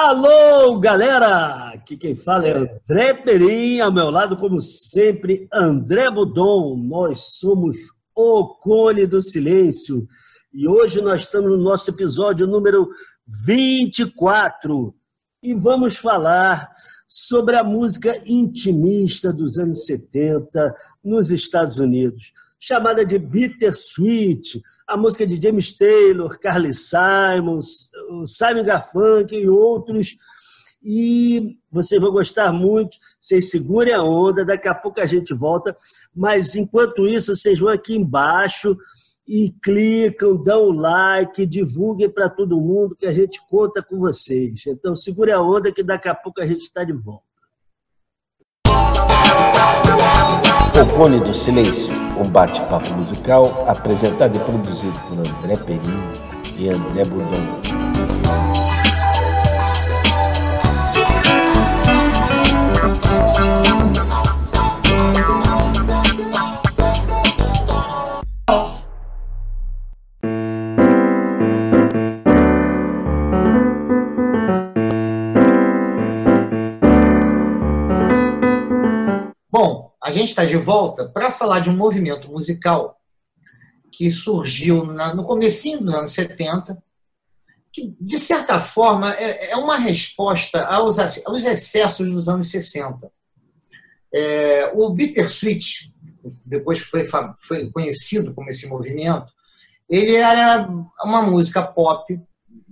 Alô, 0.00 0.78
galera! 0.78 1.70
Aqui 1.70 1.96
quem 1.96 2.14
fala 2.14 2.46
é 2.46 2.56
André 2.56 3.14
Perim, 3.14 3.80
ao 3.80 3.92
meu 3.92 4.10
lado, 4.10 4.36
como 4.36 4.60
sempre, 4.60 5.48
André 5.52 6.08
Budon. 6.08 6.76
Nós 6.76 7.36
somos 7.40 7.74
o 8.14 8.46
Cone 8.60 9.08
do 9.08 9.20
Silêncio 9.20 10.06
e 10.54 10.68
hoje 10.68 11.00
nós 11.00 11.22
estamos 11.22 11.50
no 11.50 11.56
nosso 11.56 11.90
episódio 11.90 12.46
número 12.46 12.88
24 13.44 14.94
e 15.42 15.52
vamos 15.52 15.96
falar 15.96 16.70
sobre 17.08 17.56
a 17.56 17.64
música 17.64 18.14
intimista 18.24 19.32
dos 19.32 19.58
anos 19.58 19.84
70 19.84 20.76
nos 21.02 21.32
Estados 21.32 21.80
Unidos, 21.80 22.32
chamada 22.58 23.04
de 23.04 23.18
Bittersweet, 23.18 24.60
a 24.86 24.96
música 24.96 25.26
de 25.26 25.40
James 25.40 25.72
Taylor, 25.72 26.38
Carly 26.38 26.74
Simons, 26.74 27.90
Simon 28.26 28.64
Garfunkel 28.64 29.40
e 29.40 29.48
outros. 29.48 30.16
E 30.82 31.58
vocês 31.70 32.00
vão 32.00 32.10
gostar 32.10 32.52
muito. 32.52 32.96
Vocês 33.20 33.50
segurem 33.50 33.94
a 33.94 34.02
onda, 34.02 34.44
daqui 34.44 34.68
a 34.68 34.74
pouco 34.74 35.00
a 35.00 35.06
gente 35.06 35.34
volta. 35.34 35.76
Mas 36.14 36.54
enquanto 36.54 37.06
isso, 37.06 37.34
vocês 37.34 37.58
vão 37.58 37.68
aqui 37.68 37.94
embaixo 37.96 38.76
e 39.26 39.52
clicam, 39.62 40.42
dão 40.42 40.70
like, 40.70 41.44
divulguem 41.44 42.08
para 42.08 42.30
todo 42.30 42.60
mundo 42.60 42.96
que 42.96 43.06
a 43.06 43.12
gente 43.12 43.40
conta 43.46 43.82
com 43.82 43.98
vocês. 43.98 44.66
Então 44.66 44.96
segure 44.96 45.30
a 45.30 45.40
onda 45.40 45.70
que 45.70 45.82
daqui 45.82 46.08
a 46.08 46.14
pouco 46.14 46.40
a 46.40 46.46
gente 46.46 46.62
está 46.62 46.82
de 46.82 46.92
volta. 46.92 47.27
Cone 50.98 51.20
do 51.20 51.32
Silêncio, 51.32 51.94
um 52.18 52.28
bate-papo 52.28 52.92
musical 52.94 53.64
apresentado 53.68 54.36
e 54.36 54.40
produzido 54.40 54.98
por 55.02 55.16
André 55.16 55.56
Perim 55.56 55.96
e 56.56 56.68
André 56.70 57.04
Budon. 57.04 57.57
Gente 80.28 80.30
está 80.30 80.44
de 80.44 80.56
volta 80.56 81.08
para 81.08 81.30
falar 81.30 81.60
de 81.60 81.70
um 81.70 81.76
movimento 81.76 82.30
musical 82.30 83.00
que 83.90 84.10
surgiu 84.10 84.84
na, 84.84 85.14
no 85.14 85.24
comecinho 85.24 85.80
dos 85.80 85.94
anos 85.94 86.12
70, 86.12 86.80
que, 87.72 87.96
de 87.98 88.18
certa 88.18 88.60
forma, 88.60 89.14
é, 89.14 89.50
é 89.50 89.56
uma 89.56 89.76
resposta 89.76 90.64
aos, 90.64 90.98
aos, 90.98 91.44
excessos 91.44 92.08
dos 92.08 92.28
anos 92.28 92.50
60. 92.50 93.10
É, 94.14 94.70
o 94.74 94.90
Bittersweet, 94.90 95.92
depois 96.44 96.78
foi, 96.78 97.08
foi 97.40 97.70
conhecido 97.70 98.34
como 98.34 98.50
esse 98.50 98.68
movimento, 98.68 99.32
ele 99.88 100.14
era 100.14 100.68
uma 101.02 101.22
música 101.22 101.62
pop 101.62 102.20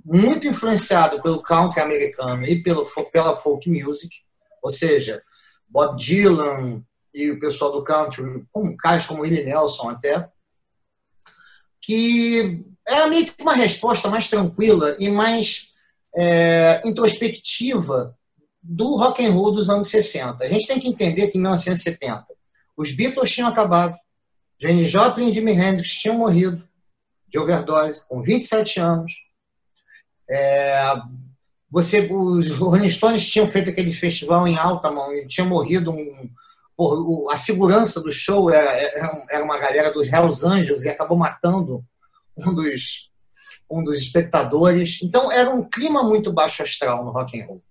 muito 0.04 0.46
influenciado 0.46 1.22
pelo 1.22 1.42
country 1.42 1.80
americano 1.80 2.44
e 2.44 2.62
pelo, 2.62 2.86
pela 3.10 3.36
folk 3.36 3.68
music, 3.68 4.14
ou 4.62 4.70
seja, 4.70 5.22
Bob 5.68 5.96
Dylan, 5.96 6.84
e 7.16 7.30
o 7.30 7.40
pessoal 7.40 7.72
do 7.72 7.82
country, 7.82 8.44
com 8.52 8.76
caras 8.76 9.06
como 9.06 9.22
Willie 9.22 9.42
Nelson 9.42 9.88
até, 9.88 10.28
que 11.80 12.62
era 12.86 13.08
meio 13.08 13.26
que 13.26 13.42
uma 13.42 13.54
resposta 13.54 14.10
mais 14.10 14.28
tranquila 14.28 14.94
e 14.98 15.08
mais 15.08 15.72
é, 16.14 16.82
introspectiva 16.84 18.14
do 18.62 18.96
rock 18.96 19.24
and 19.24 19.30
roll 19.30 19.54
dos 19.54 19.70
anos 19.70 19.88
60. 19.88 20.44
A 20.44 20.48
gente 20.48 20.66
tem 20.66 20.78
que 20.78 20.88
entender 20.88 21.28
que 21.28 21.38
em 21.38 21.40
1970 21.40 22.26
os 22.76 22.90
Beatles 22.90 23.30
tinham 23.30 23.48
acabado, 23.48 23.96
Janis 24.60 24.90
Joplin 24.90 25.30
e 25.30 25.34
Jimi 25.34 25.52
Hendrix 25.52 25.90
tinham 25.94 26.18
morrido 26.18 26.68
de 27.28 27.38
overdose 27.38 28.06
com 28.06 28.22
27 28.22 28.78
anos. 28.78 29.12
É, 30.28 30.94
você, 31.70 32.00
os 32.12 32.50
Rolling 32.50 32.90
Stones 32.90 33.26
tinham 33.26 33.50
feito 33.50 33.70
aquele 33.70 33.92
festival 33.92 34.46
em 34.46 34.58
Altamont 34.58 35.14
e 35.14 35.26
tinha 35.26 35.46
morrido 35.46 35.90
um, 35.90 36.30
a 37.30 37.38
segurança 37.38 38.00
do 38.00 38.12
show 38.12 38.50
era, 38.50 38.70
era 39.30 39.44
uma 39.44 39.58
galera 39.58 39.92
dos 39.92 40.12
Hells 40.12 40.46
Angels 40.46 40.84
e 40.84 40.88
acabou 40.88 41.16
matando 41.16 41.82
um 42.36 42.54
dos, 42.54 43.10
um 43.70 43.82
dos 43.82 43.98
espectadores. 43.98 45.00
Então 45.02 45.32
era 45.32 45.50
um 45.50 45.66
clima 45.68 46.02
muito 46.02 46.32
baixo 46.32 46.62
astral 46.62 47.04
no 47.04 47.12
rock 47.12 47.40
and 47.40 47.46
roll. 47.46 47.62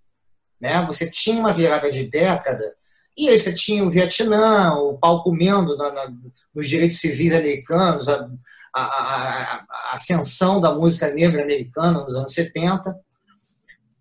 Né? 0.59 0.83
Você 0.87 1.09
tinha 1.09 1.39
uma 1.39 1.53
virada 1.53 1.91
de 1.91 2.03
década 2.09 2.75
e 3.17 3.29
aí 3.29 3.39
você 3.39 3.55
tinha 3.55 3.83
o 3.83 3.89
Vietnã, 3.89 4.73
o 4.73 4.97
pau 4.97 5.23
comendo 5.23 5.77
na, 5.77 5.91
na, 5.91 6.13
nos 6.53 6.67
direitos 6.67 6.99
civis 6.99 7.31
americanos, 7.31 8.09
a, 8.09 8.29
a, 8.73 8.81
a, 8.81 9.65
a, 9.69 9.91
ascensão 9.93 10.59
da 10.59 10.73
música 10.73 11.09
negra 11.11 11.41
americana 11.41 12.03
nos 12.03 12.15
anos 12.15 12.33
70. 12.33 12.93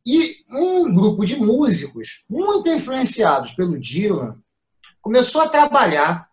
E 0.06 0.36
um 0.50 0.92
grupo 0.92 1.24
de 1.24 1.36
músicos 1.36 2.24
muito 2.28 2.68
influenciados 2.68 3.52
pelo 3.52 3.78
Dylan, 3.78 4.36
começou 5.04 5.42
a 5.42 5.48
trabalhar 5.48 6.30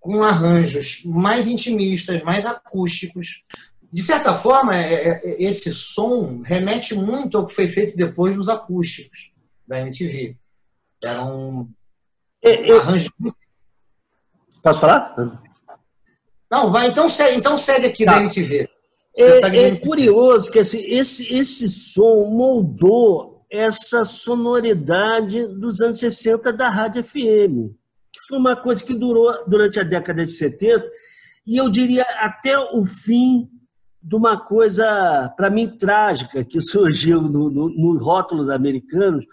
com 0.00 0.24
arranjos 0.24 1.02
mais 1.04 1.46
intimistas, 1.46 2.22
mais 2.22 2.46
acústicos. 2.46 3.44
De 3.92 4.02
certa 4.02 4.32
forma, 4.32 4.74
é, 4.74 5.20
é, 5.22 5.42
esse 5.42 5.70
som 5.74 6.40
remete 6.42 6.94
muito 6.94 7.36
ao 7.36 7.46
que 7.46 7.54
foi 7.54 7.68
feito 7.68 7.98
depois 7.98 8.36
dos 8.36 8.48
acústicos 8.48 9.32
da 9.68 9.82
MTV. 9.82 10.34
Era 11.04 11.22
um 11.24 11.58
é, 12.42 12.72
arranjo. 12.72 13.10
Posso 14.62 14.80
falar? 14.80 15.14
Não, 16.50 16.72
vai, 16.72 16.88
então 16.88 17.10
segue, 17.10 17.36
então 17.36 17.54
segue 17.58 17.86
aqui 17.86 18.06
tá. 18.06 18.14
da 18.14 18.22
MTV. 18.22 18.66
É, 19.14 19.40
é 19.40 19.76
curioso 19.76 20.50
que 20.50 20.60
assim, 20.60 20.80
esse, 20.86 21.30
esse 21.34 21.68
som 21.68 22.24
moldou 22.30 23.44
essa 23.50 24.06
sonoridade 24.06 25.46
dos 25.48 25.82
anos 25.82 26.00
60 26.00 26.50
da 26.50 26.70
Rádio 26.70 27.04
FM 27.04 27.78
foi 28.26 28.38
uma 28.38 28.56
coisa 28.56 28.84
que 28.84 28.94
durou 28.94 29.44
durante 29.46 29.78
a 29.78 29.84
década 29.84 30.24
de 30.24 30.32
70 30.32 30.84
e 31.46 31.56
eu 31.56 31.70
diria 31.70 32.02
até 32.18 32.58
o 32.58 32.84
fim 32.84 33.48
de 34.02 34.16
uma 34.16 34.40
coisa, 34.40 35.32
para 35.36 35.50
mim, 35.50 35.76
trágica 35.76 36.44
que 36.44 36.60
surgiu 36.62 37.20
nos 37.20 37.52
no, 37.52 37.68
no 37.68 37.98
rótulos 37.98 38.48
americanos, 38.48 39.26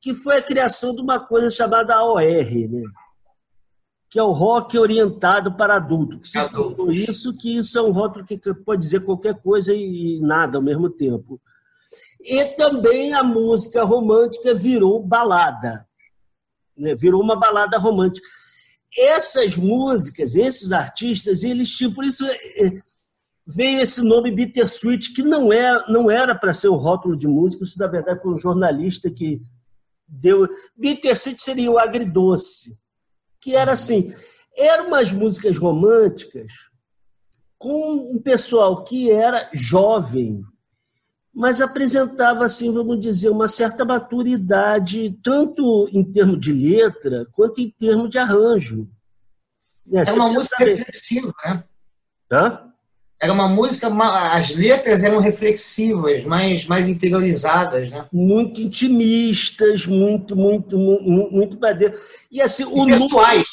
que 0.00 0.14
foi 0.14 0.38
a 0.38 0.42
criação 0.42 0.94
de 0.94 1.02
uma 1.02 1.20
coisa 1.20 1.50
chamada 1.50 1.94
AOR, 1.94 2.20
né? 2.22 2.82
que 4.08 4.18
é 4.18 4.22
o 4.22 4.32
rock 4.32 4.78
orientado 4.78 5.56
para 5.56 5.76
adulto. 5.76 6.20
Que 6.20 6.28
se 6.28 6.48
tornou 6.48 6.92
isso, 6.92 7.36
que 7.36 7.56
isso 7.56 7.78
é 7.78 7.82
um 7.82 7.90
rótulo 7.90 8.24
que 8.24 8.38
pode 8.64 8.80
dizer 8.80 9.00
qualquer 9.00 9.34
coisa 9.42 9.74
e 9.74 10.20
nada 10.22 10.58
ao 10.58 10.62
mesmo 10.62 10.88
tempo. 10.88 11.40
E 12.20 12.44
também 12.56 13.12
a 13.12 13.22
música 13.22 13.84
romântica 13.84 14.54
virou 14.54 15.02
balada 15.02 15.86
né? 16.76 16.94
virou 16.94 17.22
uma 17.22 17.38
balada 17.38 17.78
romântica. 17.78 18.26
Essas 18.96 19.56
músicas, 19.56 20.34
esses 20.34 20.72
artistas, 20.72 21.42
eles 21.42 21.70
tinham, 21.70 21.92
por 21.92 22.04
isso 22.04 22.24
é, 22.26 22.80
veio 23.46 23.80
esse 23.80 24.02
nome 24.02 24.30
Bittersweet, 24.30 25.12
que 25.12 25.22
não, 25.22 25.52
é, 25.52 25.84
não 25.88 26.10
era 26.10 26.34
para 26.34 26.52
ser 26.52 26.68
um 26.68 26.76
rótulo 26.76 27.16
de 27.16 27.28
música, 27.28 27.64
isso 27.64 27.78
na 27.78 27.86
verdade 27.86 28.20
foi 28.20 28.32
um 28.32 28.38
jornalista 28.38 29.10
que 29.10 29.40
deu. 30.08 30.48
Bittersweet 30.76 31.42
seria 31.42 31.70
o 31.70 31.78
agridoce, 31.78 32.78
que 33.40 33.54
era 33.54 33.72
assim: 33.72 34.12
eram 34.56 34.88
umas 34.88 35.12
músicas 35.12 35.56
românticas 35.58 36.50
com 37.58 38.12
um 38.14 38.20
pessoal 38.20 38.84
que 38.84 39.10
era 39.10 39.50
jovem, 39.54 40.42
mas 41.36 41.60
apresentava, 41.60 42.46
assim, 42.46 42.72
vamos 42.72 42.98
dizer, 42.98 43.28
uma 43.28 43.46
certa 43.46 43.84
maturidade, 43.84 45.14
tanto 45.22 45.86
em 45.92 46.02
termos 46.02 46.40
de 46.40 46.50
letra, 46.50 47.26
quanto 47.30 47.60
em 47.60 47.68
termos 47.68 48.08
de 48.08 48.16
arranjo. 48.16 48.88
Né? 49.86 50.00
Era 50.00 50.14
uma 50.14 50.32
música 50.32 50.56
saber... 50.58 50.76
reflexiva, 50.76 51.34
né? 51.44 51.64
Hã? 52.32 52.62
Era 53.20 53.32
uma 53.34 53.48
música, 53.48 53.88
as 54.32 54.54
letras 54.54 55.04
eram 55.04 55.20
reflexivas, 55.20 56.24
mais, 56.24 56.64
mais 56.64 56.88
interiorizadas, 56.88 57.90
né? 57.90 58.06
Muito 58.10 58.62
intimistas, 58.62 59.86
muito, 59.86 60.34
muito, 60.34 60.78
muito, 60.78 61.32
muito 61.32 61.58
E 62.30 62.40
assim, 62.40 62.62
e 62.62 62.66
o 62.66 62.86
pessoais, 62.86 63.46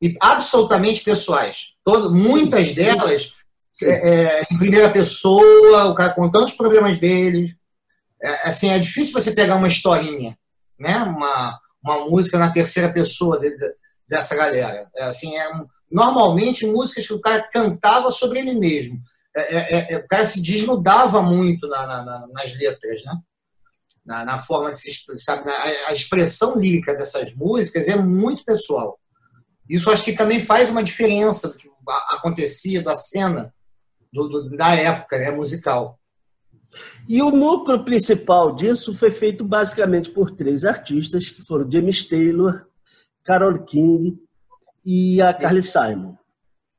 e 0.00 0.16
absolutamente 0.20 1.02
pessoais. 1.02 1.74
Todo, 1.84 2.14
muitas 2.14 2.72
delas 2.74 3.33
é, 3.82 3.88
é, 3.88 4.42
em 4.50 4.58
primeira 4.58 4.90
pessoa, 4.90 5.86
o 5.86 5.94
cara 5.94 6.14
contando 6.14 6.44
os 6.44 6.54
problemas 6.54 6.98
dele. 6.98 7.56
É, 8.22 8.48
assim, 8.48 8.68
é 8.68 8.78
difícil 8.78 9.12
você 9.12 9.32
pegar 9.32 9.56
uma 9.56 9.68
historinha, 9.68 10.36
né? 10.78 10.96
Uma, 10.98 11.58
uma 11.82 12.08
música 12.08 12.38
na 12.38 12.52
terceira 12.52 12.92
pessoa 12.92 13.38
de, 13.38 13.50
de, 13.56 13.74
dessa 14.08 14.34
galera. 14.34 14.88
É, 14.96 15.04
assim, 15.04 15.36
é, 15.36 15.50
normalmente 15.90 16.66
músicas 16.66 17.06
que 17.06 17.14
o 17.14 17.20
cara 17.20 17.48
cantava 17.52 18.10
sobre 18.10 18.38
ele 18.38 18.54
mesmo. 18.54 19.00
É, 19.36 19.56
é, 19.56 19.92
é, 19.94 19.96
o 19.98 20.06
cara 20.06 20.24
se 20.24 20.40
desnudava 20.40 21.20
muito 21.20 21.66
na, 21.66 21.86
na, 21.86 22.26
nas 22.32 22.56
letras, 22.56 23.04
né? 23.04 23.18
na, 24.04 24.24
na 24.24 24.42
forma 24.42 24.70
de 24.70 24.78
se 24.78 24.92
sabe, 25.18 25.48
a, 25.48 25.88
a 25.88 25.94
expressão 25.94 26.56
lírica 26.56 26.94
dessas 26.94 27.34
músicas 27.34 27.88
é 27.88 27.96
muito 27.96 28.44
pessoal. 28.44 28.98
Isso 29.68 29.90
acho 29.90 30.04
que 30.04 30.12
também 30.12 30.44
faz 30.44 30.68
uma 30.68 30.82
diferença 30.84 31.48
do 31.48 31.54
que 31.54 31.68
acontecia 32.10 32.82
da 32.82 32.94
cena 32.94 33.53
do, 34.14 34.28
do, 34.28 34.56
da 34.56 34.74
época 34.76 35.18
né, 35.18 35.30
musical. 35.32 35.98
E 37.08 37.20
o 37.20 37.30
núcleo 37.30 37.84
principal 37.84 38.54
disso 38.54 38.94
foi 38.94 39.10
feito 39.10 39.44
basicamente 39.44 40.10
por 40.10 40.30
três 40.30 40.64
artistas, 40.64 41.28
que 41.28 41.44
foram 41.44 41.70
James 41.70 42.04
Taylor, 42.04 42.64
Carole 43.24 43.64
King 43.64 44.16
e 44.84 45.20
a 45.20 45.34
Carly 45.34 45.62
Simon. 45.62 46.14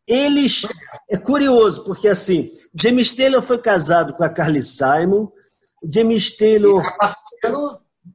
Eles, 0.07 0.61
é 1.09 1.17
curioso, 1.17 1.83
porque 1.83 2.07
assim, 2.07 2.51
James 2.79 3.11
Taylor 3.11 3.41
foi 3.41 3.57
casado 3.57 4.13
com 4.13 4.23
a 4.23 4.29
Carly 4.29 4.63
Simon, 4.63 5.29
James 5.83 6.35
Taylor 6.35 6.83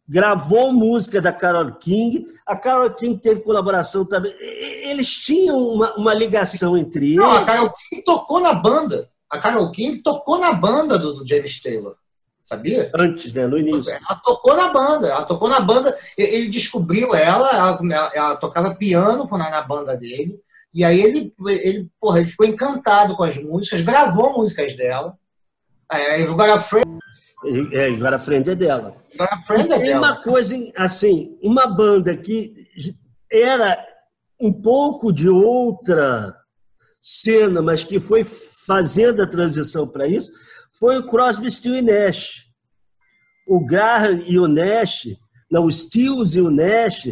gravou 0.09 0.73
música 0.73 1.21
da 1.21 1.33
Carole 1.33 1.77
King, 1.79 2.25
a 2.47 2.57
Carole 2.57 2.95
King 2.95 3.21
teve 3.21 3.41
colaboração 3.41 4.05
também. 4.05 4.33
Eles 4.41 5.13
tinham 5.13 5.59
uma, 5.59 5.95
uma 5.97 6.15
ligação 6.15 6.77
entre 6.77 7.07
eles. 7.07 7.19
Não, 7.19 7.31
a 7.31 7.45
Carole 7.45 7.73
King 7.89 8.03
tocou 8.03 8.41
na 8.41 8.53
banda. 8.53 9.10
A 9.31 9.39
Carole 9.39 9.73
King 9.73 9.99
tocou 9.99 10.39
na 10.39 10.53
banda 10.53 10.99
do, 10.99 11.15
do 11.15 11.29
James 11.29 11.61
Taylor. 11.63 11.95
Sabia? 12.43 12.91
Antes, 12.99 13.33
né? 13.33 13.47
No 13.47 13.59
início. 13.59 13.93
Ela 13.93 14.21
tocou 14.25 14.57
na 14.57 14.73
banda. 14.73 15.09
Ela 15.09 15.25
tocou 15.25 15.49
na 15.49 15.61
banda. 15.61 15.97
Ele 16.19 16.49
descobriu 16.49 17.15
ela, 17.15 17.51
ela, 17.51 18.11
ela 18.13 18.37
tocava 18.37 18.75
piano 18.75 19.29
na, 19.31 19.51
na 19.51 19.63
banda 19.63 19.97
dele. 19.97 20.41
E 20.75 20.85
aí 20.85 21.01
ele, 21.01 21.35
ele, 21.47 21.89
porra, 22.01 22.21
ele 22.21 22.31
ficou 22.31 22.47
encantado 22.47 23.17
com 23.17 23.23
as 23.23 23.37
músicas, 23.37 23.83
gravou 23.83 24.33
músicas 24.33 24.77
dela. 24.77 25.17
Aí, 25.89 26.25
agora 26.25 26.61
Friend. 26.61 26.99
É, 27.73 27.87
agora 27.87 28.19
Friend 28.19 28.51
é 28.51 28.55
dela. 28.55 28.95
Agora 29.15 29.43
Friend 29.43 29.73
é 29.73 29.79
Tem 29.79 29.87
dela. 29.87 29.99
uma 29.99 30.23
coisa, 30.23 30.57
assim, 30.77 31.37
uma 31.43 31.67
banda 31.67 32.17
que 32.17 32.53
era 33.31 33.79
um 34.41 34.53
pouco 34.53 35.13
de 35.13 35.29
outra 35.29 36.40
cena, 37.01 37.63
mas 37.63 37.85
que 37.85 37.99
foi 37.99 38.23
fazendo 38.25 39.23
a 39.23 39.27
transição 39.27 39.87
para 39.87 40.07
isso, 40.07 40.31
foi 40.79 40.99
o 40.99 41.07
Crosby, 41.07 41.51
Stills 41.51 41.79
e 41.79 41.83
Nash. 41.83 42.47
O 43.47 43.65
Graham 43.65 44.23
e 44.27 44.39
o 44.39 44.47
Nash, 44.47 45.09
não, 45.51 45.67
o 45.67 45.73
Stills 45.73 46.39
e 46.39 46.41
o 46.41 46.51
Nash, 46.51 47.09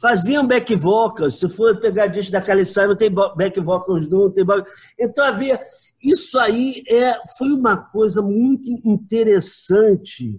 faziam 0.00 0.46
back 0.46 0.74
vocals. 0.74 1.38
Se 1.38 1.48
for 1.48 1.78
pegar 1.80 2.06
disco 2.06 2.32
da 2.32 2.40
Kylie 2.40 2.64
Simon, 2.64 2.96
tem 2.96 3.12
back 3.12 3.60
vocals 3.60 4.08
não, 4.08 4.30
tem. 4.30 4.44
Então 4.98 5.24
havia 5.24 5.60
isso 6.02 6.38
aí 6.38 6.82
é 6.88 7.18
foi 7.36 7.48
uma 7.48 7.76
coisa 7.76 8.22
muito 8.22 8.68
interessante 8.84 10.36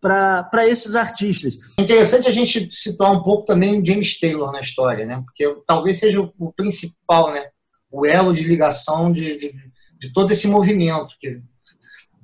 para 0.00 0.68
esses 0.68 0.94
artistas. 0.94 1.58
É 1.78 1.82
interessante 1.82 2.28
a 2.28 2.32
gente 2.32 2.68
situar 2.70 3.12
um 3.12 3.22
pouco 3.22 3.44
também 3.44 3.84
James 3.84 4.18
Taylor 4.18 4.52
na 4.52 4.60
história, 4.60 5.04
né? 5.04 5.22
Porque 5.24 5.62
talvez 5.66 5.98
seja 5.98 6.20
o, 6.20 6.32
o 6.38 6.52
principal, 6.52 7.32
né? 7.32 7.48
O 7.96 8.06
elo 8.06 8.32
de 8.32 8.42
ligação 8.42 9.12
de, 9.12 9.36
de, 9.36 9.54
de 9.98 10.12
todo 10.12 10.32
esse 10.32 10.46
movimento 10.48 11.14
que 11.20 11.40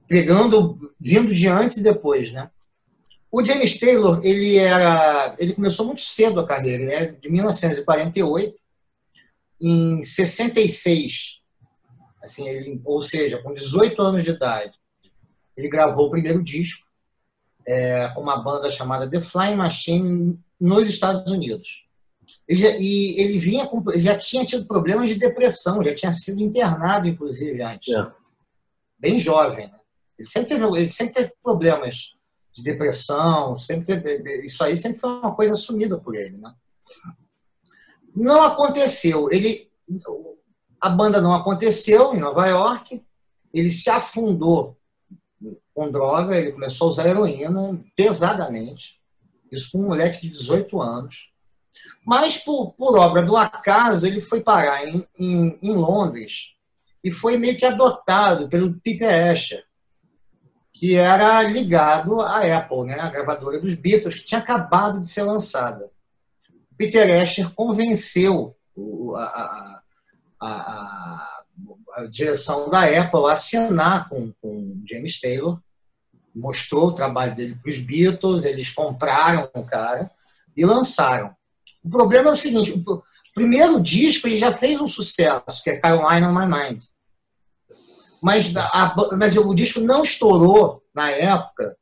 pegando 0.07 0.93
vindo 1.01 1.33
de 1.33 1.49
antes 1.49 1.79
e 1.79 1.83
depois, 1.83 2.33
né? 2.33 2.51
O 3.31 3.43
James 3.43 3.79
Taylor, 3.79 4.21
ele 4.23 4.57
era, 4.57 5.35
ele 5.39 5.55
começou 5.55 5.87
muito 5.87 6.03
cedo 6.03 6.39
a 6.39 6.47
carreira, 6.47 6.85
né? 6.85 7.07
de 7.13 7.31
1948. 7.31 8.55
Em 9.59 10.03
66, 10.03 11.41
assim, 12.23 12.47
ele, 12.47 12.83
ou 12.85 13.01
seja, 13.01 13.39
com 13.39 13.55
18 13.55 14.03
anos 14.03 14.25
de 14.25 14.31
idade, 14.31 14.75
ele 15.57 15.69
gravou 15.69 16.09
o 16.09 16.11
primeiro 16.11 16.43
disco 16.43 16.87
é, 17.67 18.09
uma 18.17 18.37
banda 18.37 18.71
chamada 18.71 19.09
The 19.09 19.21
Flying 19.21 19.57
Machine 19.57 20.39
nos 20.61 20.89
Estados 20.89 21.31
Unidos. 21.31 21.82
Ele 22.49 22.61
já, 22.61 22.69
e 22.77 23.21
ele 23.21 23.39
vinha 23.39 23.67
com, 23.67 23.83
já 23.97 24.17
tinha 24.17 24.45
tido 24.45 24.67
problemas 24.67 25.09
de 25.09 25.15
depressão, 25.17 25.83
já 25.83 25.95
tinha 25.95 26.13
sido 26.13 26.43
internado, 26.43 27.09
inclusive, 27.09 27.63
antes. 27.63 27.95
É. 27.95 28.11
Bem 28.99 29.21
jovem. 29.21 29.67
Né? 29.69 29.81
Ele, 30.19 30.29
sempre 30.29 30.49
teve, 30.49 30.79
ele 30.79 30.91
sempre 30.91 31.15
teve 31.15 31.33
problemas 31.43 32.15
de 32.55 32.63
depressão, 32.63 33.59
sempre 33.59 33.87
teve, 33.87 34.45
isso 34.45 34.63
aí 34.63 34.77
sempre 34.77 34.99
foi 34.99 35.11
uma 35.11 35.35
coisa 35.35 35.55
assumida 35.55 35.99
por 35.99 36.15
ele, 36.15 36.37
né? 36.37 36.55
Não 38.15 38.43
aconteceu. 38.43 39.31
Ele, 39.33 39.71
a 40.81 40.91
banda 40.91 41.21
não 41.21 41.35
aconteceu 41.35 42.15
em 42.15 42.21
Nova 42.21 42.47
York. 42.47 43.03
Ele 43.53 43.71
se 43.71 43.89
afundou 43.89 44.77
com 45.75 45.91
droga. 45.91 46.39
Ele 46.39 46.53
começou 46.53 46.89
a 46.89 46.91
usar 46.91 47.09
heroína 47.09 47.83
pesadamente. 47.97 49.01
Isso 49.51 49.71
com 49.73 49.79
um 49.79 49.87
moleque 49.87 50.21
de 50.23 50.29
18 50.29 50.81
anos. 50.81 51.32
Mas 52.05 52.39
por, 52.39 52.73
por 52.73 52.99
obra 52.99 53.23
do 53.23 53.37
acaso 53.37 54.07
ele 54.07 54.21
foi 54.21 54.41
parar 54.41 54.87
em, 54.87 55.07
em, 55.19 55.59
em 55.63 55.73
Londres 55.75 56.53
e 57.03 57.11
foi 57.11 57.37
meio 57.37 57.57
que 57.57 57.65
adotado 57.65 58.49
pelo 58.49 58.75
Peter 58.81 59.31
Asher, 59.31 59.65
que 60.73 60.95
era 60.95 61.43
ligado 61.43 62.21
à 62.21 62.41
Apple, 62.59 62.85
né, 62.85 62.99
a 62.99 63.11
gravadora 63.11 63.61
dos 63.61 63.75
Beatles, 63.75 64.17
que 64.17 64.25
tinha 64.25 64.41
acabado 64.41 65.01
de 65.01 65.09
ser 65.09 65.23
lançada. 65.23 65.91
Peter 66.77 67.23
Asher 67.23 67.51
convenceu 67.55 68.57
a, 69.15 69.21
a, 69.21 69.83
a, 70.41 71.43
a 71.97 72.07
direção 72.07 72.69
da 72.71 72.85
Apple 72.85 73.27
a 73.27 73.33
assinar 73.33 74.09
com, 74.09 74.33
com 74.41 74.83
James 74.89 75.21
Taylor, 75.21 75.61
mostrou 76.35 76.89
o 76.89 76.95
trabalho 76.95 77.35
dele 77.37 77.59
para 77.61 77.71
os 77.71 77.79
Beatles, 77.79 78.45
eles 78.45 78.71
compraram 78.71 79.51
o 79.55 79.65
cara 79.65 80.11
e 80.57 80.65
lançaram. 80.65 81.35
O 81.85 81.91
problema 81.91 82.31
é 82.31 82.33
o 82.33 82.37
seguinte: 82.37 82.73
o 82.87 83.03
primeiro 83.35 83.81
disco 83.81 84.27
ele 84.27 84.37
já 84.37 84.53
fez 84.53 84.81
um 84.81 84.89
sucesso, 84.89 85.63
que 85.63 85.71
é 85.71 85.77
Caroline 85.77 86.27
on 86.27 86.33
My 86.33 86.47
Mind 86.47 86.83
mas, 88.23 88.55
a, 88.57 88.95
mas 89.19 89.37
o 89.37 89.53
disco 89.53 89.81
não 89.81 90.05
estourou 90.05 90.81
na 90.95 91.11
época 91.11 91.77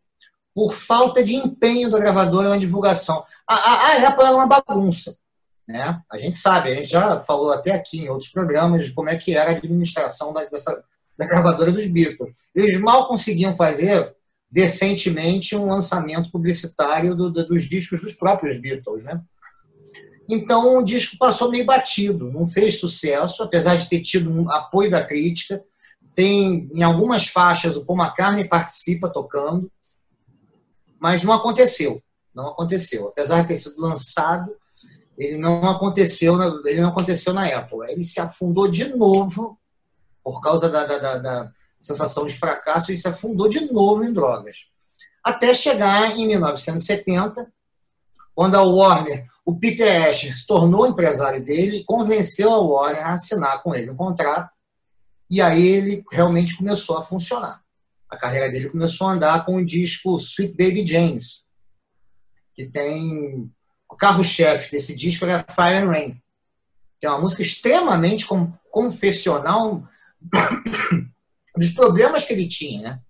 por 0.55 0.73
falta 0.73 1.23
de 1.23 1.35
empenho 1.35 1.91
da 1.91 1.99
gravadora 1.99 2.49
na 2.49 2.57
divulgação. 2.57 3.23
A, 3.47 3.55
a, 3.55 3.75
a 3.75 4.09
Apple 4.09 4.25
era 4.25 4.35
uma 4.35 4.47
bagunça. 4.47 5.15
Né? 5.69 6.01
A 6.11 6.19
gente 6.19 6.39
sabe, 6.39 6.73
a 6.73 6.75
gente 6.75 6.89
já 6.89 7.21
falou 7.21 7.53
até 7.53 7.73
aqui 7.73 8.01
em 8.01 8.09
outros 8.09 8.31
programas 8.31 8.87
de 8.87 8.93
como 8.93 9.11
é 9.11 9.17
que 9.17 9.37
era 9.37 9.51
a 9.51 9.55
administração 9.55 10.33
da, 10.33 10.45
dessa, 10.47 10.83
da 11.17 11.27
gravadora 11.27 11.71
dos 11.71 11.87
Beatles. 11.87 12.33
Eles 12.55 12.81
mal 12.81 13.07
conseguiam 13.07 13.55
fazer 13.55 14.17
decentemente 14.51 15.55
um 15.55 15.67
lançamento 15.67 16.33
publicitário 16.33 17.15
do, 17.15 17.31
do, 17.31 17.47
dos 17.47 17.69
discos 17.69 18.01
dos 18.01 18.15
próprios 18.15 18.59
Beatles. 18.59 19.05
Né? 19.05 19.21
Então 20.31 20.79
o 20.79 20.85
disco 20.85 21.19
passou 21.19 21.51
meio 21.51 21.65
batido, 21.65 22.31
não 22.31 22.47
fez 22.47 22.79
sucesso, 22.79 23.43
apesar 23.43 23.75
de 23.77 23.89
ter 23.89 24.01
tido 24.01 24.31
um 24.31 24.51
apoio 24.51 24.89
da 24.89 25.05
crítica. 25.05 25.61
Tem 26.15 26.71
em 26.73 26.83
algumas 26.83 27.27
faixas 27.27 27.77
o 27.77 27.85
Paul 27.85 27.99
McCartney 27.99 28.47
participa 28.47 29.09
tocando, 29.09 29.71
mas 31.01 31.25
não 31.25 31.33
aconteceu. 31.33 32.01
Não 32.33 32.49
aconteceu. 32.49 33.09
Apesar 33.09 33.43
de 33.43 33.49
ter 33.49 33.57
sido 33.57 33.81
lançado, 33.81 34.55
ele 35.19 35.37
não 35.37 35.69
aconteceu, 35.69 36.41
ele 36.65 36.81
não 36.81 36.91
aconteceu 36.91 37.35
na 37.35 37.47
Apple. 37.47 37.91
Ele 37.91 38.05
se 38.05 38.21
afundou 38.21 38.69
de 38.69 38.95
novo 38.97 39.59
por 40.23 40.41
causa 40.41 40.69
da, 40.69 40.87
da, 40.87 40.99
da, 40.99 41.19
da 41.19 41.53
sensação 41.81 42.27
de 42.27 42.39
fracasso 42.39 42.93
e 42.93 42.97
se 42.97 43.09
afundou 43.09 43.49
de 43.49 43.73
novo 43.73 44.05
em 44.05 44.13
drogas. 44.13 44.59
Até 45.25 45.53
chegar 45.55 46.17
em 46.17 46.29
1970, 46.29 47.53
quando 48.35 48.55
a 48.55 48.63
Warner, 48.63 49.27
o 49.45 49.59
Peter 49.59 50.09
Asher 50.09 50.37
se 50.37 50.47
tornou 50.47 50.87
empresário 50.87 51.45
dele 51.45 51.79
e 51.79 51.85
convenceu 51.85 52.53
a 52.53 52.59
Warner 52.59 53.07
a 53.07 53.13
assinar 53.15 53.63
com 53.63 53.75
ele 53.75 53.91
um 53.91 53.97
contrato 53.97 54.51
e 55.31 55.41
aí 55.41 55.67
ele 55.67 56.05
realmente 56.11 56.57
começou 56.57 56.99
a 56.99 57.07
funcionar. 57.07 57.63
A 58.09 58.17
carreira 58.17 58.51
dele 58.51 58.69
começou 58.69 59.07
a 59.07 59.13
andar 59.13 59.45
com 59.45 59.57
o 59.57 59.65
disco 59.65 60.17
Sweet 60.17 60.55
Baby 60.57 60.85
James, 60.87 61.45
que 62.55 62.67
tem 62.67 63.49
o 63.89 63.97
carro-chefe 63.97 64.73
desse 64.73 64.97
disco 64.97 65.25
é 65.25 65.45
Fire 65.55 65.77
and 65.77 65.91
Rain, 65.91 66.23
que 67.01 67.07
é 67.07 67.11
uma 67.11 67.21
música 67.21 67.43
extremamente 67.43 68.27
confessional 68.71 69.89
dos 71.57 71.71
problemas 71.71 72.25
que 72.25 72.33
ele 72.33 72.49
tinha, 72.49 72.83
né? 72.83 73.01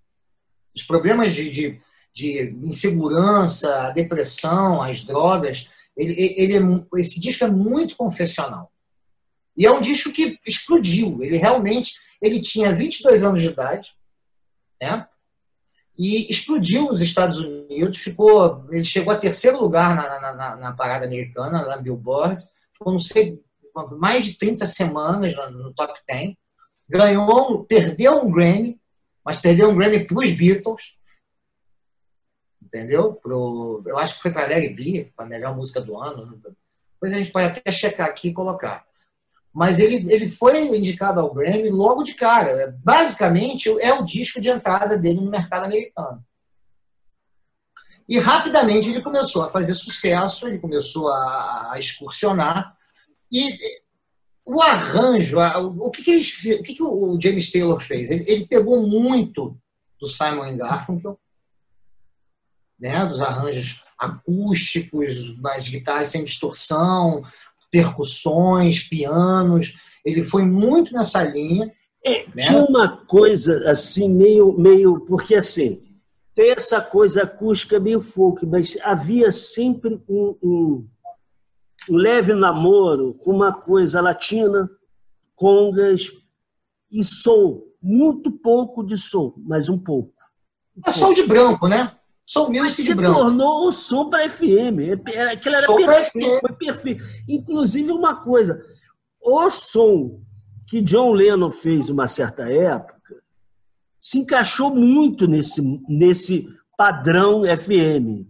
Os 0.77 0.83
problemas 0.83 1.35
de, 1.35 1.51
de, 1.51 1.81
de 2.15 2.57
insegurança, 2.63 3.87
a 3.87 3.91
depressão, 3.91 4.83
as 4.83 5.03
drogas. 5.03 5.69
Ele, 6.01 6.35
ele, 6.37 6.57
é 6.57 7.01
esse 7.01 7.21
disco 7.21 7.45
é 7.45 7.51
muito 7.51 7.97
confessional. 7.97 8.73
E 9.57 9.67
é 9.67 9.71
um 9.71 9.83
disco 9.83 10.11
que 10.11 10.39
explodiu. 10.47 11.23
Ele 11.23 11.37
realmente 11.37 11.93
ele 12.21 12.41
tinha 12.41 12.75
22 12.75 13.23
anos 13.23 13.41
de 13.41 13.49
idade, 13.49 13.93
né? 14.81 15.07
E 15.99 16.31
explodiu 16.31 16.87
nos 16.87 17.01
Estados 17.01 17.39
Unidos, 17.39 17.99
ficou, 17.99 18.65
ele 18.71 18.85
chegou 18.85 19.13
a 19.13 19.19
terceiro 19.19 19.61
lugar 19.61 19.95
na, 19.95 20.35
na, 20.35 20.57
na 20.57 20.73
parada 20.73 21.05
americana, 21.05 21.67
na 21.67 21.77
Billboard, 21.77 22.43
ficou, 22.73 22.93
não 22.93 22.99
sei, 22.99 23.39
mais 23.99 24.25
de 24.25 24.39
30 24.39 24.67
semanas 24.67 25.35
no, 25.37 25.51
no 25.51 25.75
top 25.75 25.99
10, 26.09 26.35
ganhou, 26.89 27.65
perdeu 27.65 28.25
um 28.25 28.31
Grammy, 28.31 28.81
mas 29.23 29.37
perdeu 29.37 29.69
um 29.69 29.77
Grammy 29.77 30.07
para 30.07 30.19
os 30.19 30.31
Beatles, 30.31 30.97
entendeu? 32.73 33.15
Pro, 33.15 33.83
eu 33.85 33.99
acho 33.99 34.15
que 34.15 34.23
foi 34.23 34.31
para 34.31 34.47
Larry 34.47 34.71
B, 34.71 35.13
para 35.17 35.27
a 35.27 35.29
melhor 35.29 35.57
música 35.57 35.81
do 35.81 35.99
ano. 36.01 36.41
Depois 36.95 37.13
a 37.13 37.19
gente 37.19 37.33
pode 37.33 37.47
até 37.47 37.73
checar 37.73 38.09
aqui 38.09 38.29
e 38.29 38.33
colocar. 38.33 38.85
Mas 39.53 39.81
ele, 39.81 40.11
ele 40.13 40.29
foi 40.29 40.77
indicado 40.77 41.19
ao 41.19 41.35
Grammy 41.35 41.69
logo 41.71 42.05
de 42.05 42.15
cara. 42.15 42.79
Basicamente, 42.85 43.69
é 43.81 43.93
o 43.93 44.05
disco 44.05 44.41
de 44.41 44.49
entrada 44.49 44.97
dele 44.97 45.21
no 45.21 45.31
mercado 45.31 45.65
americano. 45.65 46.25
E 48.09 48.19
rapidamente 48.19 48.89
ele 48.89 49.03
começou 49.03 49.43
a 49.43 49.51
fazer 49.51 49.75
sucesso, 49.75 50.47
ele 50.47 50.59
começou 50.59 51.09
a, 51.09 51.73
a 51.73 51.79
excursionar. 51.81 52.77
E 53.31 53.57
o 54.45 54.61
arranjo, 54.61 55.39
o 55.79 55.91
que, 55.91 56.03
que, 56.03 56.55
o, 56.55 56.63
que, 56.63 56.75
que 56.75 56.83
o 56.83 57.19
James 57.21 57.51
Taylor 57.51 57.81
fez? 57.81 58.11
Ele, 58.11 58.25
ele 58.29 58.47
pegou 58.47 58.87
muito 58.87 59.57
do 60.01 60.07
Simon 60.07 60.57
Garfunkel, 60.57 61.19
né, 62.81 63.05
dos 63.05 63.21
arranjos 63.21 63.83
acústicos, 63.99 65.39
das 65.41 65.69
guitarras 65.69 66.09
sem 66.09 66.25
distorção, 66.25 67.23
percussões, 67.71 68.81
pianos. 68.81 69.75
Ele 70.05 70.25
foi 70.25 70.45
muito 70.45 70.93
nessa 70.95 71.23
linha. 71.23 71.73
É, 72.05 72.27
né? 72.35 72.43
Tinha 72.43 72.65
uma 72.65 73.05
coisa 73.07 73.71
assim, 73.71 74.09
meio, 74.09 74.53
meio. 74.59 75.01
Porque 75.01 75.35
assim, 75.35 75.83
tem 76.35 76.53
essa 76.53 76.81
coisa 76.81 77.25
acústica 77.25 77.79
meio 77.79 78.01
folk, 78.01 78.45
mas 78.47 78.77
havia 78.83 79.31
sempre 79.31 80.03
um, 80.09 80.37
um, 80.43 80.89
um 81.91 81.97
leve 81.97 82.33
namoro 82.33 83.15
com 83.15 83.31
uma 83.31 83.53
coisa 83.53 84.01
latina, 84.01 84.69
congas 85.37 86.11
e 86.91 87.05
soul. 87.05 87.69
Muito 87.83 88.31
pouco 88.31 88.83
de 88.83 88.97
soul, 88.97 89.35
mas 89.39 89.69
um 89.69 89.79
pouco. 89.79 90.13
Um 90.77 90.83
é 90.87 90.93
soul 90.93 91.15
de 91.15 91.23
branco, 91.23 91.69
né? 91.69 91.95
Music 92.49 92.61
Mas 92.61 92.75
se 92.75 92.95
tornou 92.95 93.67
o 93.67 93.73
som 93.73 94.09
para 94.09 94.29
FM. 94.29 94.95
Aquilo 95.33 95.57
era 95.57 95.67
perfeito, 95.67 96.41
foi 96.41 96.53
perfeito. 96.53 97.05
Inclusive, 97.29 97.91
uma 97.91 98.23
coisa: 98.23 98.63
o 99.21 99.51
som 99.51 100.21
que 100.69 100.81
John 100.81 101.13
Lennon 101.13 101.51
fez 101.51 101.91
uma 101.91 102.07
certa 102.07 102.49
época 102.49 103.01
se 104.01 104.19
encaixou 104.19 104.75
muito 104.75 105.27
nesse, 105.27 105.61
nesse 105.89 106.49
padrão 106.77 107.43
FM. 107.45 108.27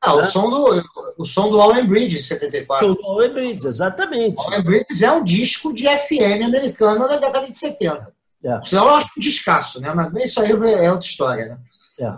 Ah, 0.00 0.14
o, 0.14 0.20
né? 0.20 0.24
som 0.24 0.50
do, 0.50 0.82
o 1.18 1.24
som 1.24 1.50
do 1.50 1.60
Allen 1.60 1.86
Bridge, 1.86 2.22
74. 2.22 2.86
O 2.86 2.94
som 2.94 3.00
do 3.00 3.08
Allen 3.08 3.32
Bridge, 3.32 3.66
exatamente. 3.66 4.42
Allen 4.44 4.62
Bridge 4.62 5.04
é 5.04 5.12
um 5.12 5.22
disco 5.22 5.72
de 5.72 5.84
FM 5.84 6.44
americano 6.44 7.06
da 7.08 7.16
década 7.16 7.46
de 7.46 7.56
70. 7.56 8.12
É. 8.44 8.60
Isso 8.62 8.76
eu 8.76 8.88
acho 8.90 9.08
um 9.16 9.20
descasso, 9.20 9.80
né? 9.80 9.94
Mas 9.94 10.30
isso 10.30 10.40
aí 10.40 10.50
é 10.50 10.90
outra 10.90 11.06
história, 11.06 11.46
né? 11.46 11.58
É. 11.98 12.14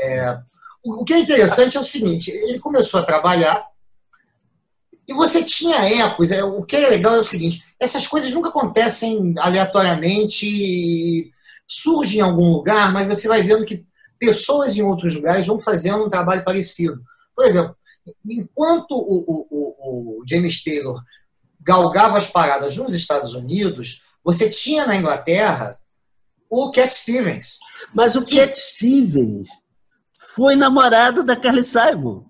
É, 0.00 0.38
o 0.84 1.04
que 1.04 1.12
é 1.12 1.20
interessante 1.20 1.76
é 1.76 1.80
o 1.80 1.84
seguinte: 1.84 2.30
ele 2.30 2.58
começou 2.58 3.00
a 3.00 3.06
trabalhar 3.06 3.66
e 5.06 5.12
você 5.12 5.42
tinha 5.42 5.88
ecos. 6.04 6.30
É, 6.30 6.42
o 6.42 6.62
que 6.62 6.76
é 6.76 6.88
legal 6.88 7.16
é 7.16 7.20
o 7.20 7.24
seguinte: 7.24 7.62
essas 7.78 8.06
coisas 8.06 8.32
nunca 8.32 8.48
acontecem 8.48 9.34
aleatoriamente, 9.38 11.32
surgem 11.66 12.18
em 12.18 12.22
algum 12.22 12.52
lugar, 12.52 12.92
mas 12.92 13.06
você 13.06 13.28
vai 13.28 13.42
vendo 13.42 13.64
que 13.64 13.84
pessoas 14.18 14.76
em 14.76 14.82
outros 14.82 15.14
lugares 15.14 15.46
vão 15.46 15.60
fazendo 15.60 16.04
um 16.04 16.10
trabalho 16.10 16.44
parecido. 16.44 17.00
Por 17.34 17.44
exemplo, 17.44 17.76
enquanto 18.28 18.92
o, 18.92 19.46
o, 19.50 20.18
o 20.20 20.24
James 20.28 20.62
Taylor 20.62 21.00
galgava 21.60 22.18
as 22.18 22.26
paradas 22.26 22.76
nos 22.76 22.92
Estados 22.92 23.34
Unidos, 23.34 24.02
você 24.24 24.50
tinha 24.50 24.86
na 24.86 24.96
Inglaterra 24.96 25.78
o 26.48 26.70
Cat 26.70 26.94
Stevens. 26.94 27.58
Mas 27.94 28.14
o 28.14 28.24
Cat 28.24 28.54
Stevens 28.54 29.48
foi 30.34 30.56
namorado 30.56 31.22
da 31.22 31.36
Carly 31.36 31.64
Simon. 31.64 32.24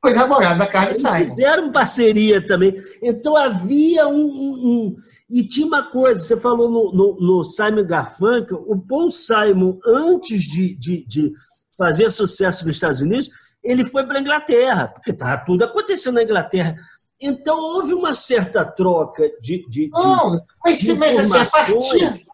Foi 0.00 0.14
namorado 0.14 0.58
da 0.58 0.66
Carly 0.66 0.90
Eles 0.90 1.02
Simon. 1.02 1.14
Fizeram 1.16 1.72
parceria 1.72 2.46
também. 2.46 2.74
Então 3.02 3.36
havia 3.36 4.08
um, 4.08 4.14
um, 4.14 4.54
um, 4.64 4.96
E 5.28 5.46
tinha 5.46 5.66
uma 5.66 5.90
coisa, 5.90 6.22
você 6.22 6.36
falou 6.36 6.70
no, 6.70 6.92
no, 6.92 7.20
no 7.20 7.44
Simon 7.44 7.84
Garfunkel, 7.84 8.64
o 8.66 8.80
Paul 8.80 9.10
Simon, 9.10 9.78
antes 9.86 10.42
de, 10.44 10.74
de, 10.74 11.04
de 11.06 11.32
fazer 11.76 12.10
sucesso 12.10 12.66
nos 12.66 12.76
Estados 12.76 13.00
Unidos, 13.00 13.28
ele 13.62 13.84
foi 13.84 14.06
para 14.06 14.18
a 14.18 14.20
Inglaterra, 14.22 14.88
porque 14.88 15.10
estava 15.10 15.44
tudo 15.44 15.64
acontecendo 15.64 16.14
na 16.14 16.22
Inglaterra. 16.22 16.76
Então 17.20 17.58
houve 17.58 17.92
uma 17.92 18.14
certa 18.14 18.64
troca 18.64 19.30
de, 19.42 19.68
de, 19.68 19.90
Não, 19.92 20.32
de, 20.32 20.42
mas, 20.64 20.78
de 20.78 20.94
mas, 20.94 21.18
assim, 21.18 21.36
a 21.36 21.50
partir, 21.50 22.26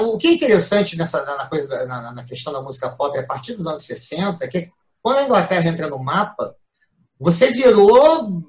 o 0.00 0.16
que 0.16 0.28
é 0.28 0.32
interessante 0.32 0.96
nessa, 0.96 1.24
na, 1.24 1.46
coisa, 1.46 1.86
na, 1.86 2.12
na, 2.12 2.24
questão 2.24 2.52
da 2.52 2.62
música 2.62 2.88
pop, 2.88 3.18
a 3.18 3.26
partir 3.26 3.54
dos 3.54 3.66
anos 3.66 3.84
60, 3.84 4.46
que 4.48 4.70
quando 5.02 5.18
a 5.18 5.24
Inglaterra 5.24 5.68
entra 5.68 5.88
no 5.88 5.98
mapa, 5.98 6.54
você 7.18 7.50
virou 7.50 8.42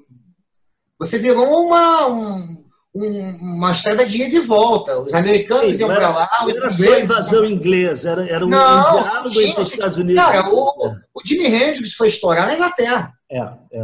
você 0.98 1.18
virou 1.18 1.66
uma, 1.66 2.06
um, 2.06 2.64
uma 2.94 3.72
estrada 3.72 4.06
de 4.06 4.22
ida 4.22 4.36
e 4.36 4.40
volta. 4.40 4.98
Os 5.00 5.12
americanos 5.12 5.76
Sim, 5.76 5.82
iam 5.82 5.88
para 5.88 6.08
lá. 6.08 6.28
Não 6.42 6.50
era 6.50 6.70
só 6.70 6.98
invasão 6.98 7.44
inglesa, 7.44 8.10
era, 8.12 8.30
era 8.30 8.46
um, 8.46 8.48
não, 8.48 9.02
diálogo 9.02 9.40
entre 9.40 9.62
os 9.62 9.72
Estados 9.72 9.98
Unidos. 9.98 10.22
Cara, 10.22 10.48
o, 10.48 10.96
o 11.12 11.20
Jimi 11.26 11.46
Hendrix 11.46 11.92
foi 11.94 12.08
estourar 12.08 12.46
na 12.46 12.54
Inglaterra. 12.54 13.12
É, 13.30 13.38
é. 13.38 13.80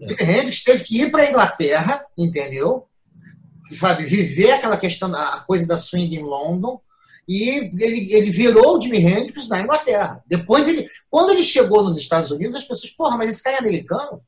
é. 0.00 0.06
O 0.06 0.08
Jimi 0.08 0.32
Hendrix 0.32 0.64
teve 0.64 0.84
que 0.84 1.02
ir 1.02 1.10
para 1.10 1.22
a 1.22 1.30
Inglaterra, 1.30 2.04
entendeu? 2.16 2.86
Sabe, 3.78 4.04
viver 4.04 4.52
aquela 4.52 4.76
questão, 4.76 5.14
a 5.14 5.40
coisa 5.40 5.66
da 5.66 5.76
swing 5.76 6.16
em 6.16 6.22
London 6.22 6.80
e 7.26 7.48
ele, 7.48 8.12
ele 8.12 8.30
virou 8.30 8.76
o 8.76 8.80
Jimi 8.80 8.98
Hendrix 8.98 9.48
na 9.48 9.62
Inglaterra. 9.62 10.22
Depois, 10.26 10.68
ele, 10.68 10.88
quando 11.10 11.30
ele 11.30 11.42
chegou 11.42 11.82
nos 11.82 11.96
Estados 11.96 12.30
Unidos, 12.30 12.56
as 12.56 12.64
pessoas, 12.64 12.92
porra, 12.92 13.16
mas 13.16 13.30
esse 13.30 13.42
cara 13.42 13.56
é 13.56 13.60
americano? 13.60 14.22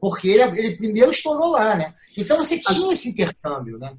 Porque 0.00 0.28
ele, 0.28 0.42
ele 0.58 0.76
primeiro 0.76 1.10
estourou 1.10 1.52
lá, 1.52 1.76
né? 1.76 1.94
Então 2.16 2.36
você 2.36 2.58
tinha 2.58 2.92
esse 2.92 3.10
intercâmbio, 3.10 3.78
né? 3.78 3.96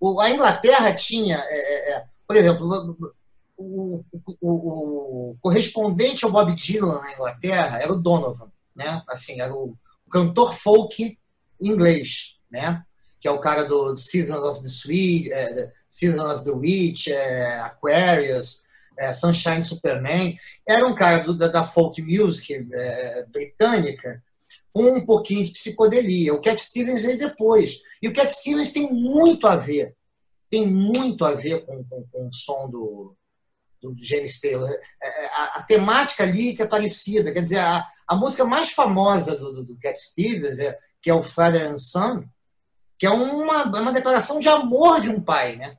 O, 0.00 0.20
a 0.20 0.30
Inglaterra 0.30 0.92
tinha, 0.92 1.36
é, 1.36 1.56
é, 1.56 1.92
é 1.92 2.04
por 2.26 2.36
exemplo, 2.36 3.14
o, 3.56 4.04
o, 4.40 5.30
o, 5.30 5.36
correspondente 5.40 6.24
ao 6.24 6.32
Bob 6.32 6.54
Dylan 6.54 7.00
na 7.00 7.12
Inglaterra 7.12 7.80
era 7.80 7.92
o 7.92 8.00
Donovan, 8.00 8.50
né? 8.74 9.02
Assim, 9.08 9.40
era 9.40 9.54
o 9.54 9.76
cantor 10.10 10.54
folk 10.56 11.16
inglês, 11.60 12.36
né? 12.50 12.82
Que 13.22 13.28
é 13.28 13.30
o 13.30 13.38
cara 13.38 13.64
do 13.64 13.96
Season 13.96 14.36
of 14.38 14.60
the 14.60 14.66
Sweet, 14.66 15.32
é, 15.32 15.72
Season 15.88 16.28
of 16.30 16.44
the 16.44 16.50
Witch, 16.50 17.06
é, 17.06 17.60
Aquarius, 17.60 18.64
é, 18.98 19.12
Sunshine 19.12 19.64
Superman. 19.64 20.36
Era 20.68 20.86
um 20.86 20.94
cara 20.94 21.20
do, 21.20 21.32
da, 21.32 21.48
da, 21.48 21.64
folk 21.64 22.02
music 22.02 22.68
é, 22.72 23.24
britânica 23.30 24.22
com 24.72 24.84
um 24.96 25.06
pouquinho 25.06 25.44
de 25.44 25.52
psicodelia. 25.52 26.34
O 26.34 26.40
Cat 26.40 26.60
Stevens 26.60 27.02
veio 27.02 27.18
depois. 27.18 27.80
E 28.00 28.08
o 28.08 28.12
Cat 28.12 28.32
Stevens 28.32 28.72
tem 28.72 28.90
muito 28.92 29.46
a 29.46 29.56
ver, 29.56 29.94
tem 30.50 30.66
muito 30.66 31.24
a 31.24 31.32
ver 31.32 31.64
com, 31.64 31.84
com, 31.84 32.04
com 32.10 32.28
o 32.28 32.32
som 32.32 32.68
do, 32.68 33.14
do 33.80 33.94
James 33.98 34.40
Taylor. 34.40 34.70
É, 35.02 35.24
é, 35.24 35.26
a, 35.26 35.44
a, 35.56 35.62
temática 35.62 36.22
ali 36.22 36.56
é 36.58 36.66
parecida. 36.66 37.32
Quer 37.32 37.42
dizer, 37.42 37.58
a, 37.58 37.86
a 38.06 38.16
música 38.16 38.44
mais 38.44 38.70
famosa 38.70 39.36
do, 39.36 39.52
do, 39.52 39.64
do 39.64 39.78
Cat 39.78 40.00
Stevens, 40.00 40.58
é, 40.58 40.78
que 41.02 41.10
é 41.10 41.14
o 41.14 41.22
Father 41.22 41.68
and 41.68 41.78
Son, 41.78 42.24
que 43.02 43.06
é 43.06 43.10
uma, 43.10 43.64
uma 43.64 43.92
declaração 43.92 44.38
de 44.38 44.48
amor 44.48 45.00
de 45.00 45.08
um 45.08 45.20
pai, 45.20 45.56
né? 45.56 45.76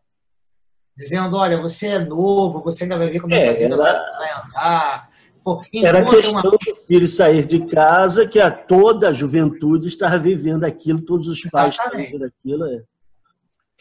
dizendo: 0.94 1.38
olha, 1.38 1.58
você 1.58 1.88
é 1.88 2.00
novo, 2.00 2.62
você 2.62 2.84
ainda 2.84 2.98
vai 2.98 3.10
ver 3.10 3.22
como 3.22 3.34
é, 3.34 3.48
a 3.48 3.54
vida 3.54 3.78
vai, 3.78 3.94
vai 3.94 4.30
andar. 4.44 5.10
Pô, 5.42 5.64
era 5.74 6.00
a 6.00 6.06
questão 6.06 6.34
uma... 6.34 6.42
do 6.42 6.58
filho 6.86 7.08
sair 7.08 7.46
de 7.46 7.66
casa, 7.66 8.28
que 8.28 8.42
a 8.42 8.52
toda 8.52 9.08
a 9.08 9.14
juventude 9.14 9.88
estava 9.88 10.18
vivendo 10.18 10.66
aquilo, 10.66 11.00
todos 11.00 11.30
os 11.30 11.42
pais 11.50 11.70
estavam 11.70 11.98
vivendo 11.98 12.26
aquilo. 12.26 12.66
É. 12.66 12.84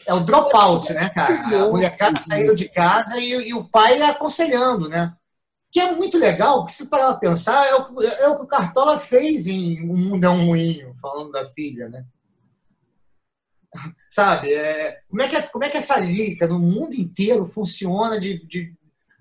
é 0.07 0.13
o 0.13 0.21
dropout, 0.21 0.93
né, 0.93 1.09
cara? 1.09 1.43
A 1.43 1.67
molecada 1.67 2.21
saindo 2.21 2.55
de 2.55 2.69
casa 2.69 3.19
e, 3.19 3.49
e, 3.49 3.53
o 3.53 3.65
pai 3.65 4.01
aconselhando, 4.03 4.87
né? 4.87 5.13
Que 5.69 5.81
é 5.81 5.91
muito 5.93 6.17
legal, 6.17 6.59
porque 6.59 6.71
se 6.75 6.89
parar 6.89 7.07
para 7.07 7.29
pensar, 7.29 7.67
é 7.67 7.75
o, 7.75 8.01
é 8.01 8.27
o 8.29 8.37
que 8.37 8.43
o 8.43 8.47
Cartola 8.47 8.97
fez 8.97 9.47
em 9.47 9.85
Um 9.85 9.97
Mundo 9.97 10.23
é 10.23 10.29
um 10.29 10.45
Moinho, 10.45 10.95
falando 11.01 11.29
da 11.29 11.45
filha, 11.45 11.89
né? 11.89 12.05
Sabe? 14.09 14.53
É, 14.53 15.01
como, 15.09 15.21
é 15.21 15.27
que, 15.27 15.35
é, 15.35 15.41
como 15.43 15.63
é 15.63 15.69
que 15.69 15.77
essa 15.77 15.99
lírica 15.99 16.47
no 16.47 16.59
mundo 16.59 16.93
inteiro 16.93 17.47
funciona 17.47 18.19
de, 18.19 18.45
de 18.45 18.73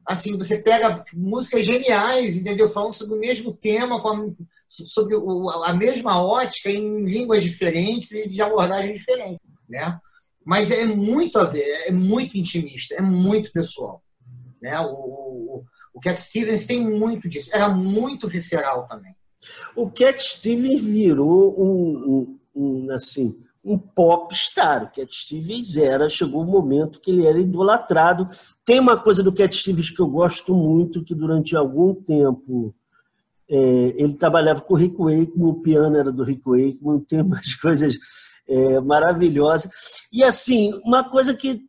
assim, 0.06 0.36
você 0.36 0.58
pega 0.58 1.04
músicas 1.14 1.64
geniais, 1.64 2.36
entendeu? 2.36 2.68
Falando 2.70 2.94
sobre 2.94 3.14
o 3.14 3.20
mesmo 3.20 3.52
tema, 3.52 3.96
a, 3.96 4.30
sobre 4.68 5.14
o, 5.14 5.48
a 5.48 5.72
mesma 5.72 6.22
ótica 6.22 6.70
em 6.70 7.04
línguas 7.04 7.42
diferentes 7.42 8.12
e 8.12 8.28
de 8.28 8.42
abordagem 8.42 8.94
diferente, 8.94 9.40
né? 9.68 9.98
Mas 10.44 10.70
é 10.70 10.84
muito 10.86 11.38
a 11.38 11.44
ver, 11.44 11.86
é 11.86 11.92
muito 11.92 12.36
intimista, 12.36 12.94
é 12.94 13.00
muito 13.00 13.52
pessoal, 13.52 14.02
né? 14.60 14.78
O, 14.80 14.92
o, 14.92 15.64
o 15.94 16.00
Cat 16.00 16.20
Stevens 16.20 16.66
tem 16.66 16.80
muito 16.80 17.28
disso, 17.28 17.50
era 17.52 17.68
muito 17.68 18.28
visceral 18.28 18.86
também. 18.86 19.14
O 19.76 19.90
Cat 19.90 20.22
Stevens 20.22 20.84
virou 20.84 21.54
um, 21.60 22.38
um, 22.54 22.84
um 22.86 22.92
assim, 22.92 23.36
um 23.64 23.78
popstar. 23.78 24.84
O 24.84 24.90
Cat 24.90 25.14
Stevens 25.14 25.76
era, 25.76 26.08
chegou 26.08 26.40
o 26.40 26.44
um 26.44 26.50
momento 26.50 27.00
que 27.00 27.10
ele 27.10 27.26
era 27.26 27.38
idolatrado. 27.38 28.28
Tem 28.64 28.80
uma 28.80 28.98
coisa 28.98 29.22
do 29.22 29.32
Cat 29.32 29.54
Stevens 29.54 29.90
que 29.90 30.00
eu 30.00 30.08
gosto 30.08 30.54
muito, 30.54 31.04
que 31.04 31.14
durante 31.14 31.56
algum 31.56 31.94
tempo 31.94 32.74
é, 33.48 33.56
ele 33.96 34.14
trabalhava 34.14 34.60
com 34.60 34.74
o 34.74 34.76
Rick 34.76 34.96
Wakeman, 34.96 35.50
o 35.50 35.60
piano 35.60 35.96
era 35.96 36.10
do 36.10 36.24
Rick 36.24 36.42
Wakeman, 36.44 37.00
tem 37.00 37.20
umas 37.20 37.54
coisas 37.60 37.96
é, 38.48 38.80
maravilhosas. 38.80 39.70
E 40.12 40.22
assim, 40.24 40.72
uma 40.84 41.08
coisa 41.08 41.34
que 41.34 41.62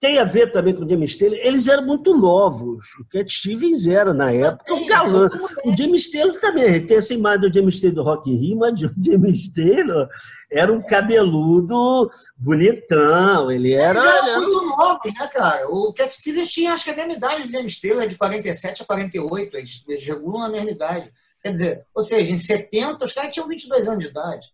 tem 0.00 0.18
a 0.18 0.24
ver 0.24 0.50
também 0.50 0.74
com 0.74 0.82
o 0.82 0.88
James 0.88 1.14
Taylor, 1.14 1.38
eles 1.42 1.68
eram 1.68 1.84
muito 1.84 2.16
novos. 2.16 2.82
O 2.98 3.04
Cat 3.04 3.30
Stevens 3.30 3.86
era, 3.86 4.14
na 4.14 4.32
época, 4.32 4.72
um 4.72 4.86
galã. 4.86 5.28
O 5.62 5.76
James 5.76 6.10
Taylor 6.10 6.40
também, 6.40 6.86
tem 6.86 6.96
essa 6.96 7.12
imagem 7.12 7.42
do 7.42 7.52
James 7.52 7.78
Taylor 7.78 7.94
do 7.96 8.02
Rock 8.02 8.30
in 8.30 8.36
Rio, 8.36 8.58
mas 8.58 8.80
o 8.82 8.90
James 9.04 9.52
Taylor 9.52 10.08
era 10.50 10.72
um 10.72 10.80
cabeludo 10.80 12.10
bonitão, 12.34 13.52
ele 13.52 13.74
era... 13.74 14.00
Eles 14.00 14.24
eram 14.24 14.40
muito 14.40 14.66
novos, 14.66 15.14
né, 15.14 15.28
cara? 15.28 15.68
O 15.68 15.92
Cat 15.92 16.10
Stevens 16.14 16.50
tinha, 16.50 16.72
acho 16.72 16.84
que 16.84 16.90
a 16.90 16.96
mesma 16.96 17.12
idade 17.12 17.42
do 17.42 17.52
James 17.52 17.78
Taylor, 17.78 18.02
é 18.02 18.06
de 18.06 18.16
47 18.16 18.82
a 18.82 18.86
48, 18.86 19.56
eles, 19.58 19.84
eles 19.86 20.06
regulam 20.06 20.42
a 20.42 20.48
mesma 20.48 20.70
idade. 20.70 21.12
Quer 21.42 21.52
dizer, 21.52 21.86
ou 21.94 22.02
seja, 22.02 22.32
em 22.32 22.38
70, 22.38 23.04
os 23.04 23.12
caras 23.12 23.32
tinham 23.34 23.46
22 23.46 23.86
anos 23.86 24.02
de 24.02 24.10
idade, 24.10 24.46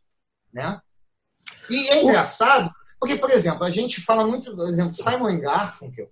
né? 0.52 0.80
E 1.70 1.88
é 1.90 2.02
engraçado 2.02 2.68
porque, 3.06 3.20
por 3.20 3.30
exemplo, 3.30 3.62
a 3.62 3.70
gente 3.70 4.00
fala 4.00 4.26
muito, 4.26 4.56
por 4.56 4.68
exemplo, 4.68 4.96
Simon 4.96 5.38
Garfunkel, 5.38 6.10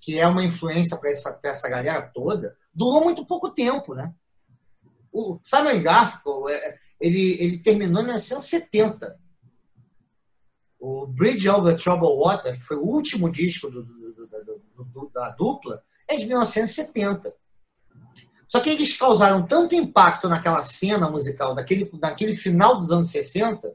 que 0.00 0.18
é 0.18 0.26
uma 0.26 0.42
influência 0.42 0.96
para 0.96 1.10
essa, 1.10 1.38
essa 1.42 1.68
galera 1.68 2.00
toda, 2.00 2.56
durou 2.72 3.04
muito 3.04 3.26
pouco 3.26 3.50
tempo, 3.50 3.94
né? 3.94 4.10
O 5.12 5.38
Simon 5.42 5.82
Garfunkel, 5.82 6.48
é, 6.48 6.78
ele, 6.98 7.42
ele 7.42 7.58
terminou 7.58 8.00
em 8.00 8.06
1970. 8.06 9.20
O 10.80 11.06
Bridge 11.06 11.46
Over 11.46 11.76
Troubled 11.76 12.16
Water, 12.18 12.58
que 12.58 12.64
foi 12.64 12.78
o 12.78 12.86
último 12.86 13.30
disco 13.30 13.70
do, 13.70 13.82
do, 13.82 14.26
do, 14.26 15.10
da 15.12 15.30
dupla, 15.32 15.82
é 16.08 16.16
de 16.16 16.26
1970. 16.26 17.34
Só 18.48 18.60
que 18.60 18.70
eles 18.70 18.96
causaram 18.96 19.46
tanto 19.46 19.74
impacto 19.74 20.26
naquela 20.26 20.62
cena 20.62 21.10
musical, 21.10 21.54
daquele, 21.54 21.90
daquele 21.98 22.34
final 22.34 22.80
dos 22.80 22.90
anos 22.90 23.10
60, 23.10 23.70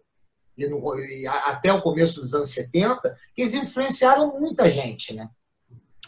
e, 0.64 0.68
no, 0.68 0.96
e 1.00 1.28
até 1.28 1.72
o 1.72 1.82
começo 1.82 2.22
dos 2.22 2.34
anos 2.34 2.50
70, 2.52 3.16
que 3.34 3.42
eles 3.42 3.54
influenciaram 3.54 4.40
muita 4.40 4.70
gente, 4.70 5.14
né? 5.14 5.30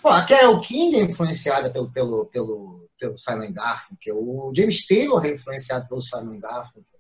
Pô, 0.01 0.10
a 0.10 0.24
Carol 0.24 0.60
King 0.62 0.96
é 0.96 1.03
influenciada 1.03 1.70
pelo, 1.70 1.91
pelo, 1.91 2.25
pelo, 2.25 2.89
pelo 3.00 3.17
Simon 3.17 3.53
Garfunkel, 3.53 4.17
o 4.17 4.53
James 4.55 4.86
Taylor 4.88 5.24
é 5.25 5.36
influenciado 5.36 5.88
pelo 5.88 6.01
Simon 6.01 6.39
Garfunkel. 6.39 7.00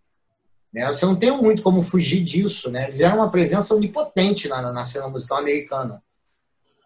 Né? 0.73 0.87
Você 0.87 1.05
não 1.05 1.15
tem 1.15 1.31
muito 1.31 1.63
como 1.63 1.83
fugir 1.83 2.21
disso, 2.23 2.69
né? 2.69 2.87
Eles 2.87 3.01
eram 3.01 3.17
uma 3.17 3.31
presença 3.31 3.75
onipotente 3.75 4.47
na, 4.47 4.71
na 4.71 4.85
cena 4.85 5.07
musical 5.07 5.39
americana. 5.39 6.01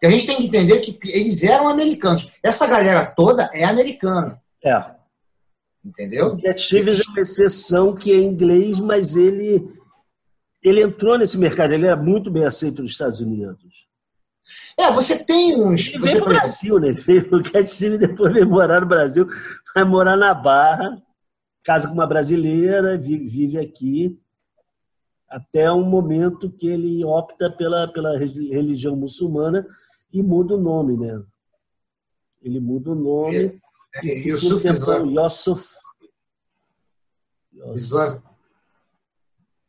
E 0.02 0.06
a 0.06 0.10
gente 0.10 0.26
tem 0.26 0.36
que 0.36 0.46
entender 0.46 0.80
que 0.80 0.98
eles 1.10 1.42
eram 1.42 1.68
americanos. 1.68 2.28
Essa 2.42 2.66
galera 2.66 3.06
toda 3.06 3.48
é 3.54 3.64
americana. 3.64 4.42
É. 4.64 4.96
Entendeu? 5.84 6.28
O 6.28 6.42
Cat 6.42 6.60
Stevens 6.60 7.00
é 7.00 7.10
uma 7.10 7.20
exceção 7.20 7.94
que 7.94 8.10
é 8.10 8.16
inglês, 8.16 8.80
mas 8.80 9.14
ele 9.14 9.72
ele 10.68 10.82
entrou 10.82 11.16
nesse 11.16 11.38
mercado, 11.38 11.72
ele 11.72 11.86
era 11.86 11.96
muito 11.96 12.30
bem 12.30 12.44
aceito 12.44 12.82
nos 12.82 12.92
Estados 12.92 13.20
Unidos. 13.20 13.86
É, 14.78 14.90
você 14.92 15.24
tem 15.24 15.60
uns. 15.60 15.88
Ele 15.88 16.04
veio 16.04 16.22
o 16.22 16.28
Brasil, 16.28 16.78
né? 16.80 16.92
Veio 16.92 17.34
o 17.34 17.42
Cat 17.42 17.68
Stevens 17.68 18.00
depois 18.00 18.32
veio 18.32 18.48
morar 18.48 18.80
no 18.80 18.86
Brasil, 18.86 19.26
vai 19.74 19.84
morar 19.84 20.16
na 20.16 20.32
Barra, 20.34 21.00
casa 21.62 21.88
com 21.88 21.94
uma 21.94 22.06
brasileira, 22.06 22.96
vive 22.98 23.58
aqui, 23.58 24.20
até 25.28 25.70
um 25.70 25.84
momento 25.84 26.50
que 26.50 26.68
ele 26.68 27.04
opta 27.04 27.50
pela, 27.50 27.88
pela 27.92 28.16
religião 28.18 28.96
muçulmana 28.96 29.66
e 30.12 30.22
muda 30.22 30.54
o 30.54 30.60
nome, 30.60 30.96
né? 30.96 31.22
Ele 32.42 32.60
muda 32.60 32.92
o 32.92 32.94
nome. 32.94 33.36
É, 33.36 33.98
é, 33.98 34.04
e 34.04 34.28
Yusuf 34.28 34.68
Islam. 34.68 35.10
Yusuf. 35.10 35.74
Islam. 37.74 38.22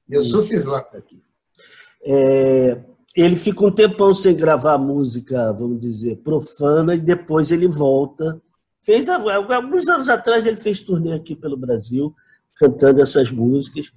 Yusuf 0.10 0.54
Islam. 0.54 0.84
É, 2.04 2.80
ele 3.15 3.36
fica 3.36 3.65
um 3.65 3.72
tempão 3.72 4.13
sem 4.13 4.36
gravar 4.36 4.78
música, 4.78 5.52
vamos 5.52 5.80
dizer, 5.80 6.17
profana, 6.17 6.96
e 6.96 7.00
depois 7.00 7.52
ele 7.52 7.67
volta. 7.67 8.41
Fez 8.82 9.10
alguns 9.10 9.89
anos 9.89 10.08
atrás 10.08 10.46
ele 10.46 10.56
fez 10.56 10.80
turnê 10.80 11.13
aqui 11.13 11.36
pelo 11.36 11.58
Brasil, 11.58 12.13
cantando 12.56 13.02
essas 13.02 13.32
músicas. 13.32 13.91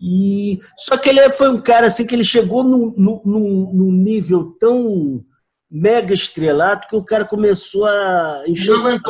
E 0.00 0.58
só 0.76 0.96
que 0.96 1.08
ele 1.08 1.30
foi 1.30 1.48
um 1.48 1.60
cara 1.60 1.86
assim 1.86 2.06
que 2.06 2.14
ele 2.14 2.24
chegou 2.24 2.62
num, 2.62 2.94
num, 2.96 3.70
num 3.72 3.92
nível 3.92 4.56
tão 4.60 5.24
mega 5.70 6.14
estrelado 6.14 6.86
que 6.88 6.96
o 6.96 7.04
cara 7.04 7.24
começou 7.24 7.86
a 7.86 8.44
encher. 8.46 8.76
Não 8.76 9.00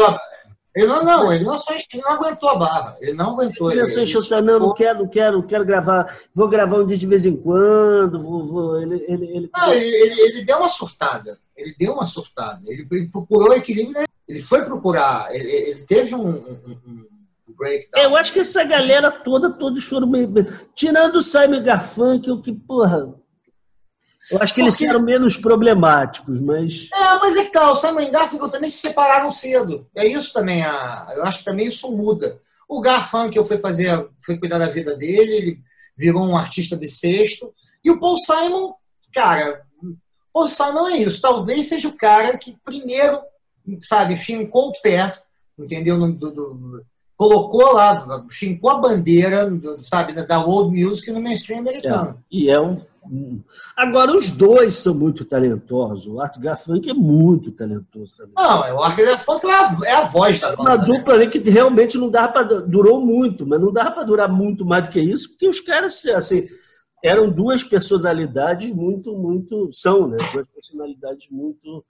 ele 0.77 0.87
não, 0.89 1.03
não, 1.03 1.33
ele 1.33 1.43
não, 1.43 1.55
ele 1.55 2.03
não 2.03 2.11
aguentou 2.11 2.51
a 2.51 2.55
barra. 2.57 2.97
Ele 3.01 3.15
não 3.15 3.31
aguentou. 3.31 3.73
Ele, 3.73 3.81
ele, 3.81 3.91
ele, 3.99 4.43
não, 4.43 4.59
não 4.59 4.75
quero, 4.75 4.99
não 4.99 5.09
quero, 5.09 5.39
não 5.39 5.47
quero 5.47 5.65
gravar. 5.65 6.15
Vou 6.35 6.47
gravar 6.49 6.77
um 6.77 6.87
dia 6.87 6.99
de 6.99 7.07
vez 7.07 7.25
em 7.25 7.35
quando. 7.35 8.21
Vou, 8.21 8.45
vou. 8.45 8.83
Ele, 8.83 9.03
ele, 9.09 9.25
ele... 9.25 9.51
Não, 9.57 9.73
ele, 9.73 9.87
ele, 9.87 10.21
ele, 10.21 10.45
deu 10.45 10.59
uma 10.59 10.69
surtada. 10.69 11.39
Ele 11.57 11.75
deu 11.79 11.95
uma 11.95 12.05
surtada. 12.05 12.61
Ele, 12.67 12.87
ele 12.93 13.09
procurou 13.09 13.55
equilíbrio. 13.55 14.01
Né? 14.01 14.05
Ele 14.29 14.43
foi 14.43 14.67
procurar. 14.67 15.35
Ele, 15.35 15.51
ele 15.51 15.83
teve 15.85 16.15
um, 16.15 16.29
um, 16.29 17.07
um 17.49 17.55
breakdown. 17.57 18.05
Eu 18.05 18.15
acho 18.15 18.31
que 18.31 18.41
essa 18.41 18.63
galera 18.63 19.11
toda, 19.11 19.49
todos 19.49 19.83
foram 19.83 20.07
meio. 20.07 20.31
Tirando 20.75 21.17
o 21.17 21.23
Simon 21.23 21.63
Garfunkel, 21.63 22.43
que, 22.43 22.53
porra 22.53 23.15
eu 24.31 24.43
acho 24.43 24.55
que 24.55 24.61
eles 24.61 24.75
Porque... 24.75 24.87
eram 24.87 25.03
menos 25.03 25.37
problemáticos, 25.37 26.41
mas. 26.41 26.89
É, 26.93 27.19
mas 27.19 27.37
é 27.37 27.45
que 27.45 27.53
tá, 27.53 27.71
o 27.71 27.77
Simon 27.77 28.01
e 28.01 28.11
Garfunkel 28.11 28.49
também 28.49 28.71
se 28.71 28.79
separaram 28.79 29.31
cedo. 29.31 29.87
É 29.95 30.07
isso 30.07 30.33
também, 30.33 30.65
a... 30.65 31.13
eu 31.15 31.23
acho 31.25 31.39
que 31.39 31.45
também 31.45 31.67
isso 31.67 31.91
muda. 31.93 32.41
O 32.69 32.81
Garfunkel 32.81 33.47
foi 33.47 33.59
fazer, 33.59 34.09
foi 34.21 34.39
cuidar 34.39 34.59
da 34.59 34.69
vida 34.69 34.97
dele, 34.97 35.35
ele 35.35 35.59
virou 35.97 36.25
um 36.25 36.37
artista 36.37 36.77
bissexto. 36.77 37.53
E 37.85 37.91
o 37.91 38.01
Paul 38.01 38.17
Simon, 38.17 38.75
cara, 39.13 39.65
Paul 40.33 40.49
Simon 40.49 40.89
é 40.89 40.99
isso. 40.99 41.21
Talvez 41.21 41.69
seja 41.69 41.89
o 41.89 41.97
cara 41.97 42.37
que 42.37 42.57
primeiro, 42.65 43.21
sabe, 43.81 44.17
fincou 44.17 44.69
o 44.69 44.83
pé, 44.83 45.11
entendeu? 45.57 45.97
No, 45.97 46.13
do, 46.13 46.31
do, 46.31 46.85
colocou 47.17 47.73
lá, 47.73 48.25
fincou 48.31 48.71
a 48.71 48.81
bandeira, 48.81 49.51
sabe, 49.81 50.13
da 50.27 50.45
old 50.45 50.71
music 50.71 51.11
no 51.11 51.21
mainstream 51.21 51.61
americano. 51.61 52.11
É, 52.11 52.15
e 52.31 52.51
é 52.51 52.61
um 52.61 52.81
Agora, 53.77 54.17
os 54.17 54.31
dois 54.31 54.75
são 54.75 54.95
muito 54.95 55.25
talentosos. 55.25 56.07
O 56.07 56.21
Art 56.21 56.39
Garfunkel 56.39 56.93
é 56.93 56.95
muito 56.95 57.53
talentoso 57.53 58.17
também. 58.17 58.33
Não, 58.37 58.77
o 58.77 58.83
Art 58.83 58.97
Garfunkel 58.97 59.51
é 59.51 59.55
a, 59.55 59.79
é 59.85 59.93
a 59.93 60.03
voz 60.03 60.41
da 60.41 60.57
banda. 60.57 60.63
Uma 60.63 60.77
né? 60.77 60.85
dupla 60.85 61.15
ali 61.15 61.29
que 61.29 61.39
realmente 61.51 61.97
não 61.97 62.11
dava 62.11 62.33
para... 62.33 62.61
Durou 62.63 63.01
muito, 63.01 63.47
mas 63.47 63.61
não 63.61 63.73
dava 63.73 63.93
para 63.93 64.05
durar 64.05 64.29
muito 64.29 64.65
mais 64.65 64.85
do 64.85 64.91
que 64.91 65.01
isso, 65.01 65.31
porque 65.31 65.49
os 65.49 65.61
caras, 65.61 66.05
assim, 66.07 66.47
eram 67.03 67.31
duas 67.31 67.63
personalidades 67.63 68.73
muito, 68.73 69.17
muito... 69.17 69.69
São, 69.73 70.09
né? 70.09 70.19
Duas 70.33 70.47
personalidades 70.49 71.29
muito 71.31 71.85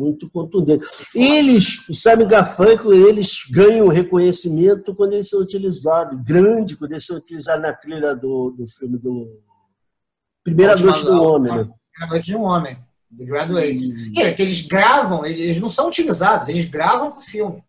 muito 0.00 0.30
contundentes. 0.30 1.04
Eles, 1.14 1.86
o 1.86 1.94
Simon 1.94 2.26
Garfunkel, 2.26 2.92
eles 2.92 3.44
ganham 3.50 3.86
reconhecimento 3.88 4.94
quando 4.94 5.12
eles 5.12 5.28
são 5.28 5.40
utilizados, 5.40 6.18
grande 6.24 6.74
quando 6.74 6.92
eles 6.92 7.04
são 7.04 7.18
utilizados 7.18 7.62
na 7.62 7.74
trilha 7.74 8.16
do, 8.16 8.50
do 8.56 8.66
filme 8.66 8.96
do 8.96 9.38
Primeira 10.42 10.74
Noite 10.74 11.04
do 11.04 11.22
Homem, 11.22 11.52
né? 11.54 11.68
Primeira 11.92 12.14
Noite 12.14 12.26
de 12.26 12.36
um 12.36 12.42
Homem, 12.42 12.78
The 13.16 13.24
Graduates. 13.26 13.84
Hum. 13.84 14.12
Que, 14.14 14.22
é, 14.22 14.32
que 14.32 14.40
eles 14.40 14.66
gravam, 14.66 15.26
eles 15.26 15.60
não 15.60 15.68
são 15.68 15.88
utilizados, 15.88 16.48
eles 16.48 16.64
gravam 16.64 17.10
para 17.10 17.20
o 17.20 17.24
filme. 17.24 17.62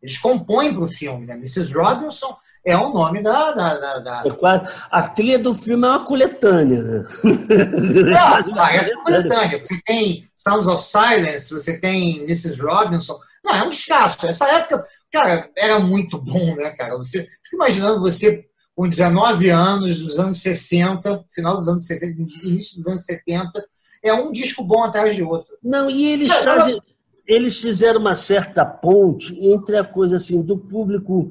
Eles 0.00 0.18
compõem 0.18 0.72
para 0.72 0.84
o 0.84 0.88
filme. 0.88 1.26
Né? 1.26 1.34
Mrs. 1.34 1.72
Robinson 1.72 2.36
é 2.64 2.76
o 2.76 2.92
nome 2.92 3.22
da. 3.22 3.52
da, 3.52 3.78
da, 3.78 3.98
da... 3.98 4.22
É 4.24 4.68
a 4.90 5.08
trilha 5.08 5.38
do 5.38 5.52
filme 5.52 5.86
é 5.86 5.90
uma 5.90 6.04
coletânea, 6.04 6.82
né? 6.82 7.04
Não, 8.46 8.54
parece 8.54 8.94
uma 8.94 9.04
coletânea. 9.04 9.62
Você 9.62 9.80
tem 9.84 10.28
Sounds 10.34 10.66
of 10.66 10.82
Silence, 10.82 11.52
você 11.52 11.78
tem 11.78 12.22
Mrs. 12.22 12.60
Robinson. 12.60 13.18
Não, 13.44 13.54
é 13.54 13.62
um 13.64 13.70
descasso. 13.70 14.26
Essa 14.26 14.48
época, 14.48 14.86
cara, 15.12 15.50
era 15.56 15.78
muito 15.78 16.18
bom, 16.18 16.56
né, 16.56 16.70
cara? 16.70 16.96
Você 16.96 17.20
fica 17.20 17.56
imaginando 17.56 18.00
você 18.00 18.46
com 18.74 18.88
19 18.88 19.50
anos, 19.50 20.00
dos 20.00 20.18
anos 20.18 20.40
60, 20.40 21.24
final 21.32 21.58
dos 21.58 21.68
anos 21.68 21.86
60, 21.86 22.22
início 22.44 22.78
dos 22.78 22.88
anos 22.88 23.04
70, 23.04 23.64
é 24.02 24.12
um 24.12 24.32
disco 24.32 24.64
bom 24.64 24.82
atrás 24.82 25.14
de 25.14 25.22
outro. 25.22 25.54
Não, 25.62 25.88
e 25.88 26.06
eles 26.06 26.32
fazem, 26.32 26.80
eles 27.26 27.60
fizeram 27.60 28.00
uma 28.00 28.14
certa 28.14 28.64
ponte 28.64 29.34
entre 29.38 29.76
a 29.76 29.84
coisa 29.84 30.16
assim 30.16 30.42
do 30.42 30.58
público 30.58 31.30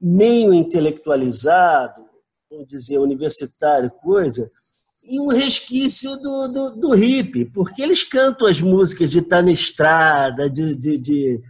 meio 0.00 0.52
intelectualizado, 0.52 2.04
vamos 2.50 2.66
dizer, 2.66 2.98
universitário, 2.98 3.90
coisa, 3.90 4.50
e 5.02 5.18
um 5.20 5.28
resquício 5.28 6.16
do, 6.16 6.48
do, 6.48 6.70
do 6.76 6.94
hip, 6.94 7.46
porque 7.46 7.82
eles 7.82 8.04
cantam 8.04 8.46
as 8.46 8.60
músicas 8.60 9.10
de 9.10 9.20
estar 9.20 9.42
na 9.42 9.50
estrada, 9.50 10.50
de, 10.50 10.74
de, 10.74 10.98
de 10.98 11.42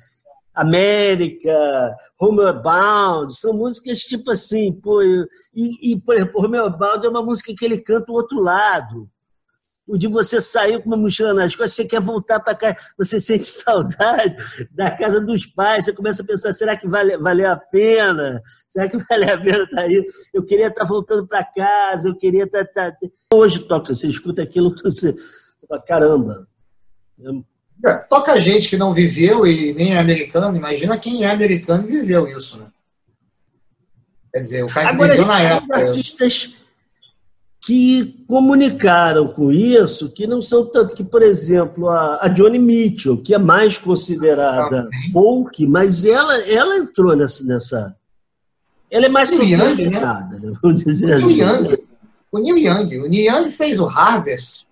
América, 0.54 1.96
Homeward 2.20 2.62
Bound, 2.62 3.36
são 3.36 3.52
músicas 3.52 3.98
tipo 3.98 4.30
assim, 4.30 4.72
pô, 4.72 5.02
e, 5.02 5.92
e 5.92 6.00
por 6.00 6.16
exemplo, 6.16 6.44
Homeward 6.44 6.78
Bound 6.78 7.04
é 7.04 7.08
uma 7.08 7.22
música 7.22 7.52
que 7.56 7.64
ele 7.64 7.80
canta 7.80 8.10
o 8.10 8.14
outro 8.14 8.40
lado. 8.40 9.08
O 9.88 9.96
de 9.96 10.06
você 10.06 10.38
sair 10.40 10.80
com 10.82 10.90
uma 10.90 10.96
mochila 10.96 11.32
nas 11.32 11.56
costas, 11.56 11.74
você 11.74 11.84
quer 11.86 12.00
voltar 12.00 12.38
para 12.38 12.54
casa, 12.54 12.76
você 12.96 13.18
sente 13.18 13.46
saudade 13.46 14.36
da 14.70 14.90
casa 14.90 15.18
dos 15.18 15.46
pais, 15.46 15.86
você 15.86 15.92
começa 15.94 16.22
a 16.22 16.26
pensar, 16.26 16.52
será 16.52 16.76
que 16.76 16.86
vale, 16.86 17.16
valeu 17.16 17.50
a 17.50 17.56
pena? 17.56 18.42
Será 18.68 18.88
que 18.88 18.98
vale 19.08 19.30
a 19.30 19.38
pena 19.38 19.64
estar 19.64 19.76
tá 19.76 19.82
aí? 19.82 20.06
Eu 20.34 20.44
queria 20.44 20.68
estar 20.68 20.82
tá 20.82 20.86
voltando 20.86 21.26
para 21.26 21.42
casa, 21.42 22.10
eu 22.10 22.14
queria 22.14 22.44
estar... 22.44 22.66
Tá. 22.66 22.94
Hoje 23.32 23.60
toca, 23.60 23.94
você 23.94 24.06
escuta 24.06 24.42
aquilo, 24.42 24.74
você 24.84 25.16
fala, 25.66 25.82
caramba. 25.82 26.46
É, 27.84 27.94
toca 27.94 28.40
gente 28.40 28.68
que 28.68 28.76
não 28.76 28.92
viveu 28.92 29.46
e 29.46 29.72
nem 29.72 29.94
é 29.94 29.98
americano, 29.98 30.56
imagina 30.56 30.98
quem 30.98 31.24
é 31.24 31.30
americano 31.30 31.88
e 31.88 31.92
viveu 31.92 32.28
isso, 32.28 32.58
né? 32.58 32.66
Quer 34.32 34.40
dizer, 34.42 34.64
o 34.64 34.68
cara 34.68 34.88
que 34.88 34.94
Agora, 34.94 35.12
viveu 35.12 35.26
na 35.26 35.40
época... 35.40 35.76
artistas 35.76 36.52
que 37.68 38.24
comunicaram 38.26 39.28
com 39.28 39.52
isso, 39.52 40.08
que 40.08 40.26
não 40.26 40.40
são 40.40 40.64
tanto 40.64 40.94
que, 40.94 41.04
por 41.04 41.22
exemplo, 41.22 41.90
a, 41.90 42.24
a 42.24 42.28
Johnny 42.28 42.58
Mitchell, 42.58 43.18
que 43.18 43.34
é 43.34 43.38
mais 43.38 43.76
considerada 43.76 44.88
folk, 45.12 45.66
mas 45.66 46.06
ela, 46.06 46.38
ela 46.48 46.78
entrou 46.78 47.14
nessa, 47.14 47.44
nessa. 47.44 47.94
Ela 48.90 49.04
é 49.04 49.08
mais 49.10 49.28
sofisticada, 49.28 50.38
né? 50.38 50.52
vamos 50.62 50.82
dizer 50.82 51.10
o 51.10 51.16
assim. 51.18 51.26
Neil 51.26 51.46
Young, 51.46 51.78
o 52.32 52.38
Neil 52.38 52.56
Young. 52.56 52.98
O 53.00 53.06
Neil 53.06 53.34
Young 53.34 53.52
fez 53.52 53.78
o 53.78 53.86
Harvest, 53.86 54.66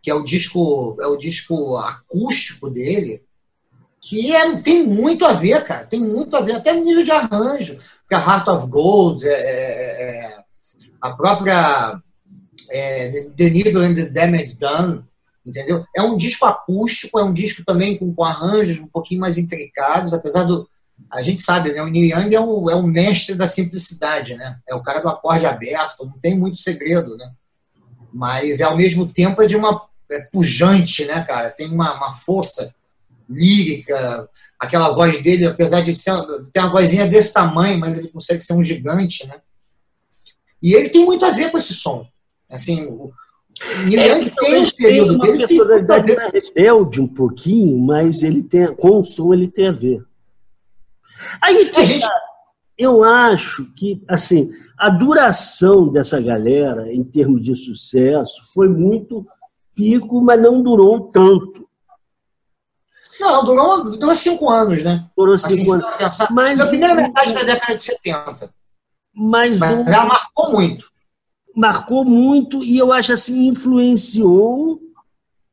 que 0.00 0.08
é 0.08 0.14
o 0.14 0.22
disco, 0.22 0.96
é 1.00 1.08
o 1.08 1.16
disco 1.16 1.78
acústico 1.78 2.70
dele, 2.70 3.24
que 4.00 4.30
é, 4.30 4.54
tem 4.54 4.84
muito 4.84 5.24
a 5.24 5.32
ver, 5.32 5.64
cara. 5.64 5.84
Tem 5.84 5.98
muito 5.98 6.36
a 6.36 6.40
ver, 6.42 6.52
até 6.52 6.74
no 6.74 6.84
nível 6.84 7.02
de 7.02 7.10
arranjo. 7.10 7.76
Porque 8.02 8.14
a 8.14 8.20
Heart 8.20 8.46
of 8.46 8.68
Gold, 8.68 9.26
é, 9.26 9.32
é, 9.32 10.26
é 10.26 10.44
a 11.00 11.10
própria 11.10 12.00
é, 12.70 13.26
The 13.36 13.50
Needle 13.50 13.82
and 13.82 13.94
the 13.94 14.06
Damage 14.06 14.56
Done, 14.58 15.04
entendeu? 15.44 15.84
É 15.94 16.02
um 16.02 16.16
disco 16.16 16.46
acústico, 16.46 17.18
é 17.18 17.24
um 17.24 17.32
disco 17.32 17.64
também 17.64 17.98
com, 17.98 18.14
com 18.14 18.24
arranjos 18.24 18.78
um 18.78 18.86
pouquinho 18.86 19.20
mais 19.20 19.36
intricados, 19.36 20.14
apesar 20.14 20.44
do. 20.44 20.68
A 21.10 21.22
gente 21.22 21.42
sabe, 21.42 21.72
né? 21.72 21.82
O 21.82 21.88
Neil 21.88 22.16
Young 22.16 22.34
é 22.34 22.40
o, 22.40 22.70
é 22.70 22.74
o 22.74 22.82
mestre 22.82 23.34
da 23.34 23.46
simplicidade, 23.46 24.36
né? 24.36 24.58
É 24.68 24.74
o 24.74 24.82
cara 24.82 25.00
do 25.00 25.08
acorde 25.08 25.46
aberto, 25.46 26.04
não 26.04 26.18
tem 26.18 26.38
muito 26.38 26.58
segredo, 26.58 27.16
né? 27.16 27.30
Mas, 28.12 28.60
ao 28.60 28.76
mesmo 28.76 29.06
tempo, 29.06 29.42
é 29.42 29.46
de 29.46 29.56
uma. 29.56 29.88
É 30.10 30.22
pujante, 30.32 31.04
né, 31.04 31.22
cara? 31.22 31.50
Tem 31.50 31.68
uma, 31.68 31.94
uma 31.94 32.14
força 32.14 32.74
lírica, 33.28 34.28
aquela 34.58 34.92
voz 34.92 35.22
dele, 35.22 35.46
apesar 35.46 35.82
de 35.82 35.94
ser, 35.94 36.12
ter 36.52 36.58
uma 36.58 36.72
vozinha 36.72 37.06
desse 37.06 37.32
tamanho, 37.32 37.78
mas 37.78 37.96
ele 37.96 38.08
consegue 38.08 38.42
ser 38.42 38.54
um 38.54 38.62
gigante, 38.62 39.24
né? 39.26 39.40
E 40.60 40.74
ele 40.74 40.90
tem 40.90 41.04
muito 41.04 41.24
a 41.24 41.30
ver 41.30 41.50
com 41.50 41.56
esse 41.56 41.72
som. 41.72 42.06
Assim, 42.50 42.86
o 42.86 43.12
Neil 43.84 44.00
é, 44.00 44.18
Young 44.18 44.30
tem 44.30 44.62
um 44.62 44.70
período 44.70 45.14
uma 45.14 45.26
dele 45.26 45.46
personalidade 45.46 46.16
mais 46.16 46.32
rebelde 46.32 47.00
um 47.00 47.06
pouquinho, 47.06 47.78
mas 47.78 48.22
ele 48.22 48.42
tem, 48.42 48.74
com 48.74 49.00
o 49.00 49.04
som 49.04 49.32
ele 49.32 49.48
tem 49.48 49.68
a 49.68 49.72
ver. 49.72 50.02
Aí 51.40 51.70
a 51.76 51.84
gente... 51.84 52.06
eu 52.78 53.04
acho 53.04 53.66
que 53.74 54.02
assim 54.08 54.50
a 54.78 54.88
duração 54.88 55.88
dessa 55.88 56.20
galera 56.20 56.92
em 56.92 57.04
termos 57.04 57.42
de 57.42 57.54
sucesso 57.54 58.52
foi 58.54 58.68
muito 58.68 59.26
pico, 59.74 60.20
mas 60.22 60.40
não 60.40 60.62
durou 60.62 61.00
tanto. 61.10 61.68
Não, 63.20 63.44
durou, 63.44 63.84
durou 63.98 64.14
cinco 64.16 64.48
anos, 64.48 64.82
né? 64.82 65.06
Durou 65.14 65.34
assim, 65.34 65.58
cinco 65.58 65.72
anos. 65.72 65.94
Pensar, 65.96 66.32
mas 66.32 66.58
na 66.58 66.66
primeira 66.66 66.94
metade 66.94 67.34
da 67.34 67.42
década 67.42 67.74
de 67.74 67.82
70. 67.82 68.50
Mas, 69.12 69.58
mas 69.58 69.70
um... 69.70 69.84
ela 69.86 70.06
marcou 70.06 70.52
muito 70.52 70.90
marcou 71.60 72.06
muito 72.06 72.64
e 72.64 72.78
eu 72.78 72.90
acho 72.90 73.12
assim, 73.12 73.46
influenciou, 73.46 74.80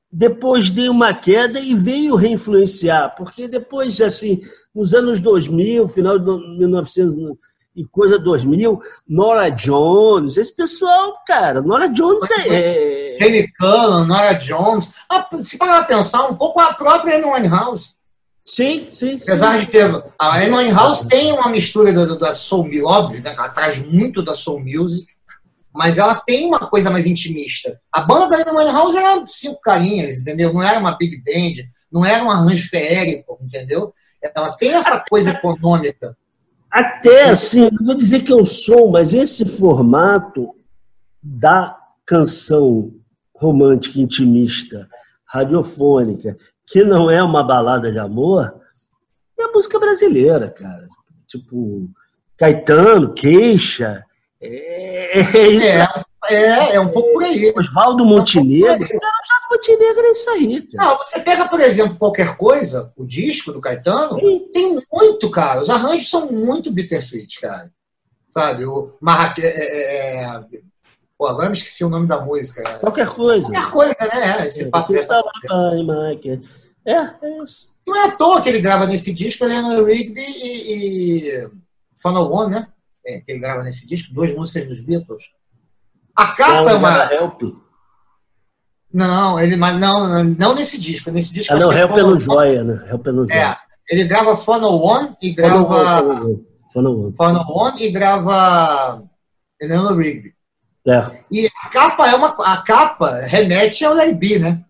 depois 0.09 0.71
deu 0.71 0.93
uma 0.93 1.13
queda 1.13 1.59
e 1.59 1.75
veio 1.75 2.15
reinfluenciar, 2.15 3.13
porque 3.17 3.45
depois, 3.45 3.99
assim, 3.99 4.41
nos 4.73 4.93
anos 4.93 5.19
2000, 5.19 5.85
final 5.89 6.17
de 6.17 6.57
1900 6.57 7.35
e 7.75 7.85
coisa 7.85 8.17
2000, 8.17 8.81
Nora 9.07 9.49
Jones, 9.49 10.37
esse 10.37 10.55
pessoal, 10.55 11.17
cara, 11.27 11.61
Nora 11.61 11.89
Jones 11.89 12.29
é... 12.47 13.17
Jamie 13.19 13.51
Cullen, 13.59 14.07
Nora 14.07 14.33
Jones, 14.33 14.93
ah, 15.09 15.27
se 15.43 15.57
parar 15.57 15.85
pensar 15.85 16.25
um 16.29 16.35
pouco, 16.35 16.59
a 16.61 16.73
própria 16.73 17.17
Amy 17.17 17.49
House. 17.49 17.93
Sim, 18.45 18.87
sim. 18.89 19.19
Apesar 19.21 19.59
sim. 19.59 19.65
de 19.65 19.71
ter. 19.71 20.03
A 20.17 20.37
Amy 20.37 20.71
House 20.71 21.01
tem 21.01 21.33
uma 21.33 21.49
mistura 21.49 21.91
da, 21.91 22.15
da 22.15 22.33
Soul 22.33 22.63
Music, 22.63 22.83
óbvio, 22.83 23.21
né? 23.21 23.33
Ela 23.37 23.49
traz 23.49 23.85
muito 23.85 24.23
da 24.23 24.33
Soul 24.33 24.61
Music, 24.61 25.16
mas 25.77 25.99
ela 25.99 26.15
tem 26.15 26.47
uma 26.47 26.67
coisa 26.67 26.89
mais 26.89 27.05
intimista. 27.05 27.79
A 27.91 28.01
banda 28.01 28.43
da 28.43 28.49
Amy 28.49 28.65
House 28.65 28.95
era 28.95 29.23
cinco 29.27 29.61
carinhas, 29.61 30.17
entendeu? 30.17 30.51
Não 30.51 30.63
era 30.63 30.79
uma 30.79 30.97
big 30.97 31.17
band, 31.17 31.63
não 31.91 32.03
era 32.03 32.23
um 32.23 32.31
arranjo 32.31 32.67
feérico, 32.67 33.37
entendeu? 33.39 33.93
Ela 34.35 34.57
tem 34.57 34.73
essa 34.73 34.99
coisa 35.07 35.29
econômica. 35.29 36.17
Até 36.71 37.29
assim, 37.29 37.69
não 37.71 37.85
vou 37.85 37.95
dizer 37.95 38.23
que 38.23 38.33
eu 38.33 38.43
sou, 38.43 38.91
mas 38.91 39.13
esse 39.13 39.45
formato 39.45 40.49
da 41.21 41.77
canção 42.03 42.91
romântica 43.35 43.99
intimista, 43.99 44.89
radiofônica, 45.25 46.35
que 46.65 46.83
não 46.83 47.09
é 47.09 47.21
uma 47.21 47.43
balada 47.43 47.91
de 47.91 47.99
amor, 47.99 48.51
é 49.39 49.43
a 49.43 49.51
música 49.51 49.79
brasileira, 49.79 50.49
cara. 50.49 50.87
Tipo, 51.27 51.87
Caetano, 52.35 53.13
Queixa, 53.13 54.03
é, 54.41 55.19
é 55.19 55.47
isso. 55.47 55.77
É, 55.77 56.05
é, 56.29 56.75
é, 56.75 56.79
um 56.79 56.89
pouco 56.89 57.13
por 57.13 57.23
aí. 57.23 57.53
Oswaldo 57.57 58.05
Montenegro. 58.05 58.83
Oswaldo 58.83 59.47
Montenegro 59.51 60.05
é 60.05 60.11
isso 60.11 60.29
aí. 60.29 60.61
Cara. 60.61 60.89
Não, 60.89 60.97
você 60.97 61.19
pega, 61.21 61.47
por 61.47 61.59
exemplo, 61.59 61.95
qualquer 61.97 62.35
coisa, 62.37 62.91
o 62.95 63.05
disco 63.05 63.51
do 63.51 63.61
Caetano, 63.61 64.19
Sim. 64.19 64.49
tem 64.53 64.79
muito, 64.91 65.31
cara. 65.31 65.61
Os 65.61 65.69
arranjos 65.69 66.09
são 66.09 66.31
muito 66.31 66.71
bittersweet, 66.71 67.39
cara. 67.39 67.71
Sabe? 68.29 68.65
O 68.65 68.95
Marraque... 69.01 69.41
É, 69.41 69.47
é, 69.47 70.23
é, 70.23 70.41
Pô, 71.17 71.25
agora 71.25 71.49
me 71.49 71.55
esqueci 71.55 71.83
o 71.83 71.89
nome 71.89 72.07
da 72.07 72.21
música. 72.21 72.61
Qualquer 72.79 73.09
coisa. 73.09 73.47
Qualquer 73.47 73.71
coisa, 73.71 74.05
né? 74.05 74.45
Esse 74.45 74.69
papo 74.69 74.85
você 74.85 74.99
está 74.99 75.19
lá, 75.19 75.71
Mike. 75.73 76.41
É, 76.85 76.93
é 76.93 77.43
isso. 77.43 77.73
Não 77.87 77.95
é 77.95 78.03
à 78.03 78.11
toa 78.11 78.39
que 78.39 78.49
ele 78.49 78.61
grava 78.61 78.85
nesse 78.85 79.11
disco, 79.13 79.43
Eleanor 79.43 79.83
Rigby 79.85 80.21
e, 80.21 81.27
e 81.27 81.49
Funnel 81.97 82.31
One, 82.31 82.51
né? 82.51 82.67
É, 83.07 83.21
que 83.21 83.31
ele 83.31 83.39
grava 83.39 83.63
nesse 83.63 83.87
disco, 83.87 84.13
duas 84.13 84.33
músicas 84.33 84.67
dos 84.67 84.81
Beatles. 84.81 85.23
A 86.13 86.27
capa 86.33 86.71
é, 86.71 86.73
uma. 86.73 87.13
Help. 87.13 87.41
Não, 88.93 89.39
ele, 89.39 89.55
mas 89.55 89.77
não, 89.79 90.23
não 90.23 90.53
nesse 90.53 90.79
disco. 90.79 91.09
Nesse 91.09 91.33
disco 91.33 91.53
ah, 91.53 91.57
não, 91.57 91.71
Help 91.71 91.93
pelo 91.93 92.15
é 92.15 92.19
Joia, 92.19 92.63
né? 92.63 92.85
Help 92.89 93.03
pelo 93.03 93.23
é 93.25 93.27
Joia. 93.33 93.51
É, 93.51 93.57
ele 93.89 94.03
grava 94.03 94.35
Funnel 94.35 94.73
One 94.73 95.15
e 95.21 95.31
grava. 95.31 96.21
Funnel 96.73 96.99
One. 96.99 97.15
Funnel 97.15 97.45
One 97.47 97.83
e 97.83 97.91
grava 97.91 99.03
Eleanor 99.61 99.97
Rigby. 99.97 100.33
É. 100.85 101.23
E 101.31 101.47
a 101.47 101.69
capa 101.69 102.09
é 102.09 102.15
uma. 102.15 102.29
A 102.39 102.57
capa 102.61 103.19
remete 103.21 103.85
ao 103.85 103.93
Larry 103.93 104.13
B, 104.13 104.39
né? 104.39 104.63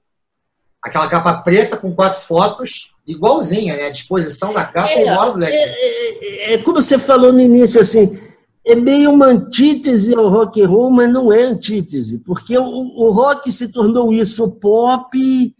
Aquela 0.83 1.09
capa 1.09 1.41
preta 1.41 1.75
com 1.75 1.95
quatro 1.95 2.21
fotos 2.21 2.93
igualzinha, 3.07 3.75
né? 3.75 3.87
A 3.87 3.91
disposição 3.91 4.53
da 4.53 4.65
capa 4.65 4.89
é, 4.89 5.01
igual 5.01 5.33
do 5.33 5.39
Larry 5.39 5.53
é, 5.53 6.51
é, 6.51 6.53
é, 6.53 6.57
como 6.59 6.81
você 6.81 6.99
falou 6.99 7.31
no 7.31 7.39
início, 7.39 7.79
assim, 7.79 8.19
é 8.65 8.75
meio 8.75 9.11
uma 9.11 9.27
antítese 9.27 10.13
ao 10.13 10.27
rock 10.27 10.61
and 10.61 10.67
roll, 10.67 10.91
mas 10.91 11.11
não 11.11 11.31
é 11.31 11.43
antítese, 11.43 12.19
porque 12.19 12.57
o, 12.57 12.63
o 12.63 13.11
rock 13.11 13.49
se 13.51 13.71
tornou 13.71 14.11
isso, 14.11 14.43
o 14.43 14.51
pop, 14.51 15.55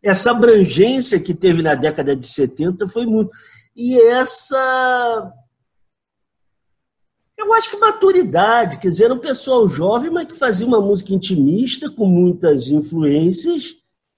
essa 0.00 0.30
abrangência 0.30 1.18
que 1.18 1.34
teve 1.34 1.60
na 1.60 1.74
década 1.74 2.14
de 2.14 2.26
70 2.26 2.86
foi 2.86 3.04
muito. 3.04 3.30
E 3.74 4.00
essa. 4.00 5.32
Eu 7.36 7.52
acho 7.54 7.70
que 7.70 7.76
maturidade, 7.78 8.78
quer 8.78 8.90
dizer, 8.90 9.06
era 9.06 9.14
um 9.14 9.18
pessoal 9.18 9.66
jovem, 9.66 10.10
mas 10.10 10.26
que 10.26 10.38
fazia 10.38 10.66
uma 10.66 10.80
música 10.80 11.12
intimista, 11.14 11.90
com 11.90 12.06
muitas 12.06 12.68
influências, 12.68 13.76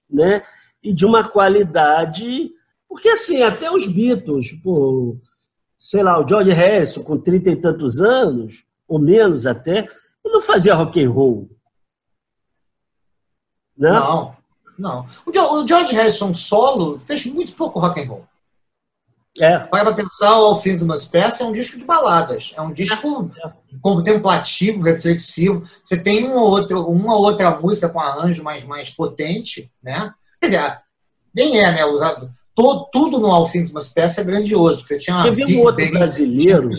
né? 0.09 0.43
E 0.83 0.93
de 0.93 1.05
uma 1.05 1.27
qualidade. 1.27 2.51
Porque, 2.87 3.09
assim, 3.09 3.41
até 3.41 3.71
os 3.71 3.87
Beatles, 3.87 4.51
pô, 4.61 5.17
sei 5.79 6.03
lá, 6.03 6.19
o 6.19 6.27
George 6.27 6.51
Harrison, 6.51 7.03
com 7.03 7.17
trinta 7.17 7.49
e 7.49 7.55
tantos 7.55 8.01
anos, 8.01 8.63
ou 8.87 8.99
menos 8.99 9.47
até, 9.47 9.79
ele 9.79 10.33
não 10.33 10.41
fazia 10.41 10.75
rock 10.75 11.03
and 11.03 11.09
roll. 11.09 11.49
Né? 13.77 13.91
Não, 13.91 14.35
não. 14.77 15.05
O 15.25 15.67
George 15.67 15.95
Harrison 15.95 16.33
solo 16.33 17.01
fez 17.05 17.25
muito 17.25 17.53
pouco 17.53 17.79
rock 17.79 17.99
and 17.99 18.07
roll. 18.07 18.27
É. 19.39 19.59
Para 19.59 19.93
pensar, 19.93 20.39
o 20.39 20.45
All 20.45 20.61
Things 20.61 20.83
Must 20.83 21.11
Pass 21.11 21.41
é 21.41 21.45
um 21.45 21.53
disco 21.53 21.77
de 21.77 21.83
baladas. 21.83 22.53
É 22.55 22.61
um 22.61 22.71
disco 22.71 23.31
é. 23.43 23.51
contemplativo, 23.81 24.83
reflexivo. 24.83 25.63
Você 25.83 26.01
tem 26.01 26.25
uma 26.27 26.43
outra, 26.43 26.79
uma 26.79 27.15
outra 27.15 27.59
música 27.59 27.89
com 27.89 27.99
arranjo 27.99 28.43
mais, 28.43 28.63
mais 28.63 28.91
potente, 28.91 29.71
né? 29.81 30.13
Dizer, 30.43 30.81
nem 31.33 31.59
é, 31.59 31.71
né? 31.71 31.85
Usado, 31.85 32.31
todo, 32.53 32.89
tudo 32.91 33.19
no 33.19 33.27
Alfins 33.27 33.73
Must 33.73 33.93
Pass 33.93 34.17
é 34.17 34.23
grandioso. 34.23 34.85
Você 34.85 34.97
tinha 34.97 35.23
teve 35.23 35.57
um 35.57 35.63
outro 35.63 35.89
brasileiro 35.91 36.69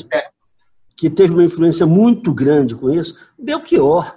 que 0.97 1.11
teve 1.11 1.33
uma 1.33 1.45
influência 1.45 1.87
muito 1.87 2.33
grande 2.33 2.75
com 2.75 2.91
isso, 2.91 3.17
Belchior. 3.39 4.17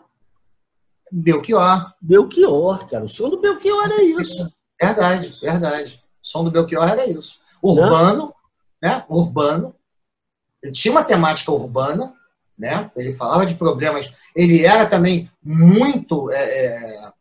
Belchior. 1.12 1.94
Belchior, 2.02 2.88
cara. 2.88 3.06
O 3.06 3.10
som 3.10 3.30
do 3.30 3.40
Belchior 3.40 3.86
era 3.86 4.04
isso. 4.04 4.52
Verdade, 4.80 5.34
verdade. 5.42 6.04
O 6.24 6.28
som 6.28 6.44
do 6.44 6.52
Belchior 6.52 6.88
era 6.88 7.10
isso. 7.10 7.40
Urbano, 7.62 8.34
né? 8.82 9.04
Urbano. 9.10 9.74
Ele 10.62 10.74
tinha 10.74 10.92
uma 10.92 11.04
temática 11.04 11.52
urbana, 11.52 12.14
né? 12.58 12.92
Ele 12.96 13.14
falava 13.14 13.46
de 13.46 13.56
problemas. 13.56 14.12
Ele 14.36 14.66
era 14.66 14.86
também 14.86 15.32
muito. 15.44 16.30
É, 16.32 16.44
é, 16.44 17.12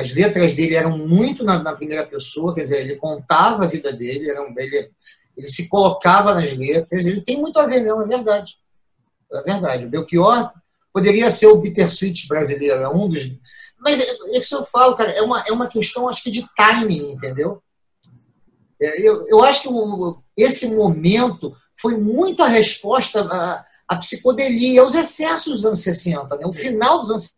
as 0.00 0.12
letras 0.12 0.54
dele 0.54 0.74
eram 0.74 0.96
muito 0.96 1.44
na, 1.44 1.62
na, 1.62 1.74
primeira 1.74 2.06
pessoa, 2.06 2.54
quer 2.54 2.62
dizer, 2.62 2.80
ele 2.80 2.96
contava 2.96 3.64
a 3.64 3.68
vida 3.68 3.92
dele, 3.92 4.30
era 4.30 4.42
um, 4.42 4.54
ele, 4.56 4.90
ele 5.36 5.46
se 5.46 5.68
colocava 5.68 6.34
nas 6.34 6.56
letras. 6.56 7.06
Ele 7.06 7.20
tem 7.20 7.38
muito 7.38 7.58
a 7.58 7.66
ver 7.66 7.82
mesmo, 7.82 8.02
é 8.02 8.06
verdade. 8.06 8.54
É 9.32 9.42
verdade. 9.42 9.84
O 9.84 9.90
Belchior 9.90 10.52
poderia 10.92 11.30
ser 11.30 11.46
o 11.46 11.56
Bittersweet 11.56 12.26
brasileiro, 12.26 12.82
é 12.82 12.88
um 12.88 13.08
dos. 13.08 13.30
Mas 13.78 14.00
é, 14.00 14.04
é 14.04 14.38
isso 14.38 14.56
eu 14.56 14.64
falo, 14.64 14.96
cara, 14.96 15.10
é 15.10 15.22
uma, 15.22 15.44
é 15.46 15.52
uma 15.52 15.68
questão, 15.68 16.08
acho 16.08 16.22
que, 16.22 16.30
de 16.30 16.46
timing, 16.56 17.12
entendeu? 17.12 17.62
É, 18.80 19.06
eu, 19.06 19.26
eu 19.28 19.44
acho 19.44 19.62
que 19.62 19.68
o, 19.68 20.22
esse 20.36 20.74
momento 20.74 21.54
foi 21.80 21.96
muito 21.96 22.42
a 22.42 22.48
resposta 22.48 23.22
à, 23.22 23.64
à 23.86 23.96
psicodelia, 23.96 24.80
aos 24.80 24.94
excessos 24.94 25.58
dos 25.58 25.66
anos 25.66 25.80
60, 25.80 26.36
né? 26.36 26.46
o 26.46 26.52
final 26.52 27.00
dos 27.00 27.10
anos 27.10 27.34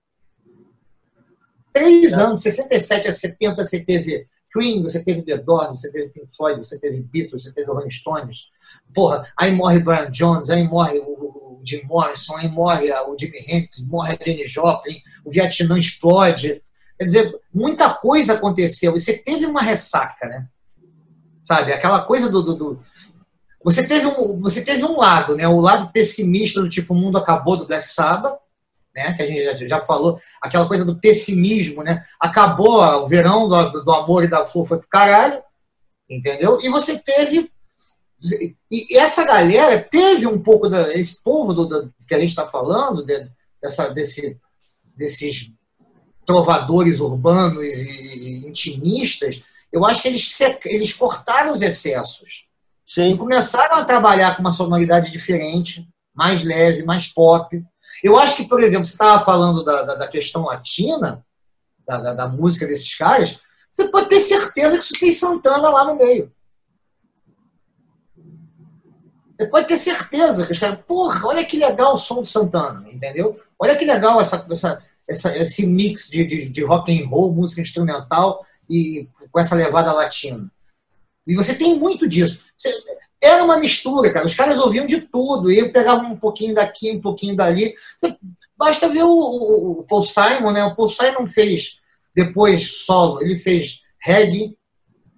Três 1.72 2.14
anos, 2.14 2.42
67 2.42 3.08
a 3.08 3.12
70, 3.12 3.64
você 3.64 3.80
teve 3.80 4.26
Queen, 4.52 4.82
você 4.82 5.02
teve 5.02 5.22
The 5.22 5.38
Doors, 5.38 5.70
você 5.70 5.90
teve 5.90 6.10
Pink 6.10 6.28
Floyd, 6.36 6.58
você 6.58 6.78
teve 6.78 7.00
Beatles, 7.00 7.44
você 7.44 7.52
teve 7.52 7.70
Rolling 7.70 7.90
Stones. 7.90 8.50
Porra, 8.94 9.26
aí 9.36 9.50
morre 9.52 9.78
Brian 9.78 10.10
Jones, 10.10 10.50
aí 10.50 10.62
morre 10.64 10.98
o 10.98 11.60
Jim 11.64 11.82
Morrison, 11.84 12.36
aí 12.36 12.48
morre 12.48 12.92
o 12.92 13.16
Jimi 13.18 13.38
Hendrix, 13.48 13.86
morre 13.86 14.18
a 14.20 14.24
Jenny 14.24 14.46
Joplin, 14.46 15.00
o 15.24 15.30
Vietnã 15.30 15.78
explode. 15.78 16.62
Quer 16.98 17.04
dizer, 17.04 17.40
muita 17.54 17.94
coisa 17.94 18.34
aconteceu 18.34 18.94
e 18.94 19.00
você 19.00 19.16
teve 19.18 19.46
uma 19.46 19.62
ressaca, 19.62 20.26
né? 20.28 20.46
Sabe, 21.42 21.72
aquela 21.72 22.04
coisa 22.04 22.28
do, 22.28 22.42
do, 22.42 22.54
do... 22.54 22.80
Você 23.64 23.86
teve, 23.86 24.06
um, 24.06 24.40
você 24.40 24.64
teve 24.64 24.84
um 24.84 24.96
lado, 24.96 25.36
né? 25.36 25.46
O 25.48 25.60
lado 25.60 25.92
pessimista 25.92 26.60
do 26.60 26.68
tipo, 26.68 26.94
o 26.94 26.96
mundo 26.96 27.18
acabou 27.18 27.56
do 27.56 27.66
Black 27.66 27.86
Sabbath, 27.86 28.38
né? 28.94 29.12
Que 29.14 29.22
a 29.22 29.26
gente 29.26 29.44
já, 29.44 29.68
já 29.68 29.84
falou, 29.84 30.18
aquela 30.40 30.66
coisa 30.68 30.84
do 30.84 30.98
pessimismo, 30.98 31.82
né? 31.82 32.04
Acabou 32.20 32.80
o 32.80 33.08
verão 33.08 33.48
do, 33.48 33.84
do 33.84 33.92
amor 33.92 34.24
e 34.24 34.28
da 34.28 34.44
flor 34.44 34.66
foi 34.66 34.78
pro 34.78 34.88
caralho, 34.88 35.42
entendeu? 36.08 36.58
E 36.62 36.68
você 36.68 36.98
teve 36.98 37.50
e 38.70 38.96
essa 38.96 39.24
galera 39.24 39.82
teve 39.82 40.26
um 40.26 40.40
pouco 40.40 40.68
da 40.68 40.94
esse 40.94 41.22
povo 41.22 41.52
do, 41.52 41.66
do 41.66 41.92
que 42.06 42.14
a 42.14 42.20
gente 42.20 42.30
está 42.30 42.46
falando 42.46 43.04
de, 43.04 43.28
dessa 43.60 43.92
desse 43.92 44.38
desses 44.96 45.50
trovadores 46.24 47.00
urbanos 47.00 47.64
e, 47.64 48.44
e 48.44 48.46
intimistas 48.46 49.42
eu 49.72 49.84
acho 49.84 50.02
que 50.02 50.08
eles 50.08 50.40
eles 50.66 50.92
cortaram 50.92 51.52
os 51.52 51.62
excessos 51.62 52.46
Sim. 52.86 53.12
e 53.12 53.18
começaram 53.18 53.76
a 53.76 53.84
trabalhar 53.84 54.36
com 54.36 54.42
uma 54.42 54.52
sonoridade 54.52 55.10
diferente 55.10 55.88
mais 56.14 56.44
leve 56.44 56.84
mais 56.84 57.08
pop 57.08 57.60
eu 58.02 58.18
acho 58.18 58.36
que, 58.36 58.48
por 58.48 58.62
exemplo, 58.62 58.84
você 58.84 58.92
estava 58.92 59.24
falando 59.24 59.64
da, 59.64 59.82
da, 59.82 59.94
da, 59.94 60.08
questão 60.08 60.44
latina, 60.44 61.24
da, 61.86 62.00
da, 62.00 62.14
da, 62.14 62.28
música 62.28 62.66
desses 62.66 62.94
caras, 62.96 63.38
você 63.70 63.88
pode 63.88 64.08
ter 64.08 64.20
certeza 64.20 64.76
que 64.78 64.84
isso 64.84 65.00
tem 65.00 65.12
Santana 65.12 65.68
lá 65.68 65.84
no 65.84 65.96
meio. 65.96 66.32
Você 69.36 69.46
pode 69.46 69.66
ter 69.66 69.78
certeza 69.78 70.46
que 70.46 70.52
os 70.52 70.58
caras, 70.58 70.80
porra, 70.86 71.26
olha 71.26 71.44
que 71.44 71.56
legal 71.56 71.94
o 71.94 71.98
som 71.98 72.22
de 72.22 72.28
Santana, 72.28 72.88
entendeu? 72.90 73.40
Olha 73.58 73.76
que 73.76 73.84
legal 73.84 74.20
essa, 74.20 74.46
essa, 74.50 74.84
essa 75.08 75.36
esse 75.36 75.66
mix 75.66 76.08
de, 76.08 76.24
de, 76.24 76.48
de 76.48 76.64
rock 76.64 76.92
and 76.92 77.08
roll, 77.08 77.32
música 77.32 77.60
instrumental 77.60 78.44
e 78.68 79.08
com 79.30 79.40
essa 79.40 79.54
levada 79.54 79.92
latina. 79.92 80.50
E 81.26 81.34
você 81.34 81.54
tem 81.54 81.78
muito 81.78 82.08
disso. 82.08 82.42
Você, 82.56 82.70
era 83.22 83.44
uma 83.44 83.58
mistura, 83.58 84.12
cara. 84.12 84.26
Os 84.26 84.34
caras 84.34 84.58
ouviam 84.58 84.84
de 84.84 85.02
tudo. 85.02 85.50
E 85.50 85.58
eu 85.58 85.72
pegava 85.72 86.02
um 86.02 86.16
pouquinho 86.16 86.54
daqui, 86.54 86.90
um 86.90 87.00
pouquinho 87.00 87.36
dali. 87.36 87.72
Você, 87.96 88.16
basta 88.56 88.88
ver 88.88 89.04
o, 89.04 89.10
o, 89.10 89.80
o, 89.80 89.84
Paul 89.84 90.02
Simon, 90.02 90.52
né? 90.52 90.64
O 90.64 90.74
Paul 90.74 90.88
Simon 90.88 91.26
fez 91.28 91.80
depois 92.14 92.84
solo. 92.84 93.22
Ele 93.22 93.38
fez 93.38 93.80
reggae, 94.02 94.56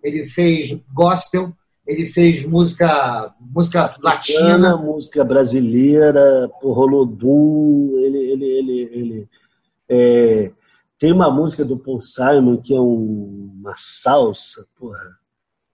ele 0.02 0.26
fez 0.26 0.76
gospel, 0.92 1.52
ele 1.86 2.06
fez 2.06 2.44
música, 2.44 3.34
música 3.40 3.90
latina. 4.02 4.76
Música 4.76 5.24
brasileira, 5.24 6.50
Rolodum. 6.62 7.98
Ele, 7.98 8.18
ele, 8.18 8.44
ele, 8.44 8.80
ele 8.92 9.28
é, 9.88 10.50
tem 10.98 11.12
uma 11.12 11.30
música 11.30 11.64
do 11.64 11.78
Paul 11.78 12.02
Simon 12.02 12.58
que 12.58 12.74
é 12.74 12.80
um, 12.80 13.50
uma 13.60 13.74
salsa, 13.76 14.66
porra. 14.78 15.18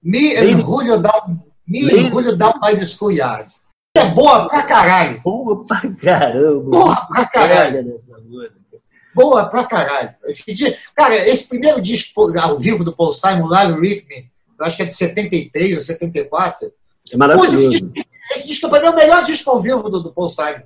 Me 0.03 0.33
ele... 0.33 0.63
Julio 0.63 0.99
dá 0.99 1.27
me 1.71 1.95
orgulho 1.95 2.37
da 2.37 2.53
Pai 2.53 2.77
dos 2.77 2.95
Cunhados. 2.95 3.63
É 3.97 4.07
boa 4.07 4.49
pra 4.49 4.63
caralho. 4.63 5.21
Boa 5.23 5.65
pra 5.65 5.83
caramba. 5.95 6.71
Boa 6.71 6.97
pra 7.07 7.25
caralho. 7.27 7.97
Boa 9.15 9.45
pra 9.47 9.65
caralho. 9.65 10.15
Esse 10.25 10.55
dia, 10.55 10.77
cara, 10.95 11.15
esse 11.15 11.49
primeiro 11.49 11.81
disco 11.81 12.37
ao 12.39 12.59
vivo 12.59 12.85
do 12.85 12.95
Paul 12.95 13.13
Simon, 13.13 13.47
Live 13.47 13.81
Rhythm, 13.81 14.27
eu 14.59 14.67
acho 14.67 14.77
que 14.77 14.83
é 14.83 14.87
de 14.87 14.95
73 14.95 15.77
ou 15.77 15.83
74. 15.83 16.73
É 17.13 17.17
maravilhoso. 17.17 17.51
Pô, 17.51 17.55
esse, 17.55 17.71
disco, 17.71 17.93
esse 18.37 18.49
disco 18.49 18.69
pra 18.69 18.81
mim 18.81 18.87
é 18.87 18.91
o 18.91 18.97
melhor 18.97 19.25
disco 19.25 19.51
ao 19.51 19.61
vivo 19.61 19.89
do, 19.89 20.01
do 20.01 20.13
Paul 20.13 20.29
Simon. 20.29 20.63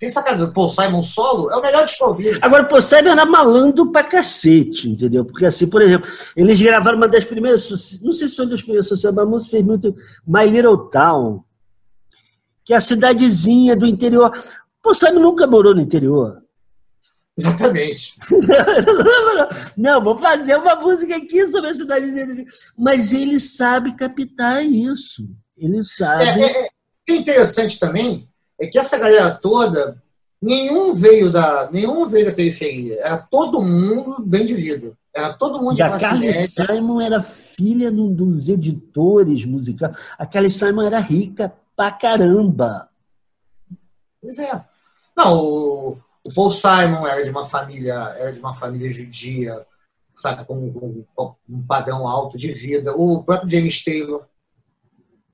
Sem 0.00 0.08
sacanagem, 0.08 0.50
Paul 0.54 0.70
Simon 0.70 1.02
solo 1.02 1.50
é 1.50 1.56
o 1.56 1.60
melhor 1.60 1.84
disco 1.84 2.02
ao 2.06 2.14
vivo. 2.14 2.38
Agora, 2.40 2.62
o 2.62 2.68
Paul 2.68 2.80
Simon 2.80 3.10
era 3.10 3.26
malandro 3.26 3.92
pra 3.92 4.02
cacete, 4.02 4.88
entendeu? 4.88 5.26
Porque, 5.26 5.44
assim, 5.44 5.66
por 5.66 5.82
exemplo, 5.82 6.10
eles 6.34 6.58
gravaram 6.58 6.96
uma 6.96 7.06
das 7.06 7.26
primeiras, 7.26 8.00
não 8.00 8.10
sei 8.10 8.26
se 8.26 8.34
foi 8.34 8.46
das 8.46 8.62
primeiras 8.62 8.88
sucessos, 8.88 9.14
mas 9.14 9.26
a 9.26 9.28
música 9.28 9.50
fez 9.50 9.62
muito 9.62 9.94
My 10.26 10.46
Little 10.46 10.88
Town, 10.88 11.44
que 12.64 12.72
é 12.72 12.78
a 12.78 12.80
cidadezinha 12.80 13.76
do 13.76 13.84
interior. 13.84 14.34
O 14.34 14.82
Paul 14.82 14.94
Simon 14.94 15.20
nunca 15.20 15.46
morou 15.46 15.74
no 15.74 15.82
interior. 15.82 16.40
Exatamente. 17.38 18.14
não, 19.76 20.02
vou 20.02 20.16
fazer 20.16 20.56
uma 20.56 20.76
música 20.76 21.14
aqui 21.14 21.46
sobre 21.46 21.68
a 21.68 21.74
cidadezinha. 21.74 22.46
Mas 22.74 23.12
ele 23.12 23.38
sabe 23.38 23.94
captar 23.94 24.64
isso. 24.64 25.28
Ele 25.58 25.84
sabe. 25.84 26.24
É, 26.24 26.62
é, 26.62 26.68
é 27.06 27.14
interessante 27.14 27.78
também 27.78 28.29
é 28.60 28.66
que 28.66 28.78
essa 28.78 28.98
galera 28.98 29.34
toda, 29.34 30.00
nenhum 30.40 30.92
veio 30.92 31.30
da, 31.30 31.70
nenhum 31.70 32.06
veio 32.06 32.26
da 32.26 32.34
periferia. 32.34 33.00
Era 33.00 33.18
todo 33.18 33.62
mundo 33.62 34.22
bem 34.22 34.44
de 34.44 34.54
vida. 34.54 34.92
Era 35.14 35.32
todo 35.32 35.58
mundo 35.58 35.74
de 35.74 35.80
e 35.80 35.82
a 35.82 35.98
Carly 35.98 36.32
Simon 36.34 37.00
era 37.00 37.20
filha 37.20 37.90
do, 37.90 38.08
dos 38.10 38.48
editores 38.48 39.44
musicais. 39.46 39.96
A 40.18 40.26
Carly 40.26 40.50
Simon 40.50 40.82
era 40.82 41.00
rica 41.00 41.52
pra 41.74 41.90
caramba. 41.90 42.88
Pois 44.20 44.38
é. 44.38 44.64
Não, 45.16 45.38
o, 45.38 45.98
o 46.26 46.34
Paul 46.34 46.50
Simon 46.50 47.06
era 47.06 47.24
de 47.24 47.30
uma 47.30 47.48
família, 47.48 47.94
era 48.16 48.32
de 48.32 48.38
uma 48.38 48.54
família 48.54 48.92
judia, 48.92 49.66
sabe, 50.14 50.44
com, 50.44 50.70
com, 50.72 51.04
com 51.14 51.34
um 51.48 51.66
padrão 51.66 52.06
alto 52.06 52.36
de 52.36 52.52
vida. 52.52 52.94
O 52.94 53.24
próprio 53.24 53.50
James 53.50 53.82
Taylor 53.82 54.26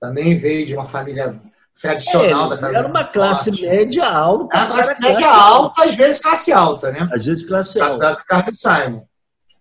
também 0.00 0.38
veio 0.38 0.64
de 0.64 0.74
uma 0.74 0.86
família 0.86 1.40
tradicional 1.80 2.52
é, 2.52 2.56
da 2.56 2.68
Era 2.68 2.88
uma 2.88 3.04
classe 3.04 3.50
Norte. 3.50 3.66
média 3.66 4.08
alta. 4.08 4.56
Era 4.56 4.66
uma 4.66 4.74
classe 4.74 5.02
média 5.02 5.28
alta, 5.28 5.84
às 5.84 5.94
vezes 5.94 6.18
classe 6.20 6.52
alta, 6.52 6.90
né? 6.90 7.08
Às 7.12 7.26
vezes 7.26 7.44
classe 7.44 7.80
alta. 7.80 7.98
Da 7.98 8.16
Carmen 8.16 8.54
Simon. 8.54 9.02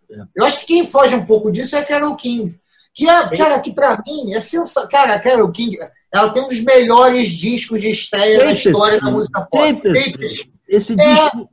É. 0.10 0.24
Eu 0.36 0.46
acho 0.46 0.60
que 0.60 0.66
quem 0.68 0.88
foge 0.88 1.16
um 1.16 1.26
pouco 1.26 1.52
disso 1.52 1.76
é 1.76 1.80
a 1.80 1.86
Carol 1.86 2.16
King. 2.16 2.60
Que, 2.94 3.10
é, 3.10 3.38
cara, 3.38 3.60
que 3.60 3.74
pra 3.74 4.02
mim 4.06 4.34
é 4.34 4.40
sensacional. 4.40 4.90
Cara, 4.90 5.16
a 5.16 5.20
Carol 5.20 5.52
King, 5.52 5.78
ela 6.14 6.30
tem 6.30 6.44
um 6.44 6.48
dos 6.48 6.64
melhores 6.64 7.32
discos 7.32 7.82
de 7.82 7.90
estreia 7.90 8.46
na 8.46 8.54
história 8.54 9.02
da 9.02 9.12
música 9.12 9.42
pop. 9.52 9.82
Esse 10.68 10.94
é 10.94 10.96
disco... 10.96 11.50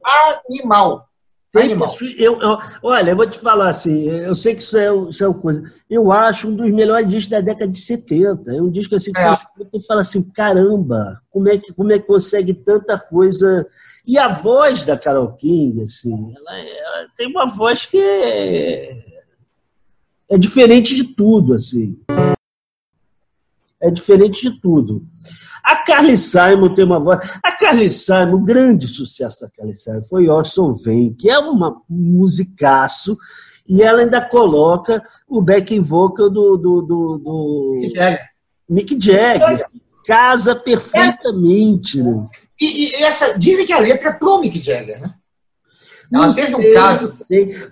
animal. 1.61 1.95
Eu, 2.17 2.41
eu, 2.41 2.59
olha, 2.83 3.11
eu 3.11 3.17
vou 3.17 3.29
te 3.29 3.39
falar 3.39 3.69
assim, 3.69 4.09
eu 4.09 4.35
sei 4.35 4.55
que 4.55 4.63
isso 4.63 4.79
é, 4.79 4.89
isso 5.09 5.23
é 5.23 5.29
uma 5.29 5.39
coisa. 5.39 5.63
Eu 5.89 6.11
acho 6.11 6.49
um 6.49 6.57
dos 6.57 6.71
melhores 6.71 7.09
discos 7.09 7.29
da 7.29 7.41
década 7.41 7.71
de 7.71 7.79
70. 7.79 8.55
É 8.55 8.63
um 8.63 8.71
disco 8.71 8.95
assim 8.95 9.13
que 9.13 9.21
é. 9.21 9.29
você 9.29 9.43
escuta 9.43 9.77
e 9.77 9.87
fala 9.87 10.01
assim, 10.01 10.23
caramba, 10.23 11.21
como 11.31 11.49
é, 11.49 11.59
que, 11.59 11.73
como 11.73 11.93
é 11.93 11.99
que 11.99 12.07
consegue 12.07 12.55
tanta 12.55 12.99
coisa. 12.99 13.67
E 14.07 14.19
a 14.19 14.29
voz 14.29 14.85
da 14.85 14.97
Carol 14.97 15.33
King, 15.35 15.83
assim, 15.83 16.35
ela, 16.35 16.59
ela 16.59 17.09
tem 17.17 17.29
uma 17.29 17.47
voz 17.47 17.85
que 17.85 17.99
é, 17.99 19.05
é 20.31 20.39
diferente 20.39 20.95
de 20.95 21.05
tudo, 21.05 21.55
assim. 21.55 22.01
É 23.81 23.91
diferente 23.91 24.41
de 24.41 24.61
tudo. 24.61 25.05
A 25.63 25.77
Carly 25.77 26.17
Simon 26.17 26.75
tem 26.75 26.85
uma 26.85 26.99
voz. 26.99 27.19
A 27.43 27.53
Carly 27.53 27.89
Simon, 27.89 28.35
o 28.35 28.45
grande 28.45 28.89
sucesso 28.89 29.43
da 29.43 29.51
Carly 29.51 29.77
Simon 29.77 30.03
foi 30.03 30.29
Orson 30.29 30.73
Vem, 30.73 31.15
que 31.15 31.31
é 31.31 31.39
uma 31.39 31.81
musicaço, 31.89 33.17
e 33.67 33.81
ela 33.81 34.01
ainda 34.01 34.21
coloca 34.21 35.03
o 35.29 35.41
backing 35.41 35.81
vocal 35.81 36.29
do, 36.29 36.57
do, 36.57 36.83
do, 36.83 37.19
do 37.19 37.79
Mick 37.81 37.95
Jagger. 37.95 38.29
Mick 38.69 39.01
Jagger. 39.01 39.67
Casa 40.05 40.57
perfeitamente, 40.57 42.03
né? 42.03 42.27
E, 42.61 42.91
e, 42.91 43.05
essa, 43.05 43.39
dizem 43.39 43.65
que 43.65 43.73
a 43.73 43.79
letra 43.79 44.09
é 44.09 44.13
pro 44.13 44.41
Mick 44.41 44.61
Jagger, 44.61 45.01
né? 45.01 45.15
Ela 46.13 46.27
não 46.27 46.35
teve 46.35 46.55
sei, 46.55 46.71
um 46.71 46.75
caso. 46.75 47.19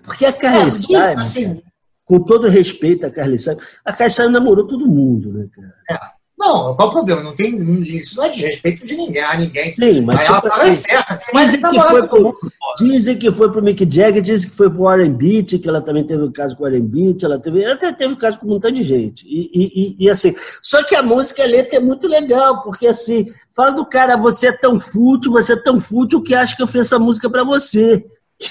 Porque 0.05 0.27
a 0.27 0.33
Carly 0.33 0.69
é, 0.69 0.71
Simon, 0.71 1.21
assim, 1.21 1.63
com 2.05 2.21
todo 2.21 2.49
respeito 2.49 3.05
a 3.05 3.11
Carly 3.11 3.39
Simon, 3.39 3.59
a 3.85 3.93
Carly 3.93 4.15
Simon 4.15 4.31
namorou 4.31 4.67
todo 4.67 4.87
mundo, 4.87 5.33
né, 5.33 5.49
cara? 5.53 5.75
É. 5.91 6.20
Não, 6.41 6.75
qual 6.75 6.89
o 6.89 6.93
problema? 6.93 7.23
Não 7.23 7.35
tem, 7.35 7.55
isso 7.83 8.17
não 8.17 8.25
é 8.25 8.31
de 8.31 8.41
respeito 8.41 8.87
de 8.87 8.97
ninguém, 8.97 9.23
a 9.23 9.37
ninguém. 9.37 9.71
Sim, 9.71 10.01
mas 10.01 10.27
tipo, 10.27 10.47
assim, 10.47 10.73
certa. 10.73 11.21
Dizem, 11.35 11.61
que 11.61 11.79
foi 11.79 12.09
pro, 12.09 12.39
dizem 12.79 13.19
que 13.19 13.31
foi 13.31 13.53
pro 13.53 13.63
Mick 13.63 13.87
Jagger, 13.91 14.23
dizem 14.23 14.49
que 14.49 14.57
foi 14.57 14.71
pro 14.71 14.85
Warren 14.85 15.13
Beat, 15.13 15.61
que 15.61 15.69
ela 15.69 15.83
também 15.83 16.03
teve 16.03 16.23
um 16.23 16.33
caso 16.33 16.57
com 16.57 16.63
o 16.63 16.67
Warren 16.67 16.81
Beat, 16.81 17.23
ela 17.25 17.39
teve, 17.39 17.63
ela 17.63 17.77
teve 17.77 18.15
um 18.15 18.17
caso 18.17 18.41
com 18.41 18.47
muita 18.47 18.73
de 18.73 18.83
gente. 18.83 19.27
E, 19.29 19.51
e, 19.53 20.05
e, 20.07 20.09
assim, 20.09 20.35
só 20.63 20.83
que 20.83 20.97
a 20.97 21.03
música, 21.03 21.43
a 21.43 21.47
letra 21.47 21.77
é 21.77 21.81
muito 21.81 22.09
legal, 22.09 22.63
porque 22.63 22.87
assim, 22.87 23.27
fala 23.55 23.73
do 23.73 23.85
cara, 23.85 24.17
você 24.17 24.49
é 24.49 24.53
tão 24.53 24.79
fútil, 24.79 25.33
você 25.33 25.53
é 25.53 25.63
tão 25.63 25.79
fútil 25.79 26.23
que 26.23 26.35
acha 26.35 26.57
que 26.57 26.63
eu 26.63 26.67
fiz 26.67 26.87
essa 26.87 26.99
música 26.99 27.29
para 27.29 27.45
você. 27.45 28.03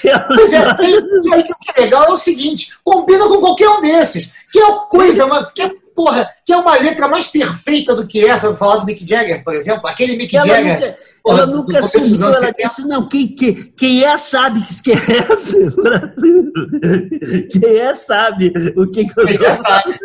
É, 0.04 0.16
pois 0.20 0.52
é, 0.52 0.60
e 0.60 0.98
o 1.00 1.42
que 1.42 1.70
é 1.76 1.80
legal 1.80 2.04
é 2.04 2.12
o 2.12 2.16
seguinte, 2.16 2.72
combina 2.84 3.26
com 3.26 3.40
qualquer 3.40 3.68
um 3.68 3.80
desses, 3.80 4.30
que 4.52 4.60
é 4.60 4.72
coisa, 4.88 5.26
uma, 5.26 5.44
que 5.50 5.62
é 5.62 5.79
porra, 6.00 6.30
que 6.46 6.52
é 6.52 6.56
uma 6.56 6.76
letra 6.76 7.06
mais 7.06 7.26
perfeita 7.26 7.94
do 7.94 8.06
que 8.06 8.26
essa, 8.26 8.56
falar 8.56 8.78
do 8.78 8.86
Mick 8.86 9.06
Jagger, 9.06 9.44
por 9.44 9.52
exemplo, 9.52 9.86
aquele 9.86 10.16
Mick 10.16 10.34
ela 10.34 10.46
Jagger. 10.46 10.80
Nunca, 10.80 10.98
porra, 11.22 11.38
ela 11.42 11.46
nunca 11.46 11.78
assumiu, 11.78 12.34
ela 12.34 12.50
disse, 12.52 12.88
não, 12.88 13.06
quem, 13.06 13.28
quem, 13.28 13.54
quem 13.54 14.02
é 14.02 14.16
sabe 14.16 14.62
que 14.62 14.72
esquece. 14.72 15.58
quem 17.52 17.76
é 17.76 17.92
sabe 17.92 18.50
o 18.74 18.90
que, 18.90 19.04
que 19.04 19.20
eu 19.20 19.26
Quem 19.26 19.46
é 19.46 19.52
sabe. 19.52 19.98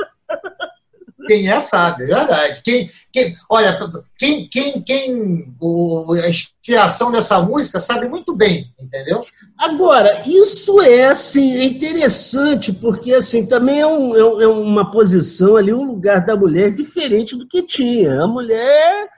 Quem 1.27 1.49
é 1.49 1.59
sabe, 1.61 2.03
é 2.03 2.07
verdade. 2.07 2.61
Quem, 2.61 2.91
quem, 3.11 3.33
olha, 3.49 3.79
quem, 4.17 4.49
quem, 4.49 4.81
quem 4.81 5.55
o, 5.61 6.11
a 6.11 6.29
inspiração 6.29 7.09
dessa 7.09 7.41
música 7.41 7.79
sabe 7.79 8.09
muito 8.09 8.35
bem, 8.35 8.69
entendeu? 8.77 9.25
Agora, 9.57 10.23
isso 10.27 10.81
é 10.81 11.05
assim, 11.05 11.55
é 11.57 11.63
interessante, 11.63 12.73
porque 12.73 13.13
assim, 13.13 13.45
também 13.45 13.77
é, 13.77 13.81
é, 13.81 13.87
um, 13.87 14.41
é, 14.41 14.47
uma 14.47 14.91
posição 14.91 15.55
ali, 15.55 15.73
um 15.73 15.85
lugar 15.85 16.25
da 16.25 16.35
mulher 16.35 16.73
diferente 16.73 17.35
do 17.35 17.47
que 17.47 17.63
tinha. 17.63 18.21
A 18.21 18.27
mulher 18.27 19.09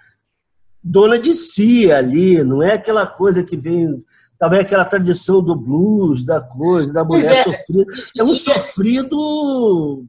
dona 0.84 1.18
de 1.18 1.34
si 1.34 1.92
ali, 1.92 2.44
não 2.44 2.62
é 2.62 2.74
aquela 2.74 3.08
coisa 3.08 3.44
que 3.44 3.58
vem 3.58 4.04
talvez 4.38 4.62
aquela 4.62 4.86
tradição 4.86 5.42
do 5.42 5.56
blues, 5.56 6.24
da 6.24 6.40
coisa, 6.40 6.94
da 6.94 7.04
mulher 7.04 7.38
é. 7.38 7.44
sofrida. 7.44 7.94
É 8.20 8.24
um 8.24 8.36
sofrido 8.36 10.08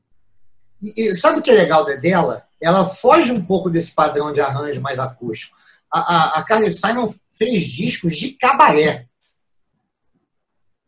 e, 0.80 1.14
sabe 1.16 1.38
o 1.40 1.42
que 1.42 1.50
é 1.50 1.54
legal 1.54 1.84
dela? 1.84 2.42
Ela 2.60 2.88
foge 2.88 3.32
um 3.32 3.44
pouco 3.44 3.68
desse 3.68 3.94
padrão 3.94 4.32
de 4.32 4.40
arranjo 4.40 4.80
mais 4.80 4.98
acústico. 4.98 5.56
A, 5.92 6.00
a, 6.00 6.38
a 6.38 6.44
Carly 6.44 6.70
Simon 6.70 7.12
fez 7.34 7.64
discos 7.64 8.16
de 8.16 8.30
cabaré. 8.32 9.06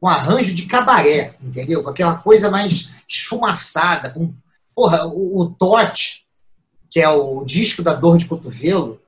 Com 0.00 0.08
arranjo 0.08 0.54
de 0.54 0.66
cabaré, 0.66 1.34
entendeu? 1.42 1.82
Com 1.82 1.90
aquela 1.90 2.16
coisa 2.16 2.50
mais 2.50 2.90
esfumaçada. 3.08 4.10
Com, 4.10 4.32
porra, 4.74 5.06
o, 5.06 5.40
o 5.40 5.50
Tote, 5.50 6.24
que 6.90 7.00
é 7.00 7.08
o 7.08 7.44
disco 7.44 7.82
da 7.82 7.94
dor 7.94 8.16
de 8.16 8.24
cotovelo, 8.24 9.00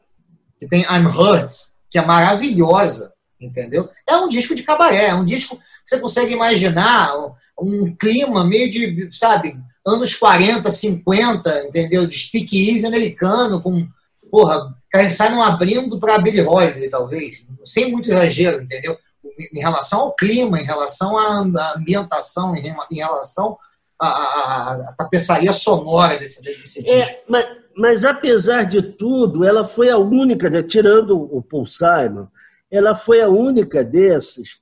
que 0.61 0.69
tem 0.69 0.83
I'm 0.83 1.07
Hurt, 1.07 1.51
que 1.91 1.99
é 1.99 2.05
maravilhosa, 2.05 3.13
entendeu? 3.41 3.89
É 4.09 4.17
um 4.17 4.29
disco 4.29 4.55
de 4.55 4.63
cabaré, 4.63 5.07
é 5.07 5.15
um 5.15 5.25
disco 5.25 5.57
que 5.57 5.63
você 5.85 5.99
consegue 5.99 6.33
imaginar 6.33 7.15
um, 7.61 7.95
clima 7.95 8.45
meio 8.45 8.71
de, 8.71 9.09
sabe, 9.13 9.59
anos 9.87 10.15
40, 10.15 10.71
50, 10.71 11.65
entendeu? 11.67 12.07
De 12.07 12.17
speakeasy 12.17 12.87
americano, 12.87 13.61
com, 13.61 13.87
porra, 14.31 14.75
num 15.31 15.43
abrindo 15.43 15.99
para 15.99 16.19
Billy 16.19 16.43
Holiday, 16.43 16.89
talvez, 16.89 17.45
sem 17.65 17.91
muito 17.91 18.11
exagero, 18.11 18.63
entendeu? 18.63 18.97
Em 19.53 19.61
relação 19.61 20.01
ao 20.01 20.15
clima, 20.15 20.61
em 20.61 20.65
relação 20.65 21.17
à 21.17 21.41
ambientação, 21.77 22.55
em 22.57 22.97
relação 22.97 23.57
à, 23.99 24.09
à, 24.09 24.73
à 24.89 24.95
tapeçaria 24.97 25.53
sonora 25.53 26.19
desse, 26.19 26.43
desse 26.43 26.89
é, 26.89 27.23
Mas, 27.29 27.47
mas, 27.75 28.05
apesar 28.05 28.65
de 28.65 28.83
tudo, 28.83 29.45
ela 29.45 29.65
foi 29.65 29.89
a 29.91 29.97
única, 29.97 30.51
né, 30.51 30.63
tirando 30.63 31.17
o 31.17 31.43
Paul 31.43 31.65
Simon, 31.65 32.27
ela 32.71 32.95
foi 32.95 33.23
a 33.23 33.29
única 33.29 33.83
dessas 33.85 34.61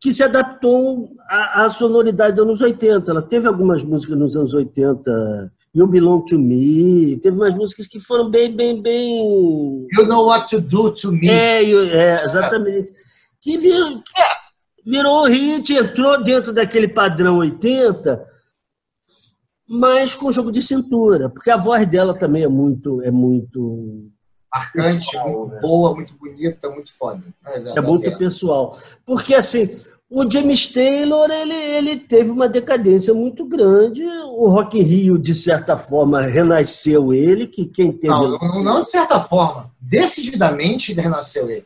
que 0.00 0.12
se 0.12 0.24
adaptou 0.24 1.14
à, 1.28 1.64
à, 1.64 1.70
sonoridade 1.70 2.36
dos 2.36 2.44
anos 2.44 2.60
80. 2.60 3.10
Ela 3.10 3.22
teve 3.22 3.46
algumas 3.46 3.82
músicas 3.82 4.18
nos 4.18 4.36
anos 4.36 4.54
80, 4.54 5.52
You 5.74 5.86
Belong 5.86 6.24
to 6.24 6.38
Me, 6.38 7.18
teve 7.18 7.36
umas 7.36 7.54
músicas 7.54 7.86
que 7.86 8.00
foram 8.00 8.30
bem, 8.30 8.54
bem, 8.54 8.80
bem. 8.80 9.86
You 9.94 10.06
Know 10.06 10.26
What 10.26 10.48
to 10.50 10.60
Do 10.60 10.94
to 10.94 11.12
Me. 11.12 11.28
É, 11.28 11.62
é 11.62 12.24
exatamente. 12.24 12.92
Que 13.40 13.56
virou, 13.58 14.02
virou 14.84 15.24
hit, 15.26 15.72
entrou 15.72 16.22
dentro 16.22 16.52
daquele 16.52 16.88
padrão 16.88 17.38
80, 17.38 18.26
mas 19.68 20.14
com 20.14 20.32
jogo 20.32 20.50
de 20.50 20.60
cintura, 20.60 21.30
porque 21.30 21.50
a 21.50 21.56
voz 21.56 21.86
dela 21.86 22.12
também 22.12 22.42
é 22.42 22.48
muito. 22.48 23.02
É 23.02 23.10
muito 23.10 24.10
marcante, 24.52 25.06
pessoal, 25.06 25.28
muito 25.28 25.54
né? 25.54 25.60
boa, 25.60 25.94
muito 25.94 26.14
bonita, 26.16 26.70
muito 26.70 26.92
foda. 26.98 27.22
É, 27.46 27.78
é 27.78 27.80
muito 27.80 28.18
pessoal. 28.18 28.76
Porque, 29.06 29.34
assim, 29.34 29.70
o 30.10 30.28
James 30.28 30.66
Taylor 30.66 31.30
ele, 31.30 31.54
ele 31.54 31.96
teve 31.96 32.30
uma 32.30 32.48
decadência 32.48 33.14
muito 33.14 33.44
grande. 33.44 34.04
O 34.04 34.48
Rock 34.48 34.76
in 34.76 34.82
Rio, 34.82 35.18
de 35.18 35.34
certa 35.34 35.76
forma, 35.76 36.22
renasceu 36.22 37.14
ele, 37.14 37.46
que 37.46 37.64
quem 37.66 37.92
teve. 37.92 38.12
Não, 38.12 38.38
não, 38.38 38.62
não 38.62 38.82
de 38.82 38.90
certa 38.90 39.20
forma. 39.20 39.70
Decididamente 39.80 40.92
renasceu 40.92 41.48
ele. 41.48 41.64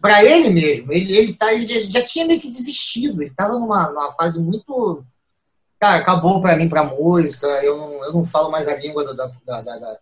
Para 0.00 0.24
ele 0.24 0.48
mesmo, 0.48 0.92
ele, 0.92 1.16
ele, 1.16 1.34
tá, 1.34 1.52
ele 1.52 1.68
já, 1.68 1.90
já, 1.90 2.02
tinha 2.04 2.26
meio 2.26 2.40
que 2.40 2.50
desistido. 2.50 3.20
Ele 3.20 3.30
estava 3.30 3.58
numa, 3.58 3.88
numa 3.90 4.12
fase 4.14 4.40
muito. 4.40 5.04
Cara, 5.78 5.98
acabou 5.98 6.40
para 6.40 6.56
mim 6.56 6.68
para 6.68 6.84
música. 6.84 7.46
Eu 7.62 7.76
não, 7.76 8.04
eu 8.04 8.12
não 8.12 8.24
falo 8.24 8.50
mais 8.50 8.66
a 8.66 8.76
língua 8.76 9.04
da, 9.04 9.12
da, 9.12 9.60
da, 9.60 9.78
da 9.78 9.98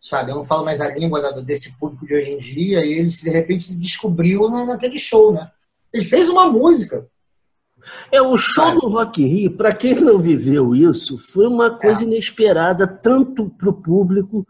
sabe? 0.00 0.30
Eu 0.30 0.36
não 0.36 0.44
falo 0.44 0.64
mais 0.64 0.80
a 0.80 0.88
língua 0.88 1.20
da, 1.20 1.30
desse 1.40 1.78
público 1.78 2.06
de 2.06 2.14
hoje 2.14 2.30
em 2.30 2.38
dia. 2.38 2.84
E 2.84 2.92
ele, 2.92 3.08
de 3.08 3.30
repente, 3.30 3.64
se 3.66 3.80
descobriu 3.80 4.48
naquele 4.48 4.98
show, 4.98 5.32
né? 5.32 5.50
Ele 5.92 6.04
fez 6.04 6.28
uma 6.28 6.46
música. 6.46 7.06
É, 8.12 8.20
o 8.20 8.36
show 8.36 8.78
do 8.78 8.88
Rock 8.88 9.24
Rio, 9.24 9.56
para 9.56 9.74
quem 9.74 9.94
não 9.94 10.18
viveu 10.18 10.74
isso, 10.74 11.16
foi 11.16 11.46
uma 11.46 11.78
coisa 11.78 12.02
é. 12.02 12.06
inesperada, 12.06 12.86
tanto 12.86 13.48
para 13.50 13.70
o 13.70 13.72
público 13.72 14.46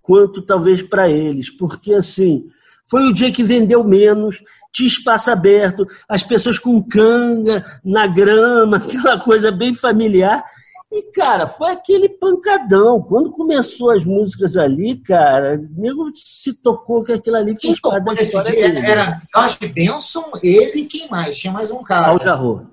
quanto 0.00 0.42
talvez 0.42 0.82
para 0.82 1.10
eles. 1.10 1.50
Porque, 1.50 1.94
assim, 1.94 2.50
foi 2.90 3.04
o 3.04 3.14
dia 3.14 3.30
que 3.30 3.44
vendeu 3.44 3.84
menos, 3.84 4.42
tinha 4.72 4.88
espaço 4.88 5.30
aberto, 5.30 5.86
as 6.08 6.24
pessoas 6.24 6.58
com 6.58 6.82
canga 6.82 7.64
na 7.84 8.06
grama, 8.08 8.78
aquela 8.84 9.18
coisa 9.20 9.52
bem 9.52 9.72
familiar. 9.72 10.44
E, 10.92 11.02
cara, 11.12 11.46
foi 11.46 11.70
aquele 11.70 12.08
pancadão. 12.08 13.00
Quando 13.00 13.30
começou 13.30 13.92
as 13.92 14.04
músicas 14.04 14.56
ali, 14.56 14.96
cara, 14.96 15.56
o 15.56 15.80
nego 15.80 16.10
se 16.16 16.52
tocou 16.52 17.04
que 17.04 17.12
aquilo 17.12 17.36
ali 17.36 17.56
fez 17.56 17.78
parte 17.80 18.04
da 18.04 18.22
história 18.22 18.50
dia 18.50 18.68
dele. 18.68 18.84
Era 18.84 19.22
Josh 19.32 19.56
Benson, 19.72 20.32
ele 20.42 20.80
e 20.80 20.84
quem 20.86 21.08
mais? 21.08 21.38
Tinha 21.38 21.52
mais 21.52 21.70
um 21.70 21.84
cara. 21.84 22.08
Al 22.08 22.20
Jarro. 22.20 22.66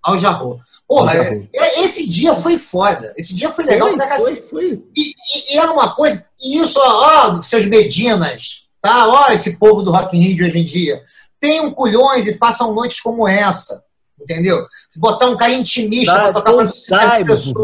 Al 0.00 0.16
Jarro. 0.16 0.60
Porra, 0.86 1.16
Jarro. 1.16 1.48
É, 1.52 1.80
esse 1.80 2.08
dia 2.08 2.36
foi 2.36 2.56
foda. 2.56 3.12
Esse 3.16 3.34
dia 3.34 3.50
foi 3.50 3.64
legal 3.64 3.88
foi, 3.88 3.96
pra 3.96 4.06
cacete. 4.06 4.40
Foi, 4.42 4.68
foi. 4.68 4.84
E, 4.96 5.02
e, 5.02 5.54
e, 5.54 5.58
era 5.58 5.72
uma 5.72 5.92
coisa... 5.92 6.24
E 6.40 6.58
isso, 6.58 6.78
ó, 6.78 7.38
ó, 7.38 7.42
seus 7.42 7.66
Medinas, 7.66 8.65
tá? 8.86 9.08
Ó, 9.08 9.28
esse 9.32 9.58
povo 9.58 9.82
do 9.82 9.90
Rock 9.90 10.16
in 10.16 10.20
Rio 10.20 10.36
de 10.36 10.44
hoje 10.44 10.58
em 10.58 10.64
dia. 10.64 11.02
Tenham 11.40 11.70
culhões 11.70 12.26
e 12.26 12.38
façam 12.38 12.72
noites 12.72 13.00
como 13.00 13.28
essa 13.28 13.84
entendeu? 14.20 14.66
Se 14.88 14.98
botar 14.98 15.28
um 15.28 15.36
cara 15.36 15.52
intimista 15.52 16.12
para 16.14 16.32
tocar 16.32 16.52
para 16.52 17.24
pessoas, 17.24 17.54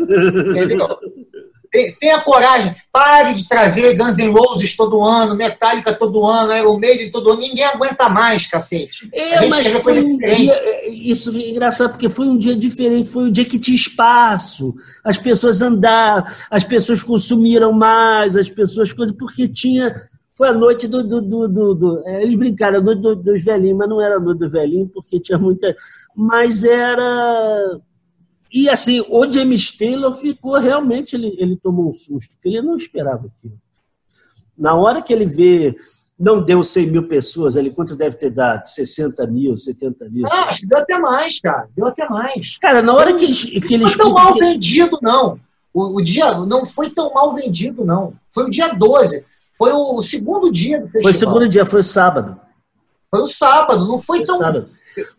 entendeu? 0.00 0.88
Tenha 2.00 2.20
coragem, 2.22 2.74
pare 2.92 3.32
de 3.32 3.48
trazer 3.48 3.96
Guns 3.96 4.16
N' 4.16 4.32
Roses 4.32 4.74
todo 4.74 5.04
ano, 5.04 5.36
Metallica 5.36 5.94
todo 5.94 6.26
ano, 6.26 6.52
Iron 6.52 6.80
Maiden 6.80 7.12
todo 7.12 7.30
ano, 7.30 7.40
ninguém 7.40 7.64
aguenta 7.64 8.08
mais, 8.08 8.48
cacete. 8.48 9.08
É, 9.12 9.46
mas 9.46 9.68
foi 9.68 10.02
um 10.02 10.18
dia, 10.18 10.52
é, 10.52 10.88
isso 10.88 11.30
é 11.30 11.48
engraçado, 11.48 11.90
porque 11.92 12.08
foi 12.08 12.26
um 12.26 12.36
dia 12.36 12.56
diferente, 12.56 13.08
foi 13.08 13.22
um 13.22 13.30
dia 13.30 13.44
que 13.44 13.56
tinha 13.56 13.76
espaço, 13.76 14.74
as 15.04 15.16
pessoas 15.16 15.62
andaram, 15.62 16.24
as 16.50 16.64
pessoas 16.64 17.04
consumiram 17.04 17.72
mais, 17.72 18.36
as 18.36 18.50
pessoas 18.50 18.92
coisas, 18.92 19.14
porque 19.16 19.46
tinha 19.46 20.09
foi 20.40 20.48
a 20.48 20.54
noite 20.54 20.88
do. 20.88 21.02
do, 21.06 21.20
do, 21.20 21.48
do, 21.48 21.74
do 21.74 22.08
é, 22.08 22.22
eles 22.22 22.34
brincaram, 22.34 22.78
a 22.78 22.80
noite 22.80 23.02
do, 23.02 23.14
dos 23.14 23.44
velhinhos, 23.44 23.76
mas 23.76 23.88
não 23.90 24.00
era 24.00 24.16
a 24.16 24.20
noite 24.20 24.38
do 24.38 24.48
velhinho, 24.48 24.88
porque 24.88 25.20
tinha 25.20 25.38
muita. 25.38 25.76
Mas 26.16 26.64
era. 26.64 27.78
E 28.50 28.66
assim, 28.70 29.04
o 29.06 29.30
James 29.30 29.70
Taylor 29.76 30.14
ficou 30.14 30.58
realmente, 30.58 31.14
ele, 31.14 31.36
ele 31.38 31.58
tomou 31.58 31.90
um 31.90 31.92
susto, 31.92 32.34
porque 32.36 32.48
ele 32.48 32.62
não 32.62 32.74
esperava 32.74 33.26
aquilo. 33.26 33.60
Na 34.56 34.74
hora 34.74 35.02
que 35.02 35.12
ele 35.12 35.26
vê, 35.26 35.76
não 36.18 36.42
deu 36.42 36.64
100 36.64 36.86
mil 36.86 37.06
pessoas 37.06 37.58
ali, 37.58 37.70
quanto 37.70 37.94
deve 37.94 38.16
ter 38.16 38.30
dado? 38.30 38.66
60 38.66 39.26
mil, 39.26 39.58
70 39.58 40.08
mil? 40.08 40.26
Ah, 40.26 40.44
acho 40.44 40.60
que 40.60 40.66
deu 40.66 40.78
até 40.78 40.98
mais, 40.98 41.38
cara. 41.38 41.68
Deu 41.76 41.86
até 41.86 42.08
mais. 42.08 42.56
Cara, 42.56 42.80
na 42.80 42.94
hora 42.94 43.14
que 43.14 43.26
eles. 43.26 43.44
Que 43.44 43.74
eles 43.74 43.80
não 43.80 43.88
foi 43.88 43.96
tão 43.98 44.12
mal 44.14 44.34
vendido, 44.34 44.98
não. 45.02 45.38
O, 45.72 45.98
o, 45.98 46.02
dia 46.02 46.32
não 46.46 46.64
foi 46.64 46.88
tão 46.88 47.12
mal 47.12 47.34
vendido, 47.34 47.84
não. 47.84 48.14
Foi 48.32 48.46
o 48.46 48.50
dia 48.50 48.72
12. 48.72 49.28
Foi 49.60 49.74
o 49.74 50.00
segundo 50.00 50.50
dia 50.50 50.80
do 50.80 50.88
festival. 50.88 51.02
Foi 51.02 51.12
o 51.12 51.14
segundo 51.14 51.48
dia, 51.50 51.66
foi 51.66 51.80
o 51.80 51.84
sábado. 51.84 52.40
Foi 53.10 53.20
o 53.20 53.26
sábado, 53.26 53.86
não 53.86 54.00
foi, 54.00 54.16
foi 54.16 54.26
tão. 54.26 54.38
Sábado. 54.38 54.70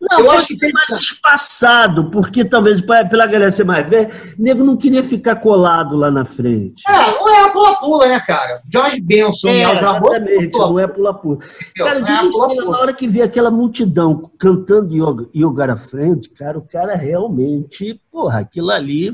Não, 0.01 0.19
eu 0.19 0.31
acho 0.31 0.47
que 0.47 0.57
tem 0.57 0.71
mais 0.73 0.89
espaçado, 0.99 2.09
porque 2.09 2.43
talvez 2.43 2.81
pela 2.81 3.25
galera 3.27 3.51
ser 3.51 3.63
mais 3.63 3.87
velha, 3.87 4.09
o 4.37 4.41
nego 4.41 4.63
não 4.63 4.75
queria 4.75 5.03
ficar 5.03 5.35
colado 5.35 5.95
lá 5.95 6.09
na 6.09 6.25
frente. 6.25 6.81
É, 6.87 6.91
não 6.91 7.29
é 7.29 7.43
a 7.45 7.49
pula-pula, 7.49 8.07
né, 8.07 8.19
cara? 8.19 8.61
George 8.69 8.99
Benson 8.99 9.47
é, 9.47 9.77
exatamente, 9.77 10.57
não 10.57 10.79
é 10.79 10.87
pula-pula. 10.87 11.37
Cara, 11.77 11.99
é 11.99 12.29
pula 12.29 12.47
-pula. 12.49 12.71
na 12.71 12.79
hora 12.79 12.93
que 12.93 13.07
vê 13.07 13.21
aquela 13.21 13.51
multidão 13.51 14.31
cantando 14.39 14.93
Yoga, 14.93 15.29
Yoga 15.35 15.75
Friend, 15.77 16.27
cara, 16.31 16.57
o 16.57 16.67
cara 16.67 16.95
realmente, 16.95 18.01
porra, 18.11 18.39
aquilo 18.39 18.71
ali. 18.71 19.13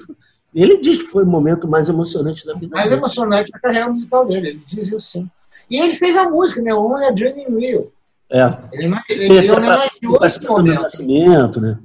Ele 0.59 0.79
diz 0.79 1.03
que 1.03 1.09
foi 1.09 1.23
o 1.23 1.27
momento 1.27 1.67
mais 1.67 1.87
emocionante 1.87 2.43
da 2.43 2.55
vida 2.55 2.75
mais 2.75 2.89
dele. 2.89 2.99
Mais 2.99 3.13
emocionante 3.15 3.51
da 3.51 3.59
carreira 3.59 3.89
musical 3.89 4.25
dele, 4.25 4.47
ele 4.49 4.63
diz 4.65 4.87
isso 4.87 4.99
sim. 4.99 5.29
E 5.69 5.77
ele 5.77 5.93
fez 5.93 6.17
a 6.17 6.27
música, 6.27 6.63
né? 6.63 6.73
Only 6.73 7.05
a 7.05 7.11
Dreaming 7.11 7.59
Real. 7.59 7.91
É. 8.31 8.57
Ele, 8.73 8.95
ele, 9.07 9.37
ele 9.37 9.51
homenageou 9.51 10.19
esse 10.23 10.43
momento. 10.43 10.81
Nascimento, 10.81 11.61
né? 11.61 11.77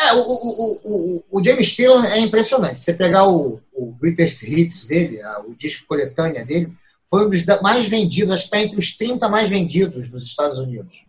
É, 0.00 0.12
o, 0.14 0.18
o, 0.18 0.80
o, 0.84 1.24
o, 1.30 1.44
James 1.44 1.76
Taylor 1.76 2.04
é 2.06 2.18
impressionante. 2.18 2.80
Você 2.80 2.92
pegar 2.92 3.28
o, 3.28 3.60
o 3.72 3.92
Greatest 4.00 4.42
Hits 4.42 4.88
dele, 4.88 5.20
o 5.46 5.54
disco 5.54 5.86
coletânea 5.86 6.44
dele, 6.44 6.72
foi 7.08 7.24
um 7.24 7.30
dos 7.30 7.44
mais 7.62 7.88
vendidos, 7.88 8.32
acho 8.32 8.50
que 8.50 8.56
está 8.56 8.66
entre 8.66 8.80
os 8.80 8.96
30 8.96 9.28
mais 9.28 9.48
vendidos 9.48 10.08
dos 10.10 10.24
Estados 10.24 10.58
Unidos. 10.58 11.04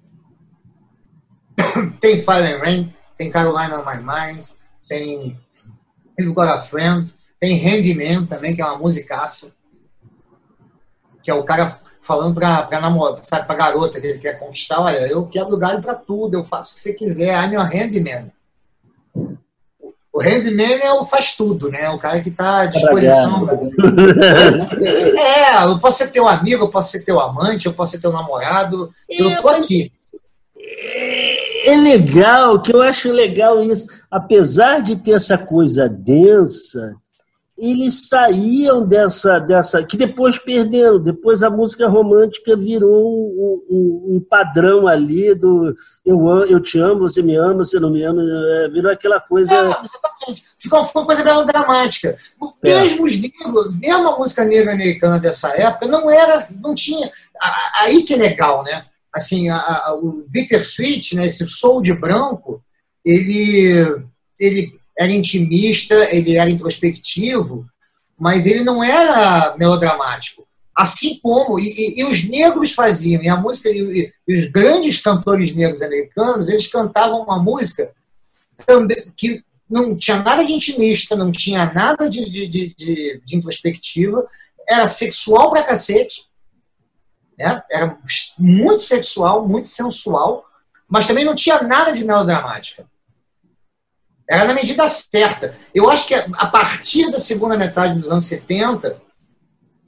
tem 2.00 2.22
Fire 2.22 2.54
and 2.54 2.60
Rain, 2.60 2.94
tem 3.18 3.32
Caroline 3.32 3.74
on 3.74 3.84
My 3.84 3.98
Mind, 3.98 4.46
tem 4.88 5.40
You've 6.20 6.34
Got 6.34 6.50
a 6.50 6.62
Friend, 6.62 7.14
tem 7.40 7.56
Handyman 7.56 8.26
também, 8.26 8.56
que 8.56 8.62
é 8.62 8.66
uma 8.66 8.78
musicaça, 8.78 9.54
que 11.22 11.30
é 11.30 11.34
o 11.34 11.44
cara 11.44 11.80
falando 12.02 12.34
para 12.34 12.64
pra 12.64 12.80
namorada, 12.80 13.22
sabe, 13.22 13.46
pra 13.46 13.56
garota 13.56 14.00
que 14.00 14.08
ele 14.08 14.18
quer 14.18 14.40
conquistar, 14.40 14.82
olha, 14.82 15.08
eu 15.08 15.28
quero 15.28 15.58
galho 15.58 15.82
para 15.82 15.94
tudo, 15.94 16.36
eu 16.36 16.46
faço 16.46 16.72
o 16.72 16.76
que 16.76 16.82
você 16.82 16.94
quiser, 16.94 17.34
I'm 17.34 17.54
your 17.54 17.66
handyman. 17.66 18.32
O 20.14 20.20
handyman 20.20 20.80
é 20.82 20.92
o 20.94 21.06
faz 21.06 21.36
tudo, 21.36 21.70
né? 21.70 21.90
O 21.92 22.00
cara 22.00 22.20
que 22.22 22.30
está 22.30 22.62
à 22.62 22.66
disposição. 22.66 23.48
é, 25.16 25.64
eu 25.66 25.78
posso 25.80 26.00
ser 26.00 26.10
teu 26.10 26.28
amigo, 26.28 26.64
eu 26.64 26.70
posso 26.70 26.92
ser 26.92 27.04
teu 27.04 27.20
amante, 27.20 27.68
eu 27.68 27.74
posso 27.74 27.92
ser 27.92 28.02
teu 28.02 28.12
namorado, 28.12 28.92
eu 29.08 29.40
tô 29.40 29.50
aqui. 29.50 29.92
É 31.68 31.76
legal, 31.76 32.62
que 32.62 32.74
eu 32.74 32.82
acho 32.82 33.12
legal 33.12 33.62
isso, 33.62 33.88
apesar 34.10 34.82
de 34.82 34.96
ter 34.96 35.12
essa 35.12 35.38
coisa 35.38 35.90
densa, 35.90 36.96
eles 37.58 38.08
saíam 38.08 38.86
dessa, 38.86 39.38
dessa. 39.38 39.84
que 39.84 39.98
depois 39.98 40.40
perderam. 40.40 40.98
Depois 40.98 41.44
a 41.44 41.50
música 41.50 41.86
romântica 41.90 42.56
virou 42.56 43.06
um, 43.06 43.66
um, 43.70 44.16
um 44.16 44.20
padrão 44.30 44.88
ali 44.88 45.36
do 45.36 45.76
eu, 46.06 46.26
eu 46.46 46.62
te 46.62 46.80
amo, 46.80 47.02
você 47.02 47.22
me 47.22 47.36
ama, 47.36 47.66
você 47.66 47.82
não 47.82 47.90
me 47.90 48.02
ama. 48.02 48.22
É, 48.22 48.70
virou 48.70 48.90
aquela 48.90 49.20
coisa. 49.20 49.54
É, 49.54 49.60
exatamente. 49.60 50.46
Ficou, 50.58 50.86
ficou 50.86 51.02
uma 51.02 51.08
coisa 51.08 51.24
melodramática. 51.26 52.18
É. 52.64 52.80
Mesmo 52.80 53.04
os 53.04 53.20
negros, 53.20 53.78
mesmo 53.78 54.08
a 54.08 54.18
música 54.18 54.46
negra 54.46 54.72
americana 54.72 55.20
dessa 55.20 55.50
época, 55.50 55.86
não 55.88 56.10
era. 56.10 56.48
não 56.64 56.74
tinha. 56.74 57.12
Aí 57.82 58.04
que 58.04 58.14
é 58.14 58.18
legal, 58.18 58.64
né? 58.64 58.86
Assim, 59.18 59.50
a, 59.50 59.58
a, 59.58 59.96
o 59.96 60.24
Bittersweet, 60.28 61.16
né, 61.16 61.26
esse 61.26 61.46
soul 61.46 61.82
de 61.82 61.94
branco, 61.94 62.64
ele. 63.04 64.06
ele 64.40 64.78
era 64.98 65.12
intimista, 65.12 65.94
ele 66.12 66.38
era 66.38 66.50
introspectivo, 66.50 67.68
mas 68.20 68.46
ele 68.48 68.64
não 68.64 68.84
era 68.84 69.56
melodramático. 69.58 70.48
Assim 70.76 71.20
como, 71.22 71.60
e, 71.60 71.66
e, 71.66 72.00
e 72.02 72.06
os 72.06 72.28
negros 72.28 72.72
faziam, 72.72 73.22
e 73.22 73.30
a 73.30 73.36
música, 73.36 73.70
e, 73.70 74.12
e, 74.28 74.36
os 74.36 74.46
grandes 74.46 75.00
cantores 75.02 75.54
negros 75.56 75.82
americanos, 75.82 76.50
eles 76.50 76.68
cantavam 76.68 77.24
uma 77.24 77.42
música 77.42 77.92
também, 78.66 78.98
que 79.16 79.42
não 79.70 79.96
tinha 79.96 80.22
nada 80.22 80.44
de 80.44 80.54
intimista, 80.54 81.16
não 81.16 81.32
tinha 81.32 81.72
nada 81.74 82.10
de, 82.10 82.30
de, 82.30 82.48
de, 82.48 82.76
de, 82.76 83.22
de 83.24 83.36
introspectiva, 83.36 84.28
era 84.70 84.88
sexual 84.88 85.52
pra 85.52 85.64
cacete, 85.64 86.27
né? 87.38 87.62
era 87.72 87.98
muito 88.40 88.84
sexual, 88.84 89.48
muito 89.48 89.68
sensual, 89.68 90.46
mas 90.88 91.06
também 91.06 91.26
não 91.26 91.36
tinha 91.36 91.62
nada 91.62 91.92
de 91.92 92.04
melodramática. 92.04 92.86
Era 94.30 94.46
na 94.46 94.54
medida 94.54 94.88
certa. 94.90 95.56
Eu 95.74 95.90
acho 95.90 96.08
que 96.08 96.14
a 96.14 96.48
partir 96.48 97.10
da 97.10 97.20
segunda 97.20 97.58
metade 97.58 97.96
dos 97.96 98.12
anos 98.12 98.26
70, 98.26 99.02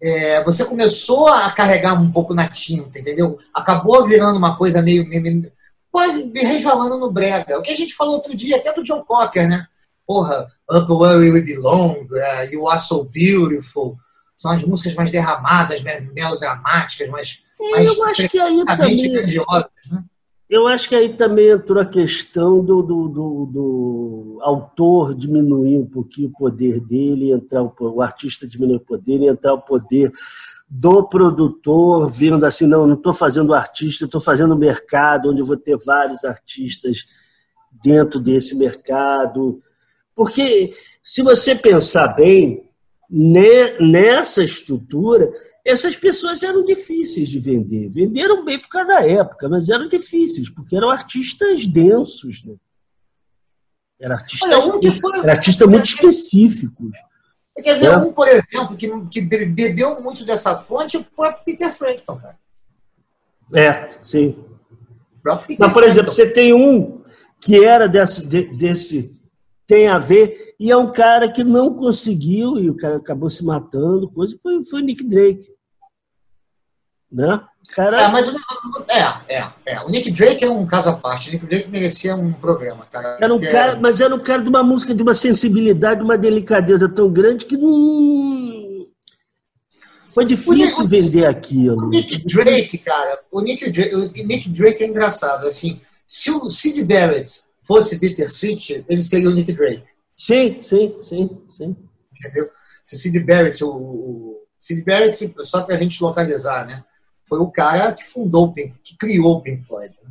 é, 0.02 0.44
você 0.44 0.64
começou 0.64 1.28
a 1.28 1.52
carregar 1.52 1.94
um 1.94 2.12
pouco 2.12 2.34
na 2.34 2.48
tinta, 2.48 3.00
entendeu? 3.00 3.38
Acabou 3.54 4.08
virando 4.08 4.38
uma 4.38 4.58
coisa 4.58 4.82
meio, 4.82 5.08
meio, 5.08 5.22
meio 5.22 5.52
quase 5.92 6.32
resvalando 6.34 6.98
no 6.98 7.12
brega. 7.12 7.60
O 7.60 7.62
que 7.62 7.72
a 7.72 7.76
gente 7.76 7.94
falou 7.94 8.16
outro 8.16 8.36
dia, 8.36 8.58
até 8.58 8.74
do 8.74 8.84
John 8.84 9.04
Cocker, 9.04 9.48
né? 9.48 9.66
Porra, 10.08 10.48
Up 10.72 10.92
Where 10.92 11.30
We 11.30 11.42
Belong, 11.42 12.08
uh, 12.10 12.52
You 12.52 12.68
Are 12.68 12.80
So 12.80 13.04
Beautiful. 13.04 13.98
São 14.40 14.52
as 14.52 14.64
músicas 14.64 14.96
mais 14.96 15.12
derramadas, 15.12 15.84
melodramáticas, 16.14 17.10
mais, 17.10 17.44
é, 17.60 17.72
mais 17.72 17.90
eu 17.90 18.06
acho 18.06 18.30
que 18.30 18.40
aí 18.40 18.64
também... 18.64 19.12
grandiosas, 19.12 19.70
né? 19.92 20.02
Eu 20.50 20.66
acho 20.66 20.88
que 20.88 20.96
aí 20.96 21.14
também 21.14 21.50
entrou 21.50 21.84
a 21.84 21.86
questão 21.86 22.64
do, 22.64 22.82
do, 22.82 23.10
do, 23.10 23.46
do 23.48 24.40
autor 24.42 25.14
diminuir 25.14 25.78
um 25.80 25.86
pouquinho 25.86 26.30
o 26.30 26.32
poder 26.32 26.80
dele, 26.80 27.34
entrar 27.34 27.62
o, 27.62 27.76
o 27.78 28.02
artista 28.02 28.48
diminuir 28.48 28.78
o 28.78 28.80
poder 28.80 29.22
entrar 29.24 29.54
o 29.54 29.62
poder 29.62 30.10
do 30.70 31.04
produtor, 31.04 32.10
vendo 32.10 32.46
assim, 32.46 32.66
não, 32.66 32.88
não 32.88 32.96
estou 32.96 33.12
fazendo 33.12 33.54
artista, 33.54 34.06
estou 34.06 34.22
fazendo 34.22 34.56
mercado, 34.56 35.32
onde 35.32 35.42
eu 35.42 35.46
vou 35.46 35.58
ter 35.58 35.78
vários 35.78 36.24
artistas 36.24 37.06
dentro 37.84 38.22
desse 38.22 38.58
mercado. 38.58 39.62
Porque, 40.16 40.72
se 41.04 41.22
você 41.22 41.54
pensar 41.56 42.08
bem, 42.16 42.69
nessa 43.10 44.44
estrutura, 44.44 45.32
essas 45.66 45.96
pessoas 45.96 46.44
eram 46.44 46.64
difíceis 46.64 47.30
de 47.30 47.40
vender. 47.40 47.90
Venderam 47.90 48.46
bem 48.46 48.60
por 48.60 48.70
causa 48.70 48.88
da 48.88 49.08
época, 49.08 49.50
mas 49.50 49.70
eram 49.70 49.88
difíceis, 49.88 50.50
porque 50.50 50.76
eram 50.76 50.90
artistas 50.90 51.66
densos. 51.66 52.44
Né? 52.44 52.56
Era 54.00 54.16
artista, 54.16 54.48
Olha, 54.48 54.94
foi... 55.00 55.20
era 55.20 55.32
artista 55.32 55.66
muito 55.66 55.86
específicos. 55.86 56.96
Você 57.56 57.64
quer 57.64 57.80
ver 57.80 57.88
é? 57.88 57.98
um, 57.98 58.14
por 58.14 58.28
exemplo, 58.28 58.78
que, 58.78 58.90
que 59.08 59.22
bebeu 59.22 60.02
muito 60.02 60.24
dessa 60.24 60.58
fonte? 60.60 60.98
O 60.98 61.04
próprio 61.04 61.44
Peter 61.44 61.74
Frampton, 61.74 62.18
cara. 62.18 62.38
É, 63.54 63.90
sim. 64.04 64.38
Mas, 65.24 65.74
por 65.74 65.84
exemplo, 65.84 66.12
você 66.12 66.30
tem 66.30 66.54
um 66.54 67.04
que 67.42 67.66
era 67.66 67.88
desse, 67.88 68.26
desse 68.26 69.19
tem 69.70 69.88
a 69.88 70.00
ver, 70.00 70.56
e 70.60 70.72
é 70.72 70.76
um 70.76 70.92
cara 70.92 71.32
que 71.32 71.44
não 71.44 71.76
conseguiu, 71.76 72.58
e 72.58 72.72
o 72.72 72.76
cara 72.76 72.98
acabou 72.98 73.30
se 73.30 73.46
matando, 73.46 74.10
coisa, 74.10 74.36
foi, 74.42 74.66
foi 74.66 74.82
o 74.82 74.84
Nick 74.84 75.04
Drake. 75.04 75.48
Né? 77.12 77.40
Cara... 77.76 78.02
É, 78.02 78.08
mas 78.08 78.34
é, 78.88 79.36
é, 79.36 79.48
é. 79.68 79.82
O 79.82 79.90
Nick 79.90 80.10
Drake 80.10 80.44
é 80.44 80.50
um 80.50 80.66
caso 80.66 80.90
à 80.90 80.94
parte. 80.94 81.30
O 81.30 81.34
Nick 81.34 81.46
Drake 81.46 81.70
merecia 81.70 82.16
um 82.16 82.34
programa, 82.34 82.88
cara. 82.92 83.20
Era 83.22 83.32
um 83.32 83.40
cara, 83.40 83.74
é... 83.74 83.80
Mas 83.80 84.02
era 84.02 84.16
um 84.16 84.24
cara 84.24 84.42
de 84.42 84.50
uma 84.50 84.64
música 84.64 84.96
de 84.96 85.04
uma 85.04 85.14
sensibilidade, 85.14 86.00
de 86.00 86.04
uma 86.04 86.18
delicadeza 86.18 86.90
tão 86.90 87.12
grande 87.12 87.46
que 87.46 87.56
não. 87.56 88.88
Foi 90.10 90.26
difícil 90.26 90.88
vender 90.88 91.26
aquilo. 91.26 91.86
O 91.86 91.90
Nick 91.90 92.26
Drake, 92.26 92.78
cara, 92.80 93.20
o 93.32 93.40
Nick 93.40 93.70
Drake, 93.70 93.96
o 93.96 94.26
Nick 94.26 94.50
Drake 94.50 94.84
é 94.84 94.88
engraçado. 94.88 95.46
Assim, 95.46 95.80
se 96.08 96.32
o 96.32 96.48
Sid 96.48 96.84
Barrett 96.84 97.48
fosse 97.70 98.00
Peter 98.00 98.32
Switch, 98.32 98.72
ele 98.72 99.04
seria 99.04 99.30
o 99.30 99.34
Nick 99.34 99.54
Drake. 99.54 99.84
Sim, 100.18 100.60
sim, 100.60 100.98
sim, 101.00 101.42
sim. 101.48 101.76
Entendeu? 102.18 102.50
Se 102.84 102.98
Sid 102.98 103.20
Barrett, 103.20 103.64
o, 103.64 103.70
o 103.70 104.48
Sid 104.58 104.84
Barrett, 104.84 105.36
só 105.46 105.62
para 105.62 105.76
a 105.76 105.78
gente 105.78 106.02
localizar, 106.02 106.66
né? 106.66 106.84
foi 107.30 107.38
o 107.38 107.52
cara 107.52 107.94
que 107.94 108.04
fundou 108.04 108.46
o 108.46 108.54
Pink, 108.54 108.74
que 108.84 108.98
criou 108.98 109.36
o 109.36 109.42
Pink 109.42 109.64
Floyd. 109.68 109.96
Né? 110.04 110.10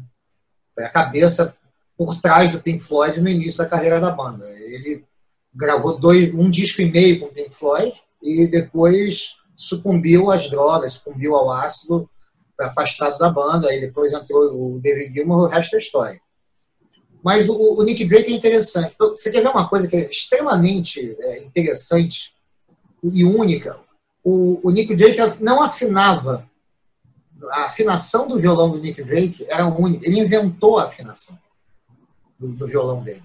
Foi 0.73 0.85
a 0.85 0.89
cabeça 0.89 1.55
por 1.97 2.21
trás 2.21 2.53
do 2.53 2.61
Pink 2.61 2.85
Floyd 2.85 3.21
no 3.21 3.29
início 3.29 3.59
da 3.59 3.69
carreira 3.69 4.01
da 4.01 4.13
banda. 4.13 4.49
Ele 4.49 5.05
gravou 5.53 5.99
dois, 5.99 6.33
um 6.33 6.49
disco 6.49 6.81
e 6.81 6.89
meio 6.89 7.19
com 7.19 7.27
o 7.27 7.33
Pink 7.33 7.53
Floyd 7.53 7.93
e 8.23 8.47
depois 8.47 9.37
sucumbiu 9.57 10.31
às 10.31 10.49
drogas, 10.49 10.93
sucumbiu 10.93 11.35
ao 11.35 11.51
ácido, 11.51 12.09
afastado 12.61 13.19
da 13.19 13.29
banda. 13.29 13.69
Aí 13.69 13.81
depois 13.81 14.13
entrou 14.13 14.77
o 14.77 14.81
David 14.81 15.13
Gilmour, 15.13 15.41
o 15.41 15.47
resto 15.49 15.75
é 15.75 15.79
história. 15.81 16.21
Mas 17.29 17.47
o, 17.47 17.79
o, 17.79 17.83
Nick 17.83 18.07
Drake 18.07 18.33
é 18.33 18.35
interessante. 18.35 18.97
Você 18.99 19.31
quer 19.31 19.43
ver 19.43 19.51
uma 19.51 19.69
coisa 19.69 19.87
que 19.87 19.95
é 19.95 20.09
extremamente 20.09 21.15
é, 21.21 21.43
interessante 21.43 22.33
e 23.05 23.23
única? 23.23 23.79
O, 24.25 24.67
o 24.67 24.71
Nick 24.71 24.97
Drake 24.97 25.19
não 25.39 25.63
afinava 25.63 26.49
a 27.51 27.67
afinação 27.67 28.27
do 28.27 28.41
violão 28.41 28.71
do 28.71 28.79
Nick 28.79 29.05
Drake 29.05 29.45
era 29.47 29.67
única. 29.67 30.07
Ele 30.07 30.21
inventou 30.21 30.79
a 30.79 30.85
afinação 30.85 31.39
do, 32.41 32.49
do, 32.49 32.67
violão 32.67 33.03
dele. 33.03 33.23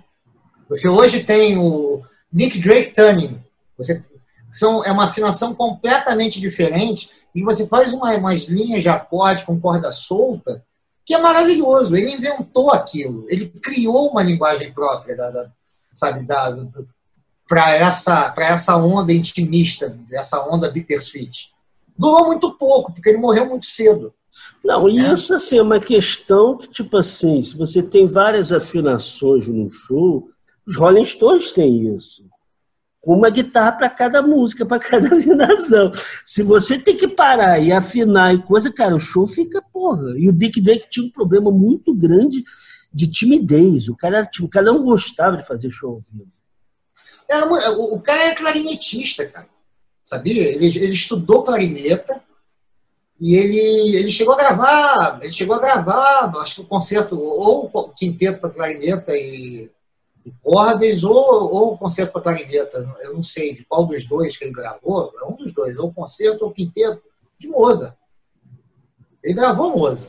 Você 0.67 0.89
hoje 0.89 1.23
tem 1.23 1.57
o 1.57 2.03
Nick 2.29 2.59
Drake 2.59 2.93
Tuning. 2.93 3.41
Você, 3.77 4.03
são, 4.51 4.83
é 4.83 4.91
uma 4.91 5.05
afinação 5.05 5.55
completamente 5.55 6.41
diferente 6.41 7.09
e 7.33 7.41
você 7.41 7.65
faz 7.67 7.93
uma, 7.93 8.13
umas 8.17 8.49
linhas 8.49 8.83
de 8.83 8.89
acorde 8.89 9.45
com 9.45 9.57
corda 9.57 9.93
solta 9.93 10.61
que 11.05 11.13
é 11.13 11.21
maravilhoso. 11.21 11.95
Ele 11.95 12.13
inventou 12.13 12.71
aquilo, 12.71 13.25
ele 13.29 13.47
criou 13.47 14.09
uma 14.09 14.23
linguagem 14.23 14.71
própria, 14.73 15.15
da, 15.15 15.29
da 15.29 15.51
sabe, 15.93 16.23
da, 16.23 16.55
para 17.47 17.71
essa, 17.71 18.33
essa 18.37 18.77
onda 18.77 19.13
intimista, 19.13 19.97
essa 20.11 20.43
onda 20.47 20.71
bittersweet. 20.71 21.51
Durou 21.97 22.25
muito 22.25 22.51
pouco, 22.57 22.91
porque 22.91 23.09
ele 23.09 23.19
morreu 23.19 23.45
muito 23.45 23.65
cedo. 23.65 24.13
Não, 24.63 24.89
e 24.89 24.99
é. 24.99 25.13
isso 25.13 25.33
assim, 25.33 25.57
é 25.57 25.61
uma 25.61 25.79
questão 25.79 26.57
que, 26.57 26.67
tipo 26.67 26.97
assim, 26.97 27.41
se 27.41 27.55
você 27.55 27.83
tem 27.83 28.07
várias 28.07 28.51
afinações 28.51 29.47
no 29.47 29.69
show, 29.69 30.29
os 30.65 30.75
Rolling 30.75 31.05
Stones 31.05 31.51
têm 31.51 31.95
isso. 31.95 32.23
Uma 33.03 33.29
guitarra 33.29 33.73
para 33.73 33.89
cada 33.89 34.21
música, 34.21 34.65
para 34.65 34.79
cada 34.79 35.07
afinação. 35.17 35.91
Se 36.23 36.41
você 36.41 36.79
tem 36.79 36.95
que 36.95 37.07
parar 37.07 37.59
e 37.59 37.71
afinar 37.71 38.33
e 38.33 38.41
coisa, 38.41 38.71
cara, 38.71 38.95
o 38.95 38.99
show 38.99 39.27
fica 39.27 39.61
porra. 39.61 40.17
E 40.17 40.29
o 40.29 40.31
Dick 40.31 40.61
Drake 40.61 40.89
tinha 40.89 41.05
um 41.05 41.11
problema 41.11 41.51
muito 41.51 41.93
grande 41.93 42.43
de 42.93 43.07
timidez. 43.07 43.89
O 43.89 43.95
cara, 43.95 44.29
o 44.39 44.47
cara 44.47 44.67
não 44.67 44.83
gostava 44.83 45.35
de 45.35 45.45
fazer 45.45 45.69
show 45.69 45.91
ao 45.91 45.99
vivo. 45.99 46.31
Era, 47.29 47.45
o 47.47 47.99
cara 47.99 48.29
é 48.29 48.35
clarinetista, 48.35 49.25
cara. 49.25 49.47
Sabia? 50.03 50.43
Ele, 50.43 50.65
ele 50.65 50.93
estudou 50.93 51.43
clarineta 51.43 52.21
e 53.19 53.35
ele, 53.35 53.95
ele 53.95 54.11
chegou 54.11 54.33
a 54.33 54.37
gravar, 54.37 55.19
ele 55.21 55.31
chegou 55.31 55.55
a 55.55 55.59
gravar, 55.59 56.31
acho 56.37 56.55
que 56.55 56.61
o 56.61 56.65
concerto, 56.65 57.19
ou 57.19 57.69
o 57.73 57.89
quinteto 57.89 58.39
para 58.41 58.49
clarineta 58.49 59.15
e 59.15 59.71
cordas, 60.41 61.03
ou, 61.03 61.15
ou 61.15 61.73
o 61.73 61.77
concerto 61.77 62.13
para 62.13 62.21
clarineta. 62.21 62.87
Eu 63.01 63.13
não 63.13 63.23
sei 63.23 63.55
de 63.55 63.65
qual 63.65 63.85
dos 63.85 64.07
dois 64.07 64.37
que 64.37 64.45
ele 64.45 64.53
gravou, 64.53 65.11
é 65.21 65.25
um 65.25 65.35
dos 65.35 65.53
dois, 65.53 65.77
ou 65.77 65.89
o 65.89 65.93
concerto 65.93 66.45
ou 66.45 66.51
o 66.51 66.53
quinteto 66.53 67.01
de 67.37 67.47
Moza. 67.47 67.95
Ele 69.23 69.33
gravou 69.33 69.75
Moza. 69.75 70.07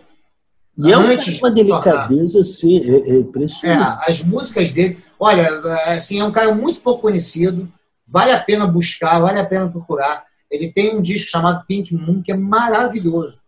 E 0.76 0.90
é 0.90 0.96
uma 0.96 1.50
delicadeza 1.52 2.40
assim, 2.40 2.78
é, 2.78 3.10
é 3.10 3.14
impressionante. 3.18 4.02
É, 4.02 4.10
as 4.10 4.20
músicas 4.22 4.70
dele, 4.72 4.98
olha, 5.18 5.60
assim, 5.86 6.18
é 6.18 6.24
um 6.24 6.32
cara 6.32 6.52
muito 6.52 6.80
pouco 6.80 7.02
conhecido, 7.02 7.72
vale 8.06 8.32
a 8.32 8.40
pena 8.40 8.66
buscar, 8.66 9.20
vale 9.20 9.38
a 9.38 9.46
pena 9.46 9.70
procurar. 9.70 10.24
Ele 10.50 10.72
tem 10.72 10.96
um 10.96 11.02
disco 11.02 11.30
chamado 11.30 11.64
Pink 11.66 11.94
Moon 11.94 12.22
que 12.22 12.32
é 12.32 12.36
maravilhoso. 12.36 13.40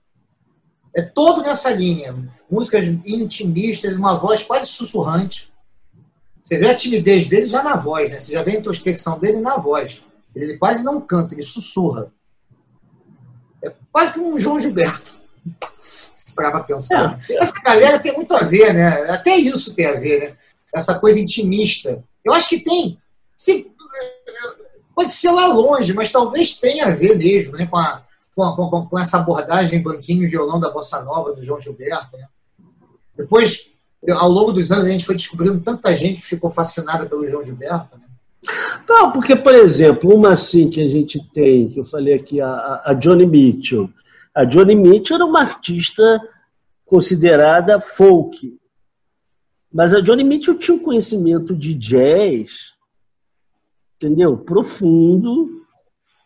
É 0.95 1.03
todo 1.03 1.43
nessa 1.43 1.71
linha, 1.71 2.15
músicas 2.51 2.87
intimistas, 2.87 3.97
uma 3.97 4.17
voz 4.17 4.45
quase 4.45 4.67
sussurrante. 4.67 5.53
Você 6.47 6.59
vê 6.59 6.71
a 6.71 6.77
timidez 6.77 7.27
dele 7.27 7.47
já 7.47 7.61
na 7.61 7.75
voz, 7.75 8.09
né? 8.09 8.19
Você 8.19 8.33
já 8.33 8.41
vê 8.41 8.53
a 8.53 8.61
introspecção 8.61 9.19
dele 9.19 9.41
na 9.41 9.57
voz. 9.57 10.05
Ele 10.33 10.57
quase 10.57 10.85
não 10.85 11.01
canta, 11.01 11.35
ele 11.35 11.43
sussurra. 11.43 12.13
É 13.61 13.73
quase 13.91 14.15
como 14.15 14.33
um 14.33 14.39
João 14.39 14.61
Gilberto 14.61 15.17
para 16.37 16.61
pensar. 16.61 17.19
É. 17.29 17.43
Essa 17.43 17.61
galera 17.61 17.99
tem 17.99 18.15
muito 18.15 18.33
a 18.33 18.45
ver, 18.45 18.73
né? 18.73 19.11
Até 19.11 19.37
isso 19.37 19.75
tem 19.75 19.87
a 19.87 19.99
ver, 19.99 20.21
né? 20.21 20.37
Essa 20.73 20.97
coisa 21.01 21.19
intimista. 21.19 22.05
Eu 22.25 22.33
acho 22.33 22.49
que 22.49 22.61
tem. 22.61 22.97
Se, 23.35 23.69
pode 24.95 25.13
ser 25.13 25.33
lá 25.33 25.49
longe, 25.49 25.93
mas 25.95 26.13
talvez 26.13 26.55
tenha 26.61 26.87
a 26.87 26.91
ver 26.91 27.19
mesmo 27.19 27.57
né? 27.57 27.67
com, 27.67 27.77
a, 27.77 28.05
com, 28.37 28.71
com, 28.71 28.87
com 28.87 28.99
essa 29.01 29.19
abordagem 29.19 29.83
banquinho 29.83 30.23
e 30.23 30.29
violão 30.29 30.61
da 30.61 30.71
Bossa 30.71 31.03
Nova, 31.03 31.33
do 31.33 31.45
João 31.45 31.61
Gilberto. 31.61 32.17
Né? 32.17 32.29
Depois, 33.17 33.69
ao 34.13 34.29
longo 34.29 34.53
dos 34.53 34.71
anos, 34.71 34.87
a 34.87 34.91
gente 34.91 35.05
foi 35.05 35.17
descobrindo 35.17 35.61
tanta 35.61 35.95
gente 35.95 36.21
que 36.21 36.27
ficou 36.27 36.51
fascinada 36.51 37.07
pelo 37.07 37.27
João 37.29 37.45
Gilberto. 37.45 37.97
Né? 37.99 38.07
Não, 38.89 39.11
porque, 39.13 39.35
por 39.35 39.55
exemplo, 39.55 40.15
uma 40.15 40.33
assim 40.33 40.71
que 40.71 40.81
a 40.81 40.89
gente 40.89 41.21
tem, 41.33 41.69
que 41.69 41.81
eu 41.81 41.85
falei 41.85 42.15
aqui, 42.15 42.41
a, 42.41 42.83
a 42.85 42.95
Johnny 42.95 43.27
Mitchell. 43.27 43.91
A 44.35 44.45
Johnny 44.45 44.75
Mitchell 44.75 45.17
era 45.17 45.25
uma 45.25 45.41
artista 45.41 46.21
considerada 46.85 47.81
folk. 47.81 48.59
Mas 49.73 49.93
a 49.93 50.01
Johnny 50.01 50.25
Mitchell 50.25 50.59
tinha 50.59 50.77
um 50.77 50.83
conhecimento 50.83 51.55
de 51.55 51.75
jazz, 51.75 52.73
entendeu? 53.97 54.37
Profundo 54.39 55.65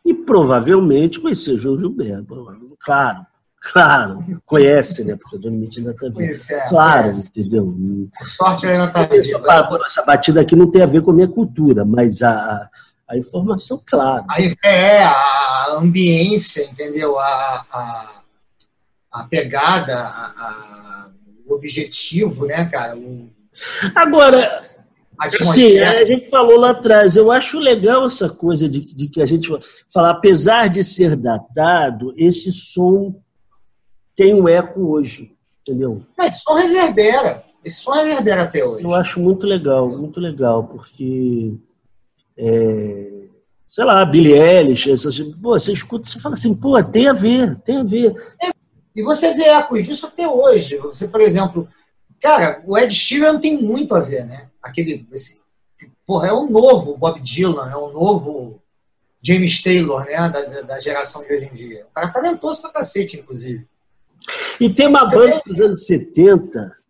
e 0.05 0.15
provavelmente 0.15 1.21
conhecia 1.21 1.57
João 1.57 1.79
Gilberto. 1.79 2.77
Claro, 2.81 3.27
claro, 3.61 4.41
conhece, 4.45 5.05
né? 5.05 5.17
Porque 5.17 5.47
a 5.47 5.51
Mitchell 5.51 5.87
ainda 5.87 5.93
está 5.93 6.09
vivo. 6.09 6.33
É, 6.51 6.69
claro, 6.69 7.03
conhece. 7.03 7.29
entendeu? 7.29 7.77
Por 8.19 8.29
sorte 8.29 8.67
ainda 8.67 8.87
vivo. 9.07 9.85
Essa 9.85 10.03
batida 10.03 10.41
aqui 10.41 10.57
não 10.57 10.71
tem 10.71 10.83
a 10.83 10.87
ver 10.87 11.03
com 11.03 11.11
a 11.11 11.15
minha 11.15 11.29
cultura, 11.29 11.85
mas 11.85 12.23
a, 12.23 12.69
a 13.09 13.17
informação, 13.17 13.83
claro. 13.85 14.25
É, 14.65 15.03
a 15.03 15.75
ambiência, 15.77 16.65
entendeu? 16.65 17.19
A, 17.19 17.65
a, 17.71 18.11
a 19.13 19.25
pegada, 19.25 19.99
a, 19.99 20.25
a, 20.39 21.09
o 21.47 21.55
objetivo, 21.55 22.47
né, 22.47 22.65
cara? 22.67 22.97
O, 22.97 23.29
Agora, 23.95 24.63
sim, 25.53 25.79
a 25.79 26.05
gente 26.05 26.31
falou 26.31 26.59
lá 26.59 26.71
atrás, 26.71 27.17
eu 27.17 27.31
acho 27.31 27.59
legal 27.59 28.07
essa 28.07 28.29
coisa 28.29 28.69
de, 28.69 28.81
de 28.95 29.09
que 29.09 29.21
a 29.21 29.27
gente 29.27 29.49
fala, 29.93 30.11
apesar 30.11 30.69
de 30.69 30.83
ser 30.83 31.17
datado, 31.17 32.15
esse 32.17 32.51
som 32.51 33.21
tem 34.21 34.35
um 34.35 34.47
eco 34.47 34.83
hoje, 34.83 35.35
entendeu? 35.63 36.03
Esse 36.19 36.43
som 36.43 36.53
reverbera, 36.53 37.43
esse 37.65 37.81
som 37.81 37.93
reverbera 37.93 38.43
até 38.43 38.63
hoje. 38.63 38.85
Eu 38.85 38.95
acho 38.95 39.19
muito 39.19 39.47
legal, 39.47 39.89
muito 39.89 40.21
legal, 40.21 40.65
porque 40.65 41.55
é, 42.37 43.23
sei 43.67 43.83
lá, 43.83 44.05
Billy 44.05 44.35
Eilish, 44.35 44.91
essas, 44.91 45.19
pô, 45.19 45.59
você 45.59 45.73
escuta 45.73 46.07
e 46.07 46.21
fala 46.21 46.35
assim, 46.35 46.55
pô, 46.55 46.85
tem 46.85 47.09
a 47.09 47.15
ver, 47.15 47.59
tem 47.61 47.79
a 47.79 47.83
ver. 47.83 48.15
E 48.95 49.03
você 49.03 49.33
vê 49.33 49.45
ecos 49.45 49.87
disso 49.87 50.07
até 50.07 50.29
hoje. 50.29 50.77
Você, 50.77 51.09
por 51.09 51.23
exemplo, 51.23 51.67
cara, 52.21 52.63
o 52.67 52.77
Ed 52.77 52.95
Sheeran 52.95 53.41
tem 53.41 53.57
muito 53.57 53.95
a 53.95 54.01
ver, 54.01 54.27
né? 54.27 54.49
Aquele, 54.63 55.09
esse, 55.13 55.41
porra, 56.07 56.29
é 56.29 56.33
um 56.35 56.51
novo 56.51 56.95
Bob 56.95 57.19
Dylan, 57.23 57.71
é 57.71 57.77
um 57.77 57.91
novo 57.91 58.61
James 59.23 59.63
Taylor, 59.63 60.05
né? 60.05 60.29
Da, 60.29 60.61
da 60.61 60.79
geração 60.79 61.23
de 61.23 61.33
hoje 61.33 61.47
em 61.47 61.55
dia. 61.55 61.87
O 61.91 61.95
cara 61.95 62.09
é 62.09 62.13
talentoso 62.13 62.61
pra 62.61 62.71
cacete, 62.71 63.19
inclusive. 63.19 63.67
E 64.61 64.69
tem 64.73 64.87
uma 64.87 65.09
banda 65.09 65.41
dos 65.47 65.61
anos 65.61 65.87
70 65.87 66.81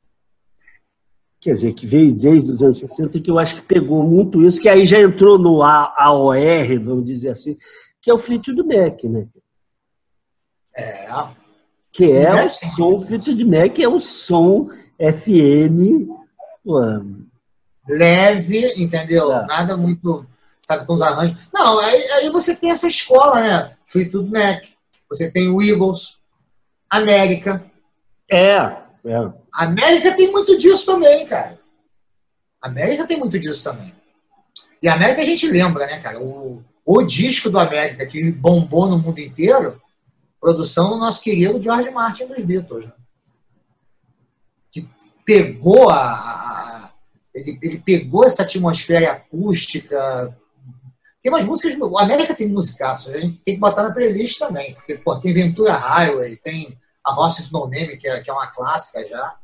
quer 1.40 1.54
dizer, 1.54 1.72
que 1.72 1.86
veio 1.86 2.12
desde 2.12 2.52
os 2.52 2.62
anos 2.62 2.78
60, 2.78 3.18
que 3.18 3.30
eu 3.30 3.38
acho 3.38 3.56
que 3.56 3.62
pegou 3.62 4.02
muito 4.02 4.44
isso, 4.44 4.60
que 4.60 4.68
aí 4.68 4.86
já 4.86 5.00
entrou 5.00 5.38
no 5.38 5.62
AOR, 5.62 6.36
vamos 6.82 7.06
dizer 7.06 7.30
assim, 7.30 7.56
que 8.00 8.10
é 8.10 8.14
o 8.14 8.18
Fleetwood 8.18 8.62
Mac, 8.62 9.02
né? 9.04 9.26
É. 10.76 11.08
Que 11.90 12.12
é 12.12 12.44
o 12.44 12.50
som, 12.50 12.94
o 12.94 13.00
Fleetwood 13.00 13.44
Mac 13.44 13.78
é 13.78 13.88
o 13.88 13.98
som 13.98 14.68
FM. 14.98 16.08
Leve, 17.88 18.74
entendeu? 18.76 19.32
É. 19.32 19.46
Nada 19.46 19.76
muito, 19.76 20.26
sabe, 20.66 20.86
com 20.86 20.94
os 20.94 21.02
arranjos. 21.02 21.48
Não, 21.52 21.78
aí, 21.80 22.02
aí 22.12 22.30
você 22.30 22.54
tem 22.54 22.70
essa 22.70 22.86
escola, 22.86 23.40
né? 23.40 23.76
Fleetwood 23.86 24.30
Mac, 24.30 24.62
você 25.08 25.30
tem 25.30 25.48
o 25.48 25.62
Eagles, 25.62 26.19
América. 26.90 27.64
É, 28.28 28.56
é. 28.56 29.32
América 29.54 30.16
tem 30.16 30.30
muito 30.32 30.58
disso 30.58 30.86
também, 30.86 31.24
cara. 31.26 31.58
América 32.60 33.06
tem 33.06 33.18
muito 33.18 33.38
disso 33.38 33.64
também. 33.64 33.94
E 34.82 34.88
a 34.88 34.94
América 34.94 35.22
a 35.22 35.24
gente 35.24 35.48
lembra, 35.48 35.86
né, 35.86 36.00
cara? 36.00 36.20
O, 36.20 36.62
o 36.84 37.02
disco 37.02 37.48
do 37.48 37.58
América 37.58 38.06
que 38.06 38.30
bombou 38.30 38.88
no 38.88 38.98
mundo 38.98 39.18
inteiro, 39.20 39.80
produção 40.40 40.90
do 40.90 40.98
nosso 40.98 41.22
querido 41.22 41.62
George 41.62 41.90
Martin 41.90 42.26
dos 42.26 42.44
Beatles. 42.44 42.86
Né? 42.86 42.92
Que 44.70 44.88
pegou 45.24 45.90
a. 45.90 46.12
a 46.12 46.92
ele, 47.34 47.58
ele 47.62 47.78
pegou 47.78 48.24
essa 48.24 48.42
atmosfera 48.42 49.12
acústica. 49.12 50.36
Tem 51.22 51.32
umas 51.32 51.44
músicas. 51.44 51.76
O 51.78 51.98
América 51.98 52.34
tem 52.34 52.48
musicaço, 52.48 53.10
a 53.10 53.18
gente 53.18 53.40
tem 53.42 53.54
que 53.54 53.60
botar 53.60 53.82
na 53.82 53.92
playlist 53.92 54.38
também. 54.38 54.74
Porque 54.74 54.96
pô, 54.96 55.18
tem 55.18 55.34
Ventura 55.34 55.74
Highway, 55.74 56.36
tem 56.36 56.78
a 57.04 57.18
Horses 57.18 57.50
No 57.50 57.68
Name, 57.68 57.96
que 57.96 58.08
é, 58.08 58.20
que 58.20 58.30
é 58.30 58.32
uma 58.32 58.46
clássica 58.48 59.06
já. 59.06 59.36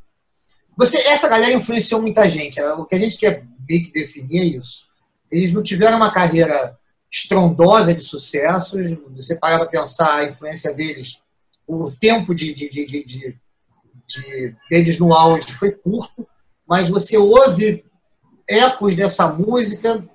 Você, 0.76 0.98
essa 0.98 1.28
galera 1.28 1.52
influenciou 1.52 2.00
muita 2.00 2.28
gente. 2.28 2.60
O 2.62 2.84
que 2.84 2.94
a 2.94 2.98
gente 2.98 3.18
quer 3.18 3.44
meio 3.68 3.84
que 3.84 3.92
definir 3.92 4.40
é 4.40 4.44
isso. 4.44 4.86
Eles 5.30 5.52
não 5.52 5.62
tiveram 5.62 5.96
uma 5.96 6.12
carreira 6.12 6.78
estrondosa 7.10 7.94
de 7.94 8.02
sucessos. 8.02 8.96
Você 9.14 9.36
parar 9.36 9.58
para 9.58 9.68
pensar 9.68 10.16
a 10.16 10.28
influência 10.28 10.72
deles, 10.74 11.20
o 11.66 11.90
tempo 11.90 12.34
de, 12.34 12.54
de, 12.54 12.68
de, 12.70 12.86
de, 12.86 13.38
de 14.06 14.56
deles 14.70 14.98
no 14.98 15.12
auge 15.12 15.52
foi 15.52 15.72
curto, 15.72 16.26
mas 16.66 16.88
você 16.88 17.18
ouve 17.18 17.84
ecos 18.48 18.94
dessa 18.94 19.28
música 19.28 20.06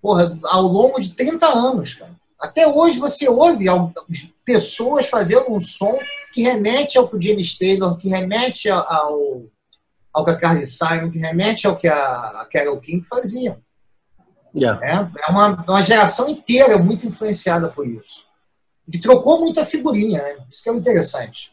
porra, 0.00 0.38
ao 0.44 0.62
longo 0.62 1.00
de 1.00 1.12
30 1.12 1.46
anos, 1.46 1.94
cara. 1.94 2.16
Até 2.38 2.68
hoje 2.68 2.98
você 2.98 3.28
ouve 3.28 3.66
pessoas 4.44 5.06
fazendo 5.06 5.52
um 5.52 5.60
som 5.60 5.98
que 6.32 6.42
remete 6.42 6.96
ao 6.96 7.08
que 7.08 7.16
o 7.16 7.22
James 7.22 7.58
Taylor, 7.58 7.96
que 7.96 8.08
remete 8.08 8.70
ao, 8.70 9.42
ao 10.12 10.24
que 10.24 10.30
a 10.30 10.36
Carly 10.36 10.64
Simon, 10.64 11.10
que 11.10 11.18
remete 11.18 11.66
ao 11.66 11.76
que 11.76 11.88
a, 11.88 12.46
Carol 12.50 12.80
King 12.80 13.04
faziam. 13.04 13.58
Yeah. 14.54 14.80
É, 14.86 15.28
é 15.28 15.30
uma, 15.30 15.64
uma 15.64 15.82
geração 15.82 16.28
inteira 16.28 16.78
muito 16.78 17.06
influenciada 17.06 17.68
por 17.68 17.86
isso. 17.86 18.24
E 18.86 18.92
que 18.92 19.00
trocou 19.00 19.40
muita 19.40 19.64
figurinha, 19.64 20.22
né? 20.22 20.36
Isso 20.48 20.62
que 20.62 20.70
é 20.70 20.72
interessante. 20.72 21.52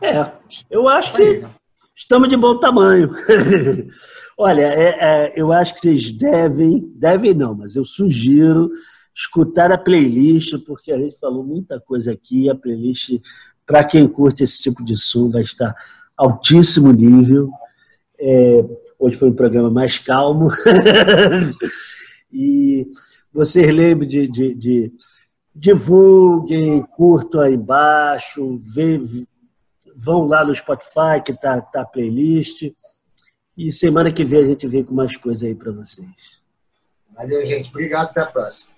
É, 0.00 0.32
eu 0.70 0.88
acho 0.88 1.12
que 1.14 1.46
estamos 1.94 2.28
de 2.28 2.36
bom 2.36 2.58
tamanho. 2.58 3.10
Olha, 4.40 4.62
é, 4.62 4.98
é, 5.00 5.32
eu 5.34 5.52
acho 5.52 5.74
que 5.74 5.80
vocês 5.80 6.12
devem, 6.12 6.92
devem 6.94 7.34
não, 7.34 7.56
mas 7.56 7.74
eu 7.74 7.84
sugiro 7.84 8.70
escutar 9.12 9.72
a 9.72 9.76
playlist, 9.76 10.56
porque 10.64 10.92
a 10.92 10.96
gente 10.96 11.18
falou 11.18 11.42
muita 11.42 11.80
coisa 11.80 12.12
aqui. 12.12 12.48
A 12.48 12.54
playlist, 12.54 13.20
para 13.66 13.82
quem 13.82 14.06
curte 14.06 14.44
esse 14.44 14.62
tipo 14.62 14.84
de 14.84 14.96
som, 14.96 15.28
vai 15.28 15.42
estar 15.42 15.74
altíssimo 16.16 16.92
nível. 16.92 17.50
É, 18.16 18.64
hoje 18.96 19.16
foi 19.16 19.28
um 19.28 19.34
programa 19.34 19.70
mais 19.70 19.98
calmo. 19.98 20.50
e 22.32 22.86
vocês 23.32 23.74
lembrem 23.74 24.08
de, 24.08 24.28
de, 24.28 24.54
de 24.54 24.92
divulguem, 25.52 26.86
curtam 26.92 27.40
aí 27.40 27.54
embaixo, 27.54 28.56
vê, 28.72 29.00
vão 29.96 30.28
lá 30.28 30.44
no 30.44 30.54
Spotify 30.54 31.20
que 31.24 31.32
tá, 31.32 31.60
tá 31.60 31.80
a 31.80 31.84
playlist. 31.86 32.70
E 33.58 33.72
semana 33.72 34.08
que 34.08 34.24
vem 34.24 34.40
a 34.40 34.46
gente 34.46 34.68
vem 34.68 34.84
com 34.84 34.94
mais 34.94 35.16
coisa 35.16 35.44
aí 35.44 35.52
para 35.52 35.72
vocês. 35.72 36.40
Valeu, 37.12 37.44
gente. 37.44 37.70
Obrigado. 37.70 38.10
Até 38.10 38.20
a 38.20 38.26
próxima. 38.26 38.77